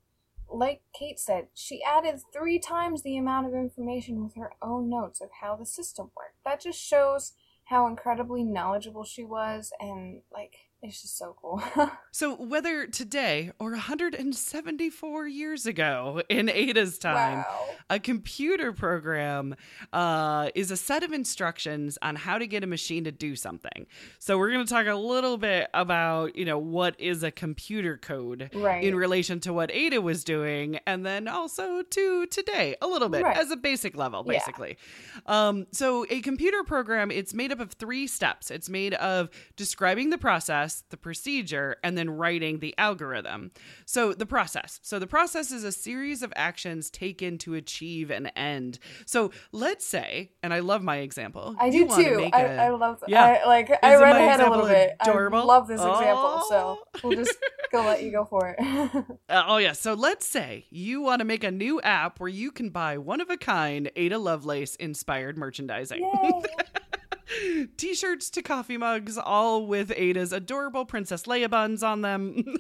like 0.50 0.82
Kate 0.98 1.20
said, 1.20 1.48
she 1.54 1.82
added 1.84 2.22
three 2.32 2.60
times 2.60 3.02
the 3.02 3.18
amount 3.18 3.48
of 3.48 3.54
information 3.54 4.24
with 4.24 4.36
her 4.36 4.52
own 4.62 4.90
notes 4.90 5.20
of 5.20 5.30
how 5.42 5.56
the 5.56 5.66
system 5.66 6.12
worked. 6.16 6.38
That 6.46 6.62
just 6.62 6.80
shows 6.80 7.34
how 7.66 7.88
incredibly 7.88 8.44
knowledgeable 8.44 9.04
she 9.04 9.24
was 9.24 9.72
and 9.80 10.22
like 10.32 10.54
it's 10.84 11.02
just 11.02 11.18
so 11.18 11.36
cool. 11.42 11.62
So, 12.16 12.36
whether 12.36 12.86
today 12.86 13.52
or 13.58 13.72
174 13.72 15.28
years 15.28 15.66
ago 15.66 16.22
in 16.30 16.48
Ada's 16.48 17.00
time, 17.00 17.40
wow. 17.40 17.66
a 17.90 18.00
computer 18.00 18.72
program 18.72 19.56
uh, 19.92 20.50
is 20.54 20.70
a 20.70 20.78
set 20.78 21.02
of 21.02 21.12
instructions 21.12 21.98
on 22.04 22.16
how 22.16 22.38
to 22.38 22.46
get 22.46 22.64
a 22.64 22.68
machine 22.68 23.04
to 23.06 23.12
do 23.12 23.36
something. 23.36 23.88
So, 24.20 24.38
we're 24.38 24.52
going 24.52 24.64
to 24.64 24.72
talk 24.72 24.86
a 24.86 24.94
little 24.94 25.38
bit 25.40 25.70
about, 25.74 26.36
you 26.36 26.46
know, 26.46 26.60
what 26.60 27.00
is 27.00 27.24
a 27.24 27.32
computer 27.32 27.98
code 27.98 28.52
Right. 28.54 28.84
in 28.84 28.96
relation 28.96 29.40
to 29.40 29.54
what 29.54 29.72
Ada 29.72 30.00
was 30.00 30.24
doing, 30.24 30.80
and 30.86 31.04
then 31.04 31.28
also 31.28 31.82
to 31.82 32.26
today 32.28 32.76
a 32.80 32.86
little 32.86 33.10
bit 33.10 33.24
Right. 33.24 33.36
as 33.38 33.50
a 33.50 33.58
basic 33.58 33.98
level, 33.98 34.24
Yeah. 34.28 34.34
basically. 34.34 34.78
Um, 35.26 35.66
so, 35.72 36.06
a 36.12 36.22
computer 36.22 36.64
program 36.64 37.10
it's 37.10 37.34
made 37.34 37.52
up 37.52 37.60
of 37.60 37.72
three 37.72 38.06
steps. 38.06 38.52
It's 38.52 38.70
made 38.70 38.94
of 38.94 39.32
describing 39.56 40.12
the 40.12 40.20
process, 40.20 40.73
the 40.90 40.98
procedure, 40.98 41.78
and 41.84 41.98
then 41.98 42.10
writing 42.10 42.60
the 42.60 42.74
algorithm. 42.78 43.52
So, 43.86 44.14
the 44.14 44.26
process. 44.26 44.80
So, 44.84 45.00
the 45.00 45.08
process 45.08 45.52
is 45.52 45.64
a 45.64 45.72
series 45.72 46.22
of 46.24 46.34
actions 46.36 46.90
taken 46.90 47.38
to 47.40 47.54
achieve 47.56 48.10
an 48.12 48.28
end. 48.36 48.80
So, 49.06 49.32
let's 49.52 49.86
say, 49.86 50.32
and 50.42 50.54
I 50.54 50.60
love 50.60 50.82
my 50.84 50.98
example. 50.98 51.56
I 51.60 51.70
do 51.70 51.88
too. 51.88 52.30
I, 52.34 52.42
a- 52.42 52.58
I 52.66 52.70
love 52.70 53.04
Yeah. 53.08 53.24
I 53.44 53.48
like 53.48 53.70
I 53.84 53.94
Isn't 53.94 54.04
read 54.04 54.16
ahead 54.16 54.40
a 54.40 54.50
little 54.50 54.66
example 54.66 54.68
bit. 54.68 54.98
adorable? 55.02 55.40
I 55.40 55.44
love 55.44 55.68
this 55.68 55.82
example, 55.82 56.42
Oh. 56.44 56.48
so 56.50 57.08
we'll 57.08 57.18
just 57.18 57.36
go 57.72 57.82
let 57.86 58.04
you 58.04 58.12
go 58.12 58.26
for 58.26 58.56
it. 58.58 58.60
Uh, 59.30 59.44
oh, 59.48 59.58
yeah. 59.58 59.72
So 59.72 59.94
let's 59.94 60.26
say 60.28 60.66
you 60.70 61.02
want 61.02 61.20
to 61.20 61.26
make 61.26 61.44
a 61.44 61.52
new 61.52 61.82
app 61.82 62.20
where 62.20 62.30
you 62.30 62.52
can 62.52 62.70
buy 62.70 62.98
one 62.98 63.20
of 63.22 63.30
a 63.30 63.38
kind 63.38 63.90
Ada 63.96 64.18
Lovelace 64.20 64.76
inspired 64.76 65.38
merchandising. 65.38 66.02
T 67.78 67.94
shirts 67.94 68.30
to 68.32 68.42
coffee 68.42 68.78
mugs, 68.78 69.18
all 69.18 69.66
with 69.66 69.92
Ada's 69.96 70.34
adorable 70.34 70.86
Princess 70.86 71.24
Leia 71.24 71.50
buns 71.50 71.84
on 71.84 72.02
them. 72.02 72.58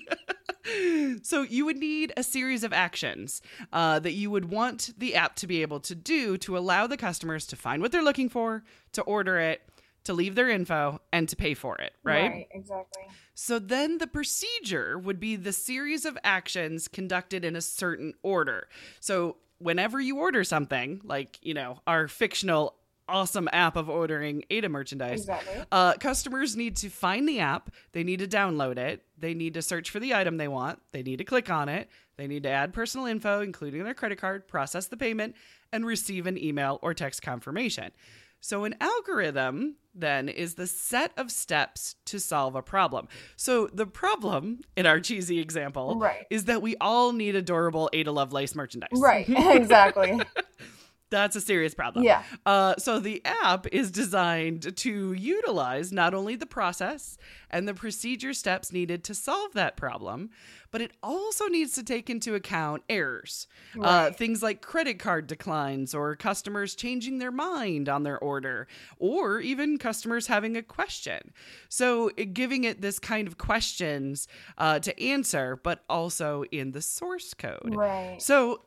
so, 1.24 1.42
you 1.42 1.66
would 1.66 1.78
need 1.78 2.14
a 2.16 2.24
series 2.24 2.64
of 2.64 2.74
actions 2.74 3.42
uh, 3.72 4.00
that 4.00 4.14
you 4.14 4.32
would 4.32 4.46
want 4.46 4.94
the 4.98 5.16
app 5.16 5.36
to 5.38 5.48
be 5.48 5.62
able 5.62 5.80
to 5.82 5.96
do 5.96 6.38
to 6.40 6.58
allow 6.58 6.88
the 6.88 6.98
customers 6.98 7.46
to 7.48 7.56
find 7.56 7.82
what 7.82 7.92
they're 7.92 8.04
looking 8.04 8.30
for, 8.30 8.64
to 8.94 9.02
order 9.04 9.40
it, 9.40 9.62
to 10.06 10.14
leave 10.14 10.36
their 10.36 10.50
info, 10.50 11.00
and 11.12 11.30
to 11.30 11.36
pay 11.36 11.54
for 11.54 11.78
it, 11.78 11.94
right? 12.04 12.48
exactly. 12.52 13.04
So 13.36 13.58
then 13.60 13.98
the 13.98 14.08
procedure 14.08 14.98
would 14.98 15.20
be 15.20 15.36
the 15.36 15.54
series 15.54 16.06
of 16.06 16.18
actions 16.24 16.88
conducted 16.88 17.44
in 17.44 17.56
a 17.56 17.62
certain 17.62 18.14
order. 18.22 18.68
So 19.00 19.38
whenever 19.58 20.00
you 20.00 20.20
order 20.20 20.44
something, 20.44 21.02
like, 21.04 21.40
you 21.42 21.54
know, 21.54 21.80
our 21.88 22.08
fictional 22.08 22.76
awesome 23.08 23.50
app 23.52 23.76
of 23.76 23.90
ordering 23.90 24.44
Ada 24.50 24.70
merchandise, 24.70 25.22
Exactly. 25.22 25.64
uh, 25.72 25.94
customers 25.94 26.56
need 26.56 26.76
to 26.78 26.90
find 26.90 27.28
the 27.28 27.40
app, 27.40 27.70
they 27.92 28.04
need 28.04 28.20
to 28.20 28.28
download 28.28 28.78
it, 28.78 29.04
they 29.18 29.34
need 29.34 29.54
to 29.56 29.62
search 29.62 29.90
for 29.90 30.00
the 30.00 30.14
item 30.14 30.38
they 30.38 30.48
want, 30.48 30.80
they 30.92 31.04
need 31.04 31.18
to 31.18 31.24
click 31.24 31.50
on 31.50 31.70
it, 31.70 31.90
they 32.18 32.28
need 32.28 32.44
to 32.44 32.50
add 32.50 32.74
personal 32.74 33.06
info, 33.08 33.42
including 33.42 33.84
their 33.84 33.94
credit 33.94 34.18
card, 34.20 34.48
process 34.48 34.88
the 34.88 34.98
payment, 34.98 35.36
and 35.72 35.86
receive 35.86 36.28
an 36.28 36.38
email 36.38 36.80
or 36.82 36.94
text 36.94 37.22
confirmation. 37.22 37.92
So, 38.40 38.66
an 38.66 38.76
algorithm 38.82 39.76
then 39.96 40.28
is 40.28 40.56
the 40.56 40.68
set 40.68 41.14
of 41.16 41.32
steps 41.32 41.96
to 42.06 42.20
solve 42.20 42.56
a 42.56 42.62
problem. 42.62 43.08
So, 43.38 43.68
the 43.68 43.86
problem 43.86 44.60
in 44.76 44.86
our 44.86 45.00
cheesy 45.00 45.40
example 45.40 45.98
Right. 45.98 46.26
is 46.30 46.44
that 46.46 46.62
we 46.62 46.76
all 46.82 47.14
need 47.14 47.36
adorable 47.38 47.90
Ada 47.94 48.12
Lovelace 48.12 48.54
merchandise. 48.54 48.90
Right. 48.94 49.26
exactly. 49.30 50.20
That's 51.14 51.36
a 51.36 51.42
serious 51.42 51.76
problem. 51.76 52.04
Yeah. 52.04 52.24
Uh, 52.44 52.74
so 52.78 53.00
the 53.00 53.22
app 53.24 53.68
is 53.68 53.92
designed 53.92 54.76
to 54.76 55.14
utilize 55.14 55.92
not 55.92 56.16
only 56.16 56.36
the 56.36 56.48
process 56.48 57.20
and 57.52 57.68
the 57.68 57.74
procedure 57.76 58.34
steps 58.34 58.74
needed 58.74 59.04
to 59.04 59.14
solve 59.14 59.54
that 59.54 59.78
problem, 59.78 60.32
but 60.72 60.82
it 60.82 60.92
also 61.04 61.46
needs 61.48 61.74
to 61.74 61.84
take 61.84 62.10
into 62.10 62.34
account 62.34 62.82
errors. 62.90 63.48
Uh, 63.80 64.10
things 64.10 64.42
like 64.42 64.64
credit 64.64 64.98
card 64.98 65.28
declines 65.28 65.94
or 65.94 66.16
customers 66.16 66.74
changing 66.74 67.20
their 67.20 67.32
mind 67.32 67.88
on 67.88 68.02
their 68.02 68.18
order, 68.18 68.68
or 68.98 69.40
even 69.40 69.78
customers 69.78 70.26
having 70.26 70.58
a 70.58 70.64
question. 70.64 71.32
So 71.70 72.10
giving 72.10 72.64
it 72.64 72.82
this 72.82 72.98
kind 72.98 73.28
of 73.28 73.38
questions 73.38 74.28
uh, 74.58 74.80
to 74.80 75.00
answer, 75.00 75.60
but 75.62 75.84
also 75.88 76.44
in 76.52 76.72
the 76.72 76.82
source 76.82 77.36
code. 77.36 77.76
Right. 77.76 78.20
So 78.20 78.62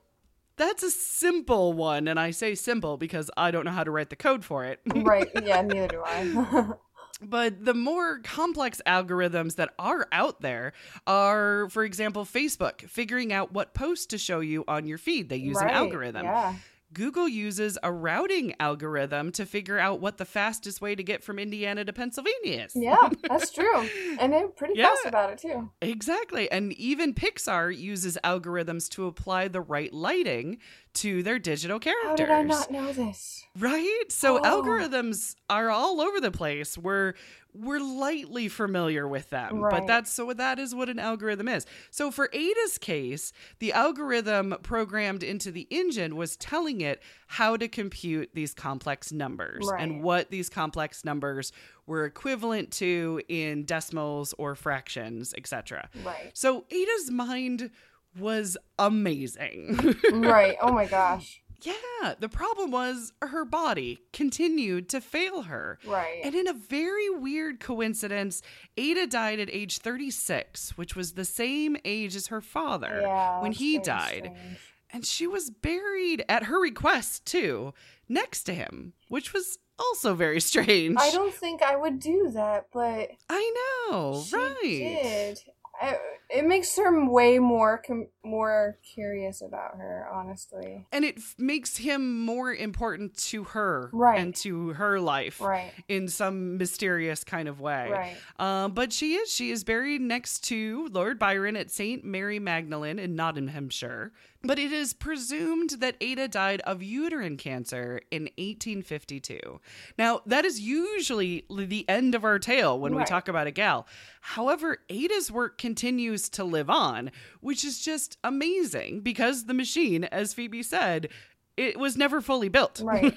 that's 0.57 0.83
a 0.83 0.91
simple 0.91 1.73
one, 1.73 2.09
and 2.09 2.19
I 2.19 2.31
say 2.31 2.55
simple 2.55 2.97
because 2.97 3.31
I 3.37 3.51
don't 3.51 3.65
know 3.65 3.71
how 3.71 3.85
to 3.85 3.91
write 3.91 4.11
the 4.11 4.17
code 4.17 4.45
for 4.45 4.65
it. 4.65 4.81
right. 4.95 5.29
Yeah, 5.43 5.63
neither 5.63 5.89
do 5.89 6.03
I. 6.05 6.73
but 7.23 7.65
the 7.65 7.75
more 7.75 8.19
complex 8.21 8.81
algorithms 8.87 9.57
that 9.57 9.71
are 9.79 10.07
out 10.13 10.41
there 10.41 10.73
are, 11.07 11.69
for 11.71 11.85
example, 11.85 12.25
Facebook 12.25 12.89
figuring 12.89 13.33
out 13.33 13.53
what 13.53 13.75
posts 13.75 14.07
to 14.07 14.19
show 14.19 14.41
you 14.41 14.65
on 14.67 14.87
your 14.87 14.99
feed. 14.99 15.29
They 15.29 15.37
use 15.37 15.61
an 15.61 15.69
algorithm. 15.71 16.25
Yeah. 16.25 16.55
Google 16.93 17.29
uses 17.29 17.77
a 17.83 17.93
routing 17.93 18.55
algorithm 18.61 19.33
to 19.33 19.45
figure 19.45 19.79
out 19.79 20.01
what 20.01 20.19
the 20.19 20.25
fastest 20.25 20.81
way 20.81 20.95
to 20.95 21.03
get 21.03 21.23
from 21.23 21.39
Indiana 21.39 21.85
to 21.85 21.93
Pennsylvania 21.93 22.65
is. 22.65 22.73
Yeah, 22.77 23.11
that's 23.29 23.51
true. 23.53 23.89
And 24.19 24.33
they're 24.33 24.49
pretty 24.49 24.75
Yeah. 24.77 24.91
fast 24.91 25.07
about 25.07 25.31
it 25.33 25.39
too. 25.39 25.71
Exactly. 25.83 26.51
And 26.51 26.73
even 26.75 27.13
Pixar 27.13 27.77
uses 27.77 28.17
algorithms 28.23 28.89
to 28.91 29.07
apply 29.07 29.49
the 29.49 29.61
right 29.61 29.93
lighting 29.93 30.59
to 30.97 31.23
their 31.23 31.39
digital 31.39 31.79
characters. 31.79 32.09
How 32.11 32.17
did 32.17 32.31
I 32.31 32.43
not 32.43 32.71
know 32.71 32.93
this? 32.93 33.45
Right? 33.59 34.05
So 34.11 34.39
Oh. 34.39 34.63
algorithms 34.63 35.35
are 35.49 35.71
all 35.71 36.01
over 36.01 36.21
the 36.21 36.31
place. 36.31 36.77
We're 36.77 37.15
we're 37.59 37.81
lightly 37.81 38.49
familiar 38.49 39.09
with 39.09 39.31
them. 39.31 39.63
But 39.71 39.87
that's 39.87 40.11
so 40.13 40.31
that 40.31 40.59
is 40.59 40.75
what 40.75 40.91
an 40.91 40.99
algorithm 40.99 41.49
is. 41.49 41.65
So 41.91 42.11
for 42.11 42.29
Ada's 42.35 42.77
case, 42.77 43.33
the 43.61 43.73
algorithm 43.73 44.57
programmed 44.63 45.23
into 45.23 45.51
the 45.51 45.67
engine 45.71 46.17
was 46.17 46.37
telling 46.37 46.83
it 46.83 47.01
how 47.29 47.57
to 47.57 47.67
compute 47.67 48.29
these 48.35 48.53
complex 48.53 49.11
numbers 49.11 49.67
and 49.79 50.03
what 50.03 50.31
these 50.31 50.51
complex 50.51 51.03
numbers 51.03 51.51
were 51.87 52.05
equivalent 52.05 52.73
to 52.73 53.23
in 53.29 53.65
decimals 53.65 54.35
or 54.37 54.55
fractions, 54.55 55.33
etc. 55.39 55.89
Right. 56.05 56.33
So 56.35 56.67
Ada's 56.71 57.11
mind 57.11 57.71
was 58.19 58.57
amazing. 58.79 59.97
right. 60.13 60.57
Oh 60.61 60.73
my 60.73 60.87
gosh. 60.99 61.43
Yeah, 61.63 62.15
the 62.21 62.29
problem 62.29 62.71
was 62.71 63.13
her 63.23 63.45
body 63.45 63.99
continued 64.13 64.89
to 64.91 65.01
fail 65.01 65.43
her. 65.43 65.79
Right. 65.87 66.21
And 66.23 66.35
in 66.35 66.47
a 66.47 66.53
very 66.53 67.09
weird 67.11 67.61
coincidence, 67.61 68.43
Ada 68.77 69.07
died 69.07 69.41
at 69.41 69.49
age 69.51 69.79
36, 69.79 70.77
which 70.77 70.95
was 70.95 71.13
the 71.15 71.25
same 71.25 71.77
age 71.85 72.15
as 72.15 72.27
her 72.29 72.41
father 72.43 73.01
yeah, 73.03 73.41
when 73.41 73.53
he 73.53 73.79
died. 73.79 74.31
strange. 74.35 74.59
And 74.91 75.05
she 75.05 75.27
was 75.27 75.51
buried 75.51 76.25
at 76.29 76.45
her 76.45 76.61
request, 76.61 77.25
too, 77.27 77.73
next 78.09 78.45
to 78.45 78.55
him, 78.55 78.93
which 79.09 79.33
was 79.33 79.59
also 79.79 80.15
very 80.15 80.41
strange. 80.53 80.97
I 80.99 81.11
don't 81.11 81.35
think 81.35 81.63
I 81.63 81.75
would 81.75 81.99
do 81.99 82.31
that, 82.35 82.67
but 82.73 83.11
I 83.29 83.53
know, 83.91 84.23
she 84.25 84.37
right? 84.37 84.55
did. 84.63 85.41
I, 85.81 85.97
it 86.29 86.45
makes 86.45 86.77
her 86.77 87.09
way 87.09 87.39
more 87.39 87.81
com- 87.87 88.09
more 88.25 88.79
curious 88.95 89.41
about 89.43 89.77
her, 89.77 90.09
honestly. 90.13 90.87
And 90.91 91.05
it 91.05 91.19
f- 91.19 91.35
makes 91.39 91.77
him 91.77 92.25
more 92.25 92.53
important 92.53 93.17
to 93.29 93.45
her 93.45 93.91
Right. 93.93 94.19
and 94.19 94.35
to 94.37 94.71
her 94.71 94.99
life 94.99 95.41
Right. 95.41 95.73
in 95.89 96.09
some 96.09 96.59
mysterious 96.59 97.23
kind 97.23 97.49
of 97.49 97.61
way. 97.61 97.89
Right. 97.91 98.17
Um, 98.39 98.73
but 98.73 98.93
she 98.93 99.15
is 99.15 99.31
she 99.33 99.51
is 99.51 99.63
buried 99.65 100.01
next 100.01 100.41
to 100.49 100.89
Lord 100.93 101.19
Byron 101.19 101.57
at 101.57 101.71
St. 101.71 102.05
Mary 102.05 102.39
Magdalene 102.41 102.99
in 102.99 103.15
Nottinghamshire. 103.15 104.13
But 104.47 104.59
it 104.59 104.73
is 104.73 104.93
presumed 104.93 105.71
that 105.81 105.97
Ada 106.01 106.29
died 106.29 106.61
of 106.63 106.83
uterine 106.83 107.37
cancer 107.37 108.01
in 108.11 108.25
1852. 108.39 109.61
Now, 109.99 110.23
that 110.27 110.45
is 110.45 110.61
usually 110.61 111.45
the 111.51 111.89
end 111.89 112.15
of 112.15 112.25
our 112.25 112.39
tale 112.39 112.79
when 112.79 112.95
we 112.95 113.05
talk 113.05 113.29
about 113.29 113.47
a 113.47 113.51
gal. 113.51 113.87
However, 114.21 114.79
Ada's 114.89 115.31
work 115.31 115.59
continues 115.59 116.29
to 116.31 116.45
live 116.45 116.71
on, 116.71 117.11
which 117.41 117.65
is 117.65 117.81
just 117.81 118.19
amazing 118.23 119.01
because 119.01 119.45
the 119.45 119.55
machine, 119.55 120.05
as 120.05 120.35
Phoebe 120.35 120.63
said, 120.63 121.09
it 121.57 121.79
was 121.79 121.97
never 121.97 122.21
fully 122.21 122.49
built. 122.49 122.81
Right. 122.85 123.15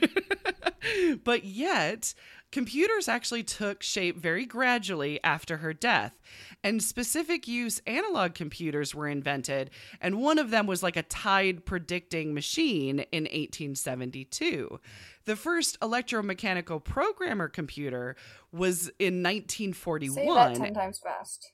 but 1.23 1.43
yet, 1.43 2.13
computers 2.51 3.07
actually 3.07 3.43
took 3.43 3.83
shape 3.83 4.17
very 4.17 4.45
gradually 4.45 5.19
after 5.23 5.57
her 5.57 5.73
death, 5.73 6.19
and 6.63 6.81
specific 6.81 7.47
use 7.47 7.81
analog 7.85 8.33
computers 8.33 8.93
were 8.95 9.07
invented, 9.07 9.69
and 10.01 10.21
one 10.21 10.39
of 10.39 10.49
them 10.49 10.67
was 10.67 10.83
like 10.83 10.97
a 10.97 11.03
tide 11.03 11.65
predicting 11.65 12.33
machine 12.33 12.99
in 13.11 13.23
1872. 13.23 14.79
The 15.25 15.35
first 15.35 15.79
electromechanical 15.79 16.83
programmer 16.83 17.47
computer 17.47 18.15
was 18.51 18.87
in 18.99 19.21
1941. 19.21 20.15
Say 20.15 20.25
that 20.25 20.55
ten 20.55 20.73
times 20.73 20.99
fast. 20.99 21.51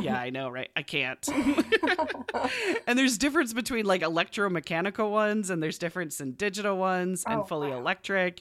Yeah, 0.00 0.18
I 0.18 0.30
know, 0.30 0.48
right? 0.48 0.70
I 0.76 0.82
can't. 0.82 1.26
and 2.86 2.98
there's 2.98 3.18
difference 3.18 3.52
between 3.52 3.86
like 3.86 4.02
electromechanical 4.02 5.10
ones 5.10 5.50
and 5.50 5.62
there's 5.62 5.78
difference 5.78 6.20
in 6.20 6.32
digital 6.32 6.76
ones 6.76 7.24
and 7.26 7.40
Oh, 7.40 7.44
fully 7.44 7.70
wow. 7.70 7.78
electric. 7.78 8.40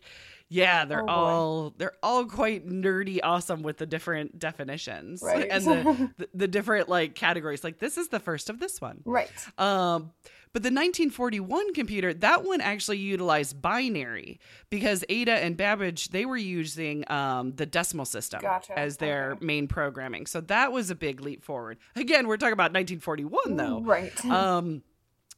Yeah, 0.51 0.86
they're 0.86 1.03
Oh, 1.03 1.05
boy. 1.05 1.11
all 1.11 1.73
they're 1.77 1.93
all 2.01 2.25
quite 2.25 2.67
nerdy 2.67 3.19
awesome 3.21 3.61
with 3.61 3.77
the 3.77 3.86
different 3.86 4.39
definitions 4.39 5.21
Right. 5.23 5.47
and 5.51 5.63
the, 5.63 6.09
the 6.17 6.30
the 6.34 6.47
different 6.47 6.89
like 6.89 7.13
categories. 7.15 7.63
Like 7.63 7.80
this 7.80 7.97
is 7.97 8.07
the 8.07 8.19
first 8.19 8.49
of 8.49 8.59
this 8.59 8.82
one. 8.82 9.01
right. 9.05 9.30
Um, 9.59 10.11
but 10.54 10.64
the 10.64 10.68
1941 10.70 11.74
computer, 11.74 12.14
that 12.14 12.43
one 12.43 12.62
actually 12.62 12.97
utilized 12.97 13.62
binary 13.62 14.39
because 14.70 15.04
Ada 15.10 15.34
and 15.34 15.56
Babbage 15.56 16.10
they 16.10 16.26
were 16.26 16.38
using 16.38 17.10
um, 17.12 17.52
the 17.56 17.66
decimal 17.66 18.06
system 18.06 18.41
Gotcha. 18.41 18.78
as 18.78 18.97
their 18.97 19.34
Okay. 19.34 19.45
main 19.45 19.68
programming. 19.68 20.26
So 20.26 20.41
that 20.41 20.72
was 20.72 20.89
a 20.89 20.95
big 20.95 21.22
leap 21.22 21.43
forward. 21.43 21.78
Again, 21.95 22.28
we're 22.28 22.38
talking 22.38 22.54
about 22.54 22.74
1941 22.74 23.58
though. 23.58 23.82
Right. 23.82 24.26
Um, 24.26 24.82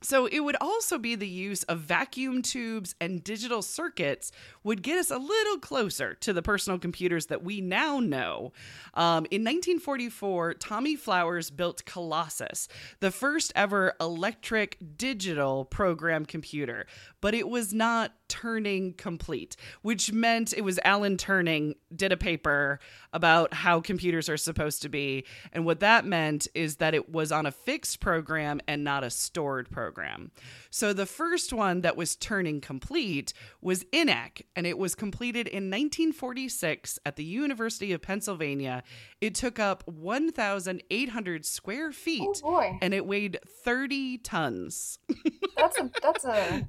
so 0.02 0.26
it 0.26 0.40
would 0.40 0.58
also 0.60 0.98
be 0.98 1.16
the 1.16 1.28
use 1.28 1.64
of 1.64 1.80
vacuum 1.80 2.42
tubes 2.42 2.96
and 3.00 3.24
digital 3.24 3.62
circuits 3.62 4.32
would 4.64 4.82
get 4.82 4.98
us 4.98 5.12
a 5.12 5.18
little 5.18 5.58
closer 5.60 6.16
to 6.16 6.34
the 6.34 6.42
personal 6.42 6.80
computers 6.80 7.28
that 7.28 7.44
we 7.44 7.62
now 7.62 8.00
know. 8.00 8.52
Um, 8.96 9.26
in 9.30 9.44
1944, 9.44 10.56
Tommy 10.56 10.96
Flowers 10.96 11.52
built 11.52 11.86
Colossus, 11.86 12.68
the 13.00 13.12
first 13.12 13.52
ever 13.56 13.94
electric 14.02 14.78
digital 14.98 15.66
program 15.66 16.26
computer, 16.26 16.88
but 17.22 17.34
it 17.34 17.48
was 17.48 17.74
not 17.74 18.14
Turing 18.32 18.96
complete, 18.98 19.58
which 19.82 20.14
meant 20.14 20.54
it 20.54 20.64
was 20.64 20.80
Alan 20.86 21.18
Turing 21.18 21.76
did 21.94 22.14
a 22.14 22.18
paper 22.18 22.80
about 23.12 23.54
how 23.54 23.82
computers 23.82 24.30
are 24.30 24.38
supposed 24.38 24.82
to 24.84 24.90
be. 24.90 25.26
And 25.52 25.66
what 25.66 25.82
that 25.82 26.06
meant 26.06 26.48
is 26.56 26.78
that 26.78 26.94
it 26.94 27.10
was 27.10 27.32
on 27.32 27.46
a 27.46 27.52
fixed 27.52 28.00
program 28.00 28.62
and 28.70 28.86
not 28.86 29.04
a 29.04 29.10
stored 29.10 29.70
program. 29.70 30.32
So 30.70 30.94
the 30.94 31.06
first 31.06 31.52
one 31.52 31.82
that 31.82 31.98
was 31.98 32.16
Turing 32.16 32.62
complete 32.62 33.34
was 33.60 33.84
ENIAC, 33.92 34.44
and 34.56 34.66
it 34.66 34.78
was 34.78 34.96
completed 34.96 35.48
in 35.48 35.70
1946 35.70 37.00
at 37.06 37.18
the 37.18 37.26
University 37.26 37.92
of 37.92 38.02
Pennsylvania. 38.02 38.84
It 39.20 39.36
took 39.36 39.60
up 39.60 39.86
1,800 39.88 41.46
square 41.46 41.92
feet. 41.92 42.42
oh. 42.44 42.78
And 42.82 42.94
it 42.94 43.06
weighed 43.06 43.40
30 43.46 44.20
tons. 44.20 45.00
That's 45.62 45.80
a 45.80 45.92
that's 46.02 46.26
a 46.26 46.68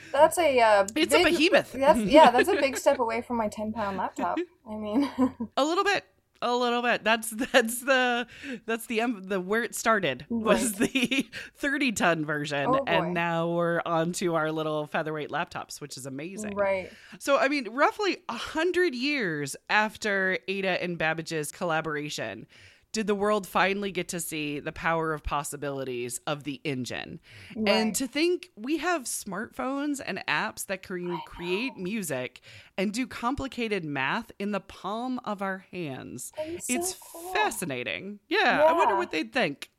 that's 0.12 0.38
a 0.38 0.60
uh, 0.60 0.86
It's 0.96 1.14
a 1.14 1.22
behemoth. 1.22 1.72
That's 1.72 2.00
yeah, 2.00 2.30
that's 2.30 2.48
a 2.48 2.56
big 2.56 2.76
step 2.76 2.98
away 3.04 3.22
from 3.22 3.36
my 3.36 3.48
ten 3.48 3.72
pound 3.72 3.96
laptop. 3.98 4.38
I 4.68 4.74
mean, 4.76 5.08
A 5.56 5.64
little 5.64 5.84
bit. 5.84 6.04
A 6.44 6.56
little 6.56 6.82
bit. 6.82 7.04
That's 7.04 7.30
that's 7.30 7.82
the 7.82 8.26
that's 8.66 8.86
the 8.86 9.00
um, 9.02 9.22
the 9.28 9.40
where 9.40 9.62
it 9.62 9.76
started 9.76 10.26
was 10.28 10.72
the 10.72 11.24
30 11.58 11.92
ton 11.92 12.24
version 12.24 12.66
Oh, 12.68 12.82
and 12.88 13.14
now 13.14 13.48
we're 13.48 13.80
on 13.86 14.10
to 14.14 14.34
our 14.34 14.50
little 14.50 14.88
featherweight 14.88 15.30
laptops 15.30 15.80
which 15.80 15.96
is 15.96 16.04
amazing. 16.04 16.56
right? 16.56 16.90
So 17.20 17.38
I 17.38 17.46
mean 17.46 17.68
roughly 17.70 18.16
100 18.28 18.92
years 18.92 19.54
after 19.70 20.36
Ada 20.48 20.82
and 20.82 20.98
Babbage's 20.98 21.52
collaboration 21.52 22.48
did 22.92 23.06
the 23.06 23.14
world 23.14 23.46
finally 23.46 23.90
get 23.90 24.08
to 24.08 24.20
see 24.20 24.60
the 24.60 24.72
power 24.72 25.14
of 25.14 25.22
possibilities 25.22 26.20
of 26.26 26.44
the 26.44 26.60
engine. 26.62 27.20
And 27.66 27.94
to 27.96 28.06
think 28.06 28.50
we 28.54 28.78
have 28.78 29.04
smartphones 29.04 30.00
and 30.04 30.22
apps 30.28 30.66
that 30.66 30.82
can 30.82 31.18
create 31.26 31.76
music 31.76 32.42
and 32.76 32.92
do 32.92 33.06
complicated 33.06 33.84
math 33.84 34.30
in 34.38 34.52
the 34.52 34.60
palm 34.60 35.20
of 35.24 35.40
our 35.40 35.64
hands. 35.70 36.32
It's 36.38 36.66
so 36.66 36.74
it's 36.74 36.96
cool. 37.12 37.32
fascinating. 37.32 38.20
Yeah, 38.28 38.64
I 38.68 38.72
wonder 38.72 38.96
what 38.96 39.10
they'd 39.10 39.32
think. 39.32 39.70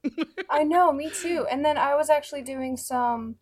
I 0.50 0.64
know, 0.64 0.92
me 0.92 1.10
too. 1.22 1.46
And 1.50 1.64
then 1.64 1.78
I 1.78 1.96
was 1.96 2.10
actually 2.10 2.42
doing 2.42 2.78
some, 2.78 3.36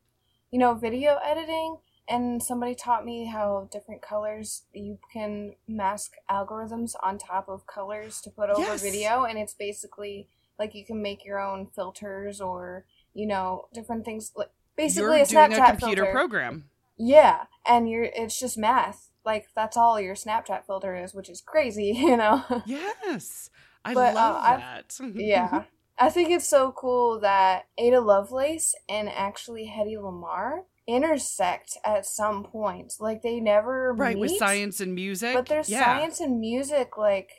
you 0.51 0.59
know, 0.59 0.73
video 0.73 1.17
editing, 1.23 1.77
and 2.11 2.43
somebody 2.43 2.75
taught 2.75 3.05
me 3.05 3.25
how 3.25 3.69
different 3.71 4.01
colors 4.01 4.63
you 4.73 4.99
can 5.13 5.53
mask 5.67 6.13
algorithms 6.29 6.93
on 7.01 7.17
top 7.17 7.47
of 7.47 7.65
colors 7.65 8.21
to 8.21 8.29
put 8.29 8.49
over 8.49 8.61
Yes. 8.61 8.81
video, 8.83 9.23
and 9.23 9.39
it's 9.39 9.53
basically 9.53 10.27
like 10.59 10.75
you 10.75 10.85
can 10.85 11.01
make 11.01 11.25
your 11.25 11.39
own 11.39 11.67
filters 11.75 12.41
or 12.41 12.85
you 13.13 13.25
know 13.25 13.67
different 13.73 14.05
things. 14.05 14.31
Like 14.35 14.51
basically 14.75 15.17
You're 15.17 15.25
a 15.25 15.25
doing 15.25 15.51
Snapchat 15.51 15.67
a 15.67 15.77
computer 15.77 16.03
filter. 16.03 16.11
program. 16.19 16.65
Yeah, 16.97 17.45
and 17.65 17.89
you're 17.89 18.03
it's 18.21 18.39
just 18.39 18.57
math. 18.57 19.09
Like 19.25 19.47
that's 19.55 19.77
all 19.77 19.99
your 19.99 20.15
Snapchat 20.15 20.65
filter 20.65 20.95
is, 20.95 21.13
which 21.13 21.29
is 21.29 21.41
crazy, 21.41 21.93
you 21.97 22.17
know. 22.17 22.43
Yes. 22.65 23.49
I 23.83 23.93
But, 23.95 24.11
uh, 24.11 24.15
love 24.15 24.43
I've- 24.43 24.61
that. 24.61 24.99
yeah. 25.15 25.63
I 25.97 26.09
think 26.09 26.29
it's 26.31 26.47
so 26.47 26.71
cool 26.71 27.19
that 27.19 27.67
Ada 27.77 28.01
Lovelace 28.01 28.73
and 28.89 29.07
actually 29.09 29.65
Hedy 29.67 29.95
Lamarr 29.97 30.63
intersect 30.87 31.77
at 31.85 32.05
some 32.05 32.43
point. 32.43 32.93
Like 32.99 33.21
they 33.21 33.39
never 33.39 33.93
right, 33.93 34.17
with 34.17 34.37
science 34.37 34.79
and 34.79 34.95
music. 34.95 35.33
but 35.33 35.47
there's 35.47 35.69
yeah. 35.69 35.85
science 35.85 36.19
and 36.19 36.39
music 36.39 36.97
like 36.97 37.31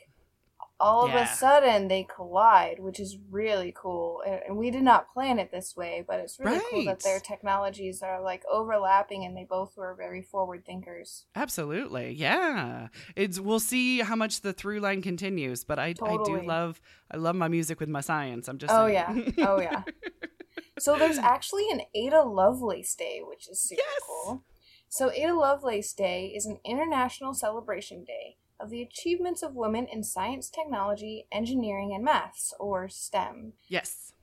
all 0.83 1.05
of 1.05 1.13
a 1.13 1.25
sudden 1.25 1.87
they 1.87 2.03
collide, 2.03 2.79
which 2.79 2.99
is 2.99 3.17
really 3.31 3.73
cool. 3.75 4.21
And 4.47 4.57
we 4.57 4.69
did 4.69 4.83
not 4.83 5.11
plan 5.13 5.39
it 5.39 5.49
this 5.49 5.75
way, 5.77 6.03
but 6.05 6.19
it's 6.19 6.39
really 6.39 6.59
cool 6.71 6.85
that 6.85 7.01
their 7.01 7.21
technologies 7.21 8.01
are 8.01 8.21
like 8.21 8.43
overlapping 8.51 9.23
and 9.23 9.35
they 9.35 9.45
both 9.49 9.77
were 9.77 9.95
very 9.95 10.21
forward 10.21 10.65
thinkers. 10.65 11.25
Absolutely. 11.35 12.11
Yeah. 12.13 12.89
It's 13.15 13.39
we'll 13.39 13.61
see 13.61 13.99
how 13.99 14.17
much 14.17 14.41
the 14.41 14.51
through 14.51 14.81
line 14.81 15.01
continues, 15.01 15.63
but 15.63 15.79
I 15.79 15.93
I 16.03 16.17
do 16.25 16.41
love 16.41 16.81
I 17.09 17.17
love 17.17 17.35
my 17.35 17.47
music 17.47 17.79
with 17.79 17.89
my 17.89 18.01
science. 18.01 18.49
I'm 18.49 18.57
just 18.57 18.73
Oh 18.73 18.87
saying. 18.87 19.33
yeah. 19.37 19.47
Oh 19.47 19.61
yeah. 19.61 19.83
So 20.79 20.97
there's 20.97 21.17
actually 21.23 21.69
an 21.71 21.81
Ada 21.93 22.23
Lovelace 22.23 22.95
Day, 22.95 23.21
which 23.23 23.47
is 23.49 23.61
super 23.61 23.81
Yes. 23.85 24.01
cool. 24.07 24.43
So 24.89 25.11
Ada 25.11 25.33
Lovelace 25.33 25.93
Day 25.93 26.27
is 26.35 26.45
an 26.45 26.59
international 26.63 27.33
celebration 27.33 28.03
day 28.03 28.37
of 28.59 28.69
the 28.69 28.81
achievements 28.81 29.41
of 29.43 29.55
women 29.55 29.87
in 29.87 30.03
science, 30.03 30.49
technology, 30.49 31.27
engineering, 31.31 31.91
and 31.93 32.03
maths, 32.03 32.53
or 32.59 32.87
STEM. 32.87 33.53
yes. 33.67 34.13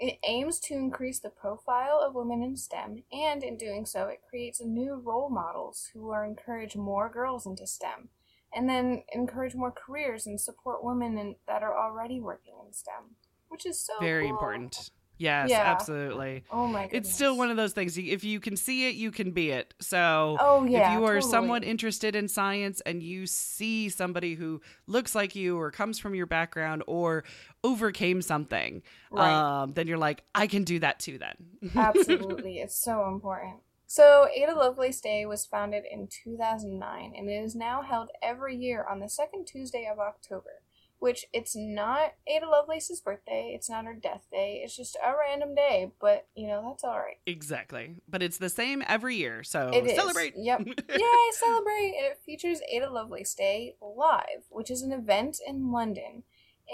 It 0.00 0.18
aims 0.24 0.60
to 0.60 0.74
increase 0.74 1.18
the 1.18 1.30
profile 1.30 2.00
of 2.00 2.14
women 2.14 2.40
in 2.40 2.56
STEM, 2.56 3.02
and 3.10 3.42
in 3.42 3.56
doing 3.56 3.84
so, 3.84 4.06
it 4.06 4.20
creates 4.28 4.60
new 4.60 4.94
role 4.94 5.28
models 5.28 5.90
who 5.92 6.10
are 6.10 6.24
encourage 6.24 6.76
more 6.76 7.08
girls 7.08 7.46
into 7.46 7.66
STEM, 7.66 8.10
and 8.54 8.68
then 8.68 9.02
encourage 9.12 9.56
more 9.56 9.72
careers 9.72 10.24
and 10.24 10.40
support 10.40 10.84
women 10.84 11.18
in, 11.18 11.36
that 11.48 11.64
are 11.64 11.76
already 11.76 12.20
working 12.20 12.54
in 12.64 12.72
STEM, 12.72 13.16
which 13.48 13.66
is 13.66 13.80
so 13.80 13.94
Very 13.98 14.28
cool. 14.28 14.38
important. 14.38 14.90
Yes, 15.18 15.50
Yeah. 15.50 15.62
absolutely. 15.62 16.44
Oh 16.50 16.66
my 16.66 16.84
goodness. 16.84 17.08
It's 17.08 17.14
still 17.14 17.36
one 17.36 17.50
of 17.50 17.56
those 17.56 17.72
things. 17.72 17.98
If 17.98 18.24
you 18.24 18.40
can 18.40 18.56
see 18.56 18.88
it, 18.88 18.94
you 18.94 19.10
can 19.10 19.32
be 19.32 19.50
it. 19.50 19.74
So, 19.80 20.36
Oh 20.40 20.64
yeah. 20.64 20.92
if 20.92 20.98
you 20.98 21.04
are 21.04 21.14
totally. 21.16 21.30
somewhat 21.30 21.64
interested 21.64 22.14
in 22.16 22.28
science 22.28 22.80
and 22.86 23.02
you 23.02 23.26
see 23.26 23.88
somebody 23.88 24.34
who 24.34 24.60
looks 24.86 25.14
like 25.14 25.34
you 25.34 25.58
or 25.58 25.70
comes 25.70 25.98
from 25.98 26.14
your 26.14 26.26
background 26.26 26.82
or 26.86 27.24
overcame 27.64 28.22
something, 28.22 28.82
Right. 29.10 29.32
um, 29.62 29.72
then 29.74 29.86
you're 29.88 29.98
like, 29.98 30.22
I 30.34 30.46
can 30.46 30.64
do 30.64 30.78
that 30.78 31.00
too. 31.00 31.18
Then, 31.18 31.34
Absolutely, 31.74 32.58
it's 32.60 32.76
so 32.78 33.06
important. 33.08 33.56
So, 33.90 34.28
Ada 34.36 34.54
Lovelace 34.54 35.00
Day 35.00 35.24
was 35.24 35.46
founded 35.46 35.84
in 35.90 36.08
2009 36.24 37.14
and 37.16 37.28
it 37.28 37.32
is 37.32 37.54
now 37.56 37.80
held 37.82 38.10
every 38.22 38.54
year 38.54 38.84
on 38.88 39.00
the 39.00 39.08
second 39.08 39.46
Tuesday 39.46 39.88
of 39.90 39.98
October. 39.98 40.62
Which 41.00 41.26
it's 41.32 41.54
not 41.54 42.14
Ada 42.26 42.48
Lovelace's 42.48 43.00
birthday, 43.00 43.52
it's 43.54 43.70
not 43.70 43.84
her 43.84 43.94
death 43.94 44.26
day, 44.32 44.62
it's 44.64 44.76
just 44.76 44.96
a 44.96 45.14
random 45.16 45.54
day, 45.54 45.92
but 46.00 46.26
you 46.34 46.48
know, 46.48 46.64
that's 46.68 46.82
alright. 46.82 47.18
exactly. 47.24 47.96
But 48.08 48.22
it's 48.22 48.38
the 48.38 48.48
same 48.48 48.82
every 48.86 49.14
year. 49.14 49.44
So 49.44 49.70
It 49.72 49.86
is. 49.86 49.94
celebrate. 49.94 50.34
Yep. 50.36 50.66
Yay, 50.66 51.30
celebrate! 51.32 51.94
And 51.96 52.06
it 52.06 52.18
features 52.26 52.60
Ada 52.72 52.90
Lovelace 52.90 53.34
Day 53.34 53.76
Live, 53.80 54.44
which 54.50 54.70
is 54.72 54.82
an 54.82 54.92
event 54.92 55.38
in 55.46 55.70
London. 55.70 56.24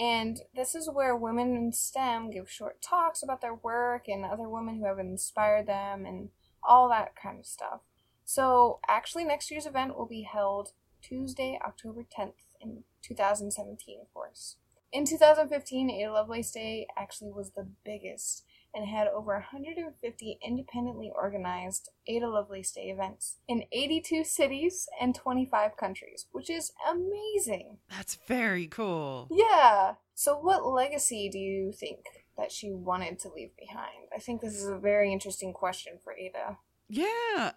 And 0.01 0.41
this 0.57 0.75
is 0.75 0.89
where 0.91 1.15
women 1.15 1.55
in 1.55 1.73
STEM 1.73 2.31
give 2.31 2.51
short 2.51 2.81
talks 2.83 3.23
about 3.23 3.41
their 3.43 3.55
work 3.55 4.09
and 4.09 4.25
other 4.25 4.49
women 4.49 4.79
who 4.79 4.87
have 4.87 4.99
inspired 4.99 5.67
them 5.67 6.05
and 6.07 6.31
all 6.63 6.89
that 6.89 7.15
kind 7.15 7.39
of 7.39 7.47
stuff. 7.47 7.81
So, 8.25 8.81
actually, 8.89 9.25
next 9.25 9.51
year's 9.51 9.67
event 9.67 9.97
will 9.97 10.07
be 10.07 10.23
held 10.23 10.73
Tuesday, 11.03 11.59
October 11.65 12.05
10th 12.19 12.33
in 12.65 12.85
2017, 13.03 14.01
of 14.01 14.13
course. 14.13 14.57
In 14.93 15.05
2015, 15.05 15.91
Ada 15.91 16.13
Lovelace 16.13 16.53
Day 16.53 16.87
actually 16.97 17.33
was 17.33 17.51
the 17.51 17.67
biggest 17.85 18.45
and 18.75 18.87
had 18.89 19.07
over 19.07 19.33
150 19.35 20.39
independently 20.45 21.13
organized 21.15 21.91
Ada 22.07 22.29
Lovelace 22.29 22.73
Day 22.73 22.91
events 22.91 23.37
in 23.47 23.65
82 23.73 24.25
cities 24.25 24.89
and 25.01 25.15
25 25.15 25.77
countries, 25.77 26.27
which 26.33 26.51
is 26.51 26.73
amazing. 26.89 27.79
That's 27.89 28.19
very 28.27 28.67
cool. 28.67 29.29
Yeah. 29.31 29.95
So, 30.15 30.37
what 30.39 30.67
legacy 30.67 31.29
do 31.29 31.39
you 31.39 31.73
think 31.73 32.05
that 32.37 32.51
she 32.51 32.73
wanted 32.73 33.19
to 33.21 33.29
leave 33.29 33.51
behind? 33.57 34.09
I 34.15 34.19
think 34.19 34.41
this 34.41 34.55
is 34.55 34.67
a 34.67 34.79
very 34.79 35.13
interesting 35.13 35.53
question 35.53 35.95
for 36.03 36.13
Ada. 36.13 36.59
Yeah. 36.89 37.53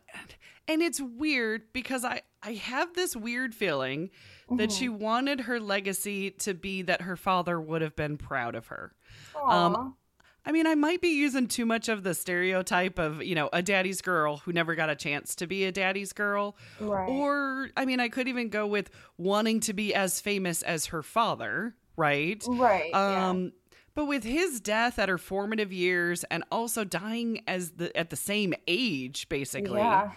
And- 0.67 0.82
it's 0.82 0.99
weird 0.99 1.71
because 1.73 2.03
I 2.03 2.21
I 2.43 2.53
have 2.53 2.93
this 2.93 3.15
weird 3.15 3.55
feeling 3.55 4.09
that 4.51 4.69
Mhm. 4.69 4.78
she 4.80 4.89
wanted 4.89 5.41
her 5.41 5.59
legacy 5.59 6.30
to 6.32 6.53
be 6.53 6.82
that 6.84 7.01
her 7.01 7.15
father 7.17 7.59
would 7.59 7.82
have 7.82 7.95
been 7.95 8.17
proud 8.17 8.53
of 8.55 8.67
her. 8.67 8.93
Aw. 9.36 9.49
um, 9.65 9.95
I 10.45 10.51
mean, 10.53 10.65
I 10.67 10.75
might 10.75 11.01
be 11.01 11.09
using 11.09 11.47
too 11.47 11.65
much 11.65 11.89
of 11.89 12.03
the 12.03 12.13
stereotype 12.13 12.99
of, 12.99 13.21
you 13.23 13.36
know, 13.36 13.49
a 13.51 13.61
daddy's 13.61 14.01
girl 14.01 14.38
who 14.38 14.53
never 14.53 14.75
got 14.75 14.89
a 14.89 14.95
chance 14.95 15.36
to 15.38 15.47
be 15.47 15.65
a 15.65 15.71
daddy's 15.73 16.13
girl. 16.13 16.55
right. 16.80 17.09
Or, 17.09 17.69
I 17.75 17.84
mean, 17.86 17.99
I 17.99 18.07
could 18.07 18.28
even 18.30 18.47
go 18.49 18.65
with 18.67 18.89
wanting 19.17 19.59
to 19.61 19.73
be 19.73 19.93
as 19.93 20.21
famous 20.21 20.63
as 20.63 20.86
her 20.88 21.01
father, 21.03 21.75
right? 21.97 22.41
right. 22.47 22.91
yeah. 22.91 23.47
But 23.97 24.05
with 24.05 24.23
his 24.23 24.59
death 24.59 24.99
at 24.99 25.09
her 25.09 25.17
formative 25.17 25.73
years 25.73 26.23
and 26.25 26.43
also 26.51 26.83
dying 26.83 27.41
as 27.47 27.71
the 27.71 27.97
at 27.97 28.11
the 28.11 28.15
same 28.15 28.53
age, 28.67 29.27
basically, 29.27 29.79
Yeah. 29.79 30.11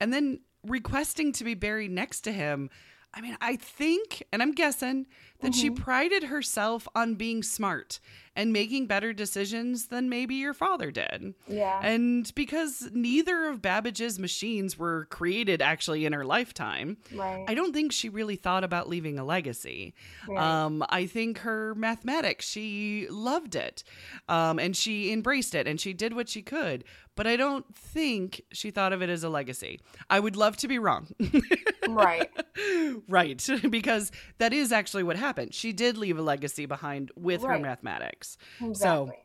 and 0.00 0.14
then 0.14 0.40
requesting 0.64 1.32
to 1.32 1.44
be 1.44 1.52
buried 1.52 1.90
next 1.90 2.22
to 2.22 2.32
him. 2.32 2.70
I 3.14 3.20
mean, 3.20 3.36
I 3.40 3.56
think, 3.56 4.22
and 4.32 4.42
I'm 4.42 4.52
guessing, 4.52 5.06
that 5.40 5.54
she 5.54 5.70
Mm-hmm. 5.70 5.82
prided 5.82 6.24
herself 6.24 6.88
on 6.96 7.14
being 7.14 7.42
smart 7.44 8.00
and 8.34 8.52
making 8.52 8.86
better 8.86 9.12
decisions 9.12 9.86
than 9.86 10.08
maybe 10.08 10.34
your 10.34 10.52
father 10.52 10.90
did. 10.90 11.34
Yeah. 11.46 11.80
And 11.82 12.32
because 12.34 12.88
neither 12.92 13.46
of 13.46 13.62
Babbage's 13.62 14.18
machines 14.18 14.76
were 14.78 15.06
created 15.06 15.62
actually 15.62 16.04
in 16.06 16.12
her 16.12 16.24
lifetime, 16.24 16.96
right. 17.14 17.44
I 17.48 17.54
don't 17.54 17.72
think 17.72 17.92
she 17.92 18.08
really 18.08 18.36
thought 18.36 18.64
about 18.64 18.88
leaving 18.88 19.18
a 19.18 19.24
legacy. 19.24 19.94
Right. 20.28 20.38
Um, 20.38 20.84
I 20.88 21.06
think 21.06 21.38
her 21.38 21.74
mathematics, 21.76 22.48
she 22.48 23.06
loved 23.10 23.54
it 23.54 23.84
um, 24.28 24.58
and 24.58 24.76
she 24.76 25.12
embraced 25.12 25.54
it 25.54 25.66
and 25.68 25.80
she 25.80 25.92
did 25.92 26.14
what 26.14 26.28
she 26.28 26.42
could. 26.42 26.84
But 27.18 27.26
I 27.26 27.34
don't 27.34 27.66
think 27.74 28.42
she 28.52 28.70
thought 28.70 28.92
of 28.92 29.02
it 29.02 29.10
as 29.10 29.24
a 29.24 29.28
legacy. 29.28 29.80
I 30.08 30.20
would 30.20 30.36
love 30.36 30.56
to 30.58 30.68
be 30.68 30.78
wrong. 30.78 31.08
right. 31.88 32.30
right. 33.08 33.50
Because 33.68 34.12
that 34.38 34.52
is 34.52 34.70
actually 34.70 35.02
what 35.02 35.16
happened. 35.16 35.52
She 35.52 35.72
did 35.72 35.96
leave 35.96 36.16
a 36.16 36.22
legacy 36.22 36.64
behind 36.66 37.10
with 37.16 37.42
her 37.42 37.58
mathematics. 37.58 38.38
Exactly. 38.60 39.16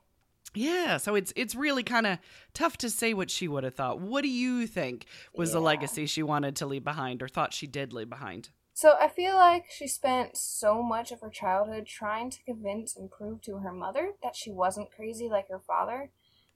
Yeah, 0.55 0.97
so 0.97 1.13
it's 1.13 1.33
it's 1.35 1.53
really 1.53 1.83
kind 1.83 2.07
of 2.07 2.17
tough 2.55 2.77
to 2.77 2.89
say 2.89 3.13
what 3.13 3.29
she 3.29 3.47
would 3.47 3.63
have 3.63 3.75
thought. 3.75 4.01
What 4.01 4.23
do 4.23 4.29
you 4.29 4.65
think 4.65 5.05
was 5.35 5.51
the 5.51 5.61
legacy 5.61 6.07
she 6.07 6.23
wanted 6.23 6.55
to 6.57 6.65
leave 6.65 6.83
behind 6.83 7.21
or 7.21 7.27
thought 7.27 7.53
she 7.53 7.67
did 7.67 7.93
leave 7.93 8.09
behind? 8.09 8.49
So 8.73 8.95
I 8.99 9.07
feel 9.07 9.35
like 9.35 9.65
she 9.69 9.87
spent 9.87 10.35
so 10.35 10.81
much 10.81 11.11
of 11.11 11.21
her 11.21 11.29
childhood 11.29 11.85
trying 11.85 12.31
to 12.31 12.43
convince 12.43 12.95
and 12.95 13.11
prove 13.11 13.43
to 13.43 13.57
her 13.57 13.71
mother 13.71 14.13
that 14.23 14.35
she 14.35 14.51
wasn't 14.51 14.91
crazy 14.91 15.29
like 15.29 15.47
her 15.49 15.59
father, 15.59 16.09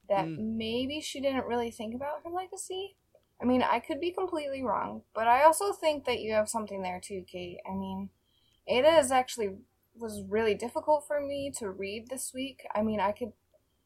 that 0.10 0.26
Mm. 0.26 0.58
maybe 0.58 1.02
she 1.02 1.20
didn't 1.20 1.46
really 1.46 1.72
think 1.72 1.94
about 1.94 2.24
her 2.24 2.30
legacy. 2.30 2.96
I 3.42 3.46
mean, 3.46 3.62
I 3.62 3.80
could 3.80 4.00
be 4.00 4.12
completely 4.12 4.64
wrong, 4.64 5.04
but 5.14 5.28
I 5.28 5.44
also 5.44 5.72
think 5.72 6.06
that 6.06 6.20
you 6.20 6.34
have 6.34 6.50
something 6.50 6.82
there 6.82 7.00
too, 7.00 7.24
Kate. 7.28 7.60
I 7.70 7.74
mean, 7.74 8.10
Ada 8.68 8.98
is 8.98 9.12
actually 9.12 9.58
was 9.96 10.24
really 10.28 10.54
difficult 10.54 11.08
for 11.08 11.20
me 11.22 11.52
to 11.58 11.70
read 11.70 12.08
this 12.10 12.34
week. 12.34 12.66
I 12.74 12.82
mean, 12.84 13.00
I 13.00 13.12
could 13.12 13.34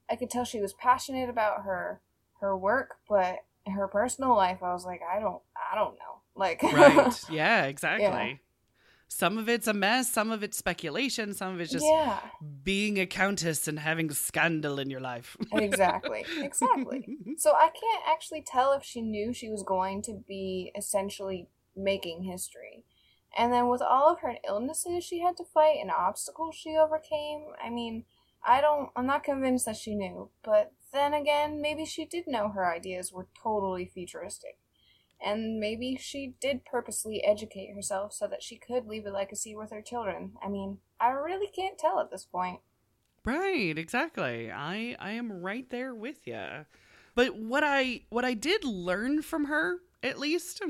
I 0.09 0.15
could 0.15 0.29
tell 0.29 0.43
she 0.45 0.61
was 0.61 0.73
passionate 0.73 1.29
about 1.29 1.63
her 1.63 2.01
her 2.39 2.57
work, 2.57 2.97
but 3.07 3.39
her 3.67 3.87
personal 3.87 4.35
life, 4.35 4.63
I 4.63 4.73
was 4.73 4.85
like, 4.85 5.01
I 5.01 5.19
don't 5.19 5.41
I 5.55 5.75
don't 5.75 5.95
know. 5.95 6.21
Like 6.35 6.63
Right. 6.63 7.23
yeah, 7.29 7.65
exactly. 7.65 8.39
Some 9.13 9.37
of 9.37 9.49
it's 9.49 9.67
a 9.67 9.73
mess, 9.73 10.09
some 10.09 10.31
of 10.31 10.41
it's 10.41 10.57
speculation, 10.57 11.33
some 11.33 11.53
of 11.53 11.59
it's 11.59 11.71
just 11.71 11.85
yeah. 11.85 12.19
being 12.63 12.97
a 12.97 13.05
countess 13.05 13.67
and 13.67 13.77
having 13.77 14.09
scandal 14.11 14.79
in 14.79 14.89
your 14.89 15.01
life. 15.01 15.35
exactly 15.53 16.25
exactly 16.37 17.17
so 17.37 17.51
i 17.51 17.69
can't 17.69 18.03
actually 18.07 18.41
tell 18.41 18.73
if 18.73 18.83
she 18.83 19.01
knew 19.01 19.33
she 19.33 19.49
was 19.49 19.63
going 19.63 20.01
to 20.01 20.13
be 20.27 20.71
essentially 20.75 21.47
making 21.75 22.23
history 22.23 22.85
and 23.37 23.51
then 23.51 23.67
with 23.67 23.81
all 23.81 24.11
of 24.11 24.19
her 24.21 24.35
illnesses 24.47 25.03
she 25.03 25.19
had 25.19 25.35
to 25.37 25.43
fight 25.43 25.77
and 25.81 25.91
obstacles 25.91 26.55
she 26.55 26.77
overcame 26.77 27.47
i 27.63 27.69
mean 27.69 28.05
i 28.45 28.61
don't 28.61 28.89
i'm 28.95 29.05
not 29.05 29.23
convinced 29.23 29.65
that 29.65 29.75
she 29.75 29.95
knew 29.95 30.29
but 30.43 30.71
then 30.93 31.13
again 31.13 31.61
maybe 31.61 31.85
she 31.85 32.05
did 32.05 32.25
know 32.27 32.49
her 32.49 32.73
ideas 32.73 33.11
were 33.11 33.27
totally 33.41 33.85
futuristic 33.85 34.57
and 35.23 35.59
maybe 35.59 35.97
she 35.99 36.33
did 36.41 36.65
purposely 36.65 37.23
educate 37.23 37.73
herself 37.73 38.13
so 38.13 38.27
that 38.27 38.43
she 38.43 38.57
could 38.57 38.87
leave 38.87 39.05
a 39.05 39.11
legacy 39.11 39.55
with 39.55 39.71
her 39.71 39.81
children 39.81 40.31
i 40.43 40.47
mean 40.47 40.77
i 40.99 41.09
really 41.09 41.47
can't 41.55 41.77
tell 41.77 41.99
at 41.99 42.11
this 42.11 42.25
point 42.25 42.59
Right, 43.23 43.77
exactly. 43.77 44.51
I 44.51 44.95
I 44.99 45.11
am 45.11 45.31
right 45.31 45.69
there 45.69 45.93
with 45.93 46.25
you. 46.25 46.65
But 47.13 47.35
what 47.35 47.63
I 47.63 48.01
what 48.09 48.25
I 48.25 48.33
did 48.33 48.63
learn 48.63 49.21
from 49.21 49.45
her 49.45 49.77
at 50.03 50.19
least 50.19 50.61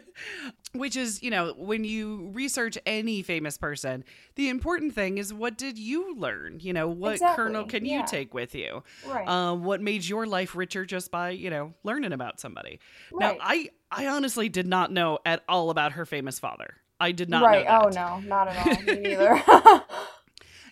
which 0.74 0.96
is, 0.96 1.22
you 1.22 1.30
know, 1.30 1.52
when 1.56 1.84
you 1.84 2.30
research 2.32 2.78
any 2.86 3.22
famous 3.22 3.58
person, 3.58 4.04
the 4.36 4.48
important 4.48 4.94
thing 4.94 5.18
is 5.18 5.32
what 5.32 5.58
did 5.58 5.78
you 5.78 6.16
learn? 6.16 6.58
You 6.60 6.72
know, 6.72 6.88
what 6.88 7.14
Exactly, 7.14 7.36
kernel 7.44 7.64
can 7.66 7.84
you 7.84 8.02
take 8.06 8.32
with 8.34 8.54
you? 8.54 8.82
right 9.06 9.28
Um 9.28 9.62
what 9.64 9.80
made 9.80 10.04
your 10.04 10.26
life 10.26 10.54
richer 10.54 10.84
just 10.84 11.10
by, 11.10 11.30
you 11.30 11.50
know, 11.50 11.74
learning 11.84 12.12
about 12.12 12.40
somebody. 12.40 12.80
right 13.12 13.36
Now, 13.38 13.44
I 13.44 13.70
I 13.90 14.06
honestly 14.06 14.48
did 14.48 14.66
not 14.66 14.90
know 14.90 15.18
at 15.26 15.42
all 15.48 15.70
about 15.70 15.92
her 15.92 16.06
famous 16.06 16.38
father. 16.38 16.76
I 16.98 17.12
did 17.12 17.28
not 17.28 17.44
right. 17.44 17.66
know 17.66 17.80
Oh 17.84 17.88
no, 17.88 18.20
not 18.20 18.48
at 18.48 18.56
all. 18.56 18.82
Me 18.82 18.94
neither. 19.02 19.42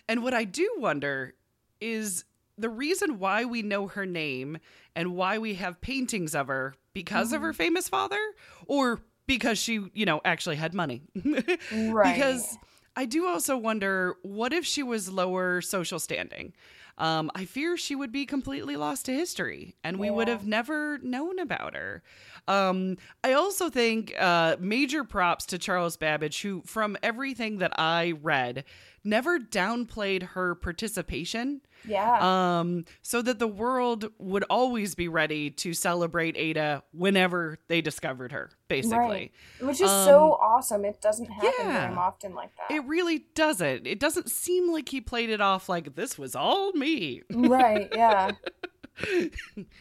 And 0.07 0.23
what 0.23 0.33
I 0.33 0.43
do 0.43 0.67
wonder 0.77 1.35
is 1.79 2.25
the 2.61 2.69
reason 2.69 3.19
why 3.19 3.45
we 3.45 3.61
know 3.61 3.87
her 3.87 4.05
name 4.05 4.59
and 4.95 5.15
why 5.15 5.37
we 5.37 5.55
have 5.55 5.81
paintings 5.81 6.35
of 6.35 6.47
her 6.47 6.75
because 6.93 7.33
of 7.33 7.41
her 7.41 7.53
famous 7.53 7.89
father 7.89 8.19
or 8.67 9.01
because 9.27 9.57
she, 9.57 9.85
you 9.93 10.05
know, 10.05 10.21
actually 10.25 10.57
had 10.57 10.73
money. 10.73 11.01
right. 11.73 12.13
Because 12.13 12.57
I 12.95 13.05
do 13.05 13.27
also 13.27 13.57
wonder 13.57 14.15
what 14.23 14.53
if 14.53 14.65
she 14.65 14.83
was 14.83 15.09
lower 15.09 15.61
social 15.61 15.99
standing? 15.99 16.53
Um, 16.97 17.31
I 17.33 17.45
fear 17.45 17.77
she 17.77 17.95
would 17.95 18.11
be 18.11 18.25
completely 18.25 18.75
lost 18.75 19.05
to 19.05 19.13
history 19.13 19.75
and 19.83 19.97
we 19.97 20.11
would 20.11 20.27
have 20.27 20.45
never 20.45 20.99
known 20.99 21.39
about 21.39 21.73
her. 21.75 22.03
Um, 22.47 22.97
I 23.23 23.33
also 23.33 23.69
think 23.69 24.13
uh, 24.19 24.57
major 24.59 25.03
props 25.03 25.45
to 25.47 25.57
Charles 25.57 25.97
Babbage, 25.97 26.41
who, 26.41 26.61
from 26.65 26.97
everything 27.01 27.59
that 27.59 27.71
I 27.79 28.13
read, 28.21 28.65
never 29.03 29.39
downplayed 29.39 30.23
her 30.23 30.55
participation. 30.55 31.61
Yeah. 31.87 32.59
Um, 32.59 32.85
so 33.01 33.21
that 33.23 33.39
the 33.39 33.47
world 33.47 34.09
would 34.19 34.43
always 34.49 34.93
be 34.93 35.07
ready 35.07 35.49
to 35.49 35.73
celebrate 35.73 36.37
Ada 36.37 36.83
whenever 36.93 37.57
they 37.67 37.81
discovered 37.81 38.31
her, 38.31 38.51
basically. 38.67 38.97
Right. 38.97 39.31
Which 39.61 39.81
is 39.81 39.89
Um, 39.89 40.05
so 40.05 40.37
awesome. 40.41 40.85
It 40.85 41.01
doesn't 41.01 41.31
happen 41.31 41.51
yeah. 41.59 41.87
very 41.87 41.97
often 41.97 42.35
like 42.35 42.51
that. 42.57 42.73
It 42.75 42.85
really 42.85 43.25
doesn't. 43.33 43.87
It 43.87 43.99
doesn't 43.99 44.29
seem 44.29 44.71
like 44.71 44.89
he 44.89 45.01
played 45.01 45.29
it 45.31 45.41
off 45.41 45.67
like 45.69 45.95
this 45.95 46.17
was 46.19 46.35
all 46.35 46.71
me. 46.73 47.23
right, 47.31 47.89
yeah. 47.95 48.31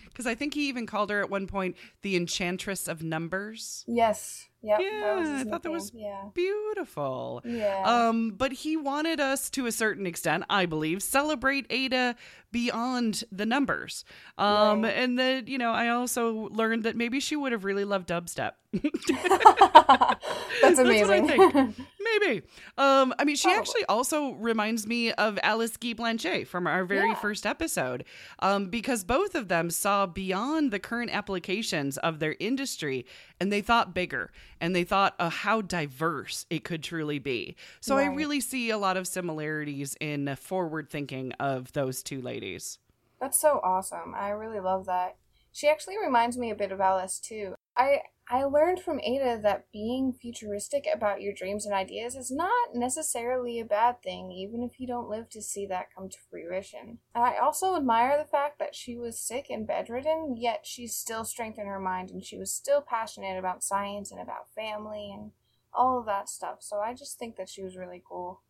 Because 0.07 0.27
I 0.27 0.35
think 0.35 0.55
he 0.55 0.69
even 0.69 0.87
called 0.87 1.11
her 1.11 1.21
at 1.21 1.29
one 1.29 1.47
point 1.47 1.77
the 2.01 2.17
Enchantress 2.17 2.89
of 2.89 3.03
Numbers. 3.03 3.85
Yes. 3.87 4.49
Yep. 4.63 4.81
Yeah, 4.81 5.21
his 5.21 5.47
I 5.47 5.51
thought 5.51 5.63
that 5.63 5.73
was- 5.73 5.91
Yeah. 5.95 6.25
Beautiful. 6.35 7.41
Yeah. 7.45 7.83
Um, 7.85 8.31
but 8.31 8.53
he 8.53 8.77
wanted 8.77 9.19
us 9.21 9.49
to 9.51 9.67
a 9.67 9.73
certain 9.73 10.07
extent, 10.07 10.45
I 10.51 10.67
believe, 10.67 11.03
celebrate 11.03 11.67
Ada 11.71 12.15
beyond 12.53 13.25
the 13.33 13.47
numbers. 13.47 14.05
Um, 14.37 14.83
Right. 14.83 14.91
and 14.97 15.19
that, 15.19 15.49
you 15.49 15.57
know, 15.57 15.71
I 15.71 15.89
also 15.89 16.49
learned 16.51 16.83
that 16.85 16.97
maybe 16.97 17.21
she 17.21 17.37
would 17.37 17.53
have 17.53 17.65
really 17.65 17.85
loved 17.85 18.09
dubstep. 18.09 18.53
That's 18.73 18.91
That's 20.63 20.79
what 20.79 20.87
I 20.89 20.95
amazing. 20.97 21.27
think. 21.51 21.77
Maybe. 22.21 22.43
Um, 22.79 23.15
I 23.19 23.25
mean, 23.25 23.37
she 23.37 23.45
Probably. 23.49 23.61
actually 23.61 23.85
also 23.87 24.33
reminds 24.35 24.87
me 24.87 25.13
of 25.13 25.39
Alice 25.43 25.77
Guy 25.77 25.95
Blaché 25.95 26.47
from 26.47 26.67
our 26.67 26.85
very 26.85 27.09
Yeah. 27.09 27.15
first 27.15 27.47
episode, 27.47 28.05
um, 28.41 28.67
because 28.67 29.05
both 29.05 29.35
of 29.35 29.49
them 29.49 29.71
saw 29.71 30.07
beyond 30.07 30.71
the 30.71 30.79
current 30.79 31.11
applications 31.15 31.99
of 31.99 32.19
their 32.19 32.37
industry 32.41 33.07
and 33.41 33.53
they 33.53 33.61
thought 33.61 33.95
bigger 33.95 34.31
and 34.61 34.75
they 34.75 34.85
thought 34.85 35.15
uh, 35.19 35.31
how 35.31 35.61
diverse 35.61 36.47
it 36.51 36.65
could 36.65 36.83
truly 36.83 37.19
be. 37.19 37.57
So 37.81 37.97
I 37.97 38.07
really 38.07 38.41
see 38.41 38.71
a 38.71 38.79
lot 38.79 38.97
of 38.97 39.07
similarities 39.07 39.97
in 40.01 40.37
forward 40.37 40.91
thinking 40.91 41.33
of 41.41 41.73
those 41.73 42.03
two 42.03 42.21
ladies. 42.21 42.79
That's 43.21 43.41
so 43.41 43.61
awesome. 43.63 44.15
I 44.17 44.31
really 44.31 44.61
love 44.61 44.87
that. 44.87 45.17
She 45.53 45.69
actually 45.69 45.97
reminds 46.03 46.39
me 46.39 46.51
a 46.51 46.55
bit 46.55 46.73
of 46.73 46.81
Alice 46.81 47.19
too. 47.19 47.55
I 47.77 48.03
I 48.33 48.45
learned 48.45 48.81
from 48.81 49.01
Ada 49.01 49.41
that 49.43 49.73
being 49.73 50.13
futuristic 50.13 50.87
about 50.93 51.21
your 51.21 51.33
dreams 51.33 51.67
and 51.67 51.75
ideas 51.75 52.15
is 52.15 52.31
not 52.31 52.75
necessarily 52.75 53.59
a 53.59 53.65
bad 53.65 54.01
thing, 54.05 54.31
even 54.31 54.63
if 54.63 54.79
you 54.79 54.87
don't 54.87 55.09
live 55.09 55.29
to 55.31 55.43
see 55.43 55.67
that 55.67 55.93
come 55.93 56.09
to 56.09 56.17
fruition. 56.31 56.99
I 57.13 57.39
also 57.39 57.75
admire 57.75 58.17
the 58.17 58.31
fact 58.31 58.61
that 58.61 58.77
she 58.77 58.97
was 58.97 59.19
sick 59.19 59.47
and 59.51 59.67
bedridden, 59.67 60.37
yet 60.39 60.61
she 60.65 60.87
still 60.87 61.25
strengthened 61.25 61.67
her 61.67 61.81
mind 61.81 62.11
and 62.11 62.25
she 62.25 62.39
was 62.39 62.53
still 62.53 62.81
passionate 62.81 63.37
about 63.37 63.65
science 63.65 64.13
and 64.13 64.21
about 64.21 64.55
family 64.55 65.11
and 65.13 65.33
all 65.75 65.99
of 65.99 66.07
that 66.07 66.29
stuff. 66.29 66.59
So 66.61 66.79
I 66.79 66.95
just 66.95 67.19
think 67.19 67.35
that 67.35 67.49
she 67.49 67.65
was 67.65 67.77
really 67.77 68.03
cool. 68.09 68.43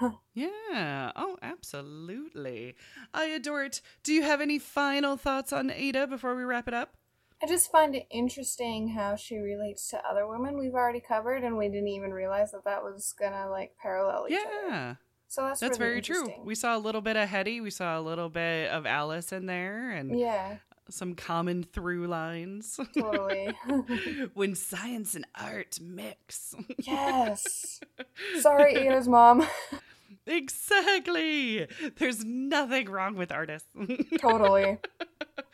Yeah. 0.34 1.12
Oh, 1.14 1.38
absolutely. 1.42 2.74
I 3.12 3.26
adore 3.26 3.64
it. 3.64 3.80
Do 4.02 4.12
you 4.12 4.22
have 4.22 4.40
any 4.40 4.58
final 4.58 5.16
thoughts 5.16 5.52
on 5.52 5.70
Ada 5.70 6.08
before 6.08 6.34
we 6.34 6.42
wrap 6.42 6.66
it 6.66 6.74
up? 6.74 6.96
I 7.44 7.46
just 7.46 7.70
find 7.70 7.94
it 7.94 8.06
interesting 8.10 8.88
how 8.88 9.16
she 9.16 9.36
relates 9.36 9.90
to 9.90 10.00
other 10.08 10.26
women 10.26 10.56
we've 10.56 10.72
already 10.72 11.00
covered, 11.00 11.44
and 11.44 11.58
we 11.58 11.68
didn't 11.68 11.88
even 11.88 12.10
realize 12.10 12.52
that 12.52 12.64
that 12.64 12.82
was 12.82 13.14
gonna 13.18 13.50
like 13.50 13.72
parallel 13.82 14.28
each 14.30 14.38
other. 14.38 14.68
Yeah. 14.68 14.94
So 15.28 15.42
that's 15.42 15.60
That's 15.60 15.78
really 15.78 15.90
very 15.90 16.00
true. 16.00 16.32
We 16.42 16.54
saw 16.54 16.74
a 16.74 16.78
little 16.78 17.02
bit 17.02 17.18
of 17.18 17.28
Hedy, 17.28 17.62
we 17.62 17.68
saw 17.68 17.98
a 17.98 18.00
little 18.00 18.30
bit 18.30 18.70
of 18.70 18.86
Alice 18.86 19.30
in 19.30 19.44
there, 19.44 19.90
and 19.90 20.18
yeah, 20.18 20.56
some 20.88 21.14
common 21.14 21.64
through 21.64 22.06
lines. 22.06 22.80
totally. 22.96 23.54
when 24.34 24.54
science 24.54 25.14
and 25.14 25.26
art 25.38 25.78
mix. 25.82 26.54
yes. 26.78 27.78
Sorry, 28.40 28.74
Ada's 28.74 29.06
mom. 29.06 29.46
exactly. 30.26 31.66
There's 31.98 32.24
nothing 32.24 32.90
wrong 32.90 33.16
with 33.16 33.30
artists. 33.32 33.68
totally. 34.20 34.78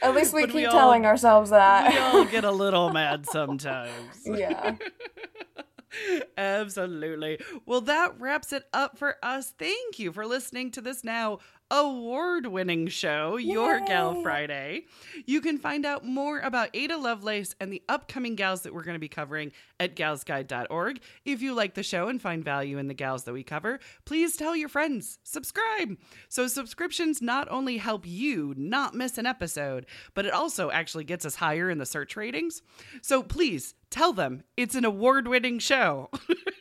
At 0.03 0.15
least 0.15 0.33
we 0.35 0.43
But 0.43 0.49
keep 0.49 0.57
we 0.57 0.65
all- 0.67 0.73
telling 0.73 1.07
ourselves 1.07 1.51
that. 1.51 1.93
we 1.93 1.99
all 1.99 2.25
get 2.25 2.45
a 2.45 2.51
little 2.51 2.91
mad 2.93 3.27
sometimes. 3.27 3.93
yeah. 4.27 4.77
Absolutely. 6.39 7.39
Well, 7.67 7.81
that 7.83 8.19
wraps 8.21 8.53
it 8.53 8.65
up 8.73 8.97
for 8.97 9.17
us. 9.23 9.53
Thank 9.59 9.99
you 9.99 10.13
for 10.13 10.25
listening 10.27 10.71
to 10.73 10.81
this 10.81 11.03
now 11.03 11.39
award 11.71 12.47
winning 12.47 12.89
show, 12.89 13.37
Your 13.37 13.81
Gal 13.81 14.23
Friday. 14.23 14.87
You 15.27 15.41
can 15.41 15.59
find 15.59 15.87
out 15.87 16.05
more 16.05 16.41
about 16.41 16.71
Ada 16.75 16.97
Lovelace 16.97 17.55
and 17.61 17.73
the 17.73 17.83
upcoming 17.89 18.35
gals 18.35 18.63
that 18.63 18.75
we're 18.75 18.83
going 18.83 18.97
to 18.97 19.01
be 19.01 19.09
covering 19.09 19.53
at 19.79 19.95
galsguide.org. 19.95 21.01
If 21.25 21.43
you 21.43 21.55
like 21.55 21.75
the 21.75 21.83
show 21.83 22.09
and 22.09 22.21
find 22.21 22.45
value 22.45 22.79
in 22.79 22.89
the 22.89 22.95
gals 22.95 23.25
that 23.25 23.33
we 23.33 23.43
cover, 23.43 23.79
please 24.05 24.37
tell 24.37 24.57
your 24.57 24.69
friends, 24.69 25.19
subscribe. 25.23 25.97
So, 26.29 26.47
subscriptions 26.49 27.23
not 27.23 27.49
only 27.51 27.79
help 27.79 28.07
you 28.07 28.55
not 28.57 28.95
miss 28.95 29.19
an 29.19 29.27
episode, 29.27 29.87
but 30.15 30.27
it 30.27 30.33
also 30.33 30.71
actually 30.71 31.05
gets 31.05 31.25
us 31.25 31.37
higher 31.37 31.71
in 31.71 31.79
the 31.79 31.87
search 31.87 32.17
ratings. 32.17 32.63
So, 33.03 33.23
please 33.23 33.75
tell 33.91 34.13
them 34.13 34.43
it's 34.57 34.75
an 34.75 34.85
award 34.85 35.29
winning 35.29 35.59
show. 35.59 36.11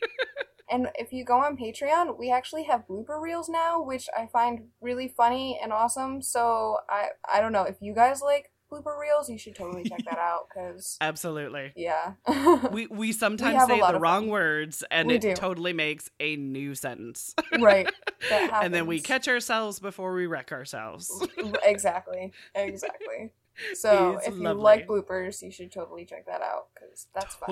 And 0.70 0.88
if 0.94 1.12
you 1.12 1.24
go 1.24 1.38
on 1.38 1.56
Patreon, 1.56 2.16
we 2.18 2.30
actually 2.30 2.64
have 2.64 2.86
blooper 2.88 3.20
reels 3.20 3.48
now, 3.48 3.82
which 3.82 4.08
I 4.16 4.26
find 4.32 4.68
really 4.80 5.08
funny 5.08 5.58
and 5.62 5.72
awesome. 5.72 6.22
So 6.22 6.78
I 6.88 7.08
I 7.32 7.40
don't 7.40 7.52
know 7.52 7.64
if 7.64 7.76
you 7.80 7.94
guys 7.94 8.22
like 8.22 8.52
blooper 8.70 8.98
reels, 8.98 9.28
you 9.28 9.36
should 9.36 9.56
totally 9.56 9.82
check 9.82 10.04
that 10.04 10.18
out 10.18 10.46
because 10.48 10.96
Absolutely. 11.00 11.72
yeah. 11.76 12.12
We 12.70 12.86
we 12.86 13.12
sometimes 13.12 13.64
a 13.64 13.66
say 13.66 13.80
the 13.80 13.98
wrong 13.98 14.28
words 14.28 14.84
and 14.90 15.08
We 15.08 15.16
it 15.16 15.22
do. 15.22 15.34
totally 15.34 15.72
makes 15.72 16.08
a 16.20 16.36
new 16.36 16.74
sentence. 16.74 17.34
right. 17.60 17.90
That 18.28 18.60
and 18.62 18.72
then 18.72 18.86
we 18.86 19.00
catch 19.00 19.26
ourselves 19.28 19.80
before 19.80 20.14
we 20.14 20.26
wreck 20.26 20.52
ourselves. 20.52 21.10
exactly. 21.64 22.32
Exactly. 22.54 23.30
So 23.74 24.18
It's 24.18 24.28
if 24.28 24.34
you 24.38 24.52
like 24.52 24.86
bloopers, 24.86 25.42
you 25.42 25.50
should 25.50 25.72
totally 25.72 26.04
check 26.04 26.26
that 26.26 26.40
out 26.40 26.68
because 26.74 27.08
that's 27.14 27.34
fun. 27.34 27.48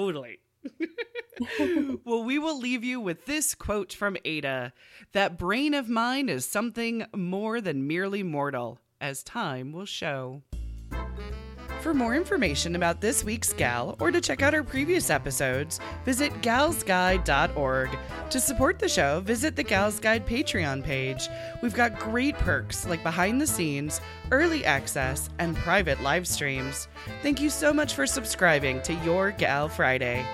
Well, 2.04 2.24
we 2.24 2.36
will 2.38 2.58
leave 2.58 2.82
you 2.82 3.00
with 3.00 3.26
this 3.26 3.54
quote 3.54 3.92
from 3.92 4.16
Ada 4.24 4.72
That 5.12 5.38
brain 5.38 5.72
of 5.72 5.88
mine 5.88 6.28
is 6.28 6.44
something 6.44 7.06
more 7.14 7.60
than 7.60 7.86
merely 7.86 8.24
mortal, 8.24 8.80
as 9.00 9.22
time 9.22 9.70
will 9.70 9.86
show. 9.86 10.42
For 11.80 11.94
more 11.94 12.16
information 12.16 12.74
about 12.74 13.00
this 13.00 13.22
week's 13.22 13.52
gal 13.52 13.96
or 14.00 14.10
to 14.10 14.20
check 14.20 14.42
out 14.42 14.52
our 14.52 14.64
previous 14.64 15.10
episodes, 15.10 15.78
visit 16.04 16.32
galsguide.org. 16.42 17.90
To 18.30 18.40
support 18.40 18.80
the 18.80 18.88
show, 18.88 19.20
visit 19.20 19.54
the 19.54 19.62
Gals 19.62 20.00
Guide 20.00 20.26
Patreon 20.26 20.82
page. 20.82 21.28
We've 21.62 21.74
got 21.74 21.98
great 21.98 22.36
perks 22.38 22.84
like 22.86 23.02
behind 23.04 23.40
the 23.40 23.46
scenes, 23.46 24.00
early 24.32 24.64
access, 24.64 25.30
and 25.38 25.56
private 25.56 26.02
live 26.02 26.26
streams. 26.26 26.88
Thank 27.22 27.40
you 27.40 27.48
so 27.48 27.72
much 27.72 27.94
for 27.94 28.06
subscribing 28.06 28.82
to 28.82 28.94
Your 29.04 29.30
Gal 29.30 29.68
Friday. 29.68 30.26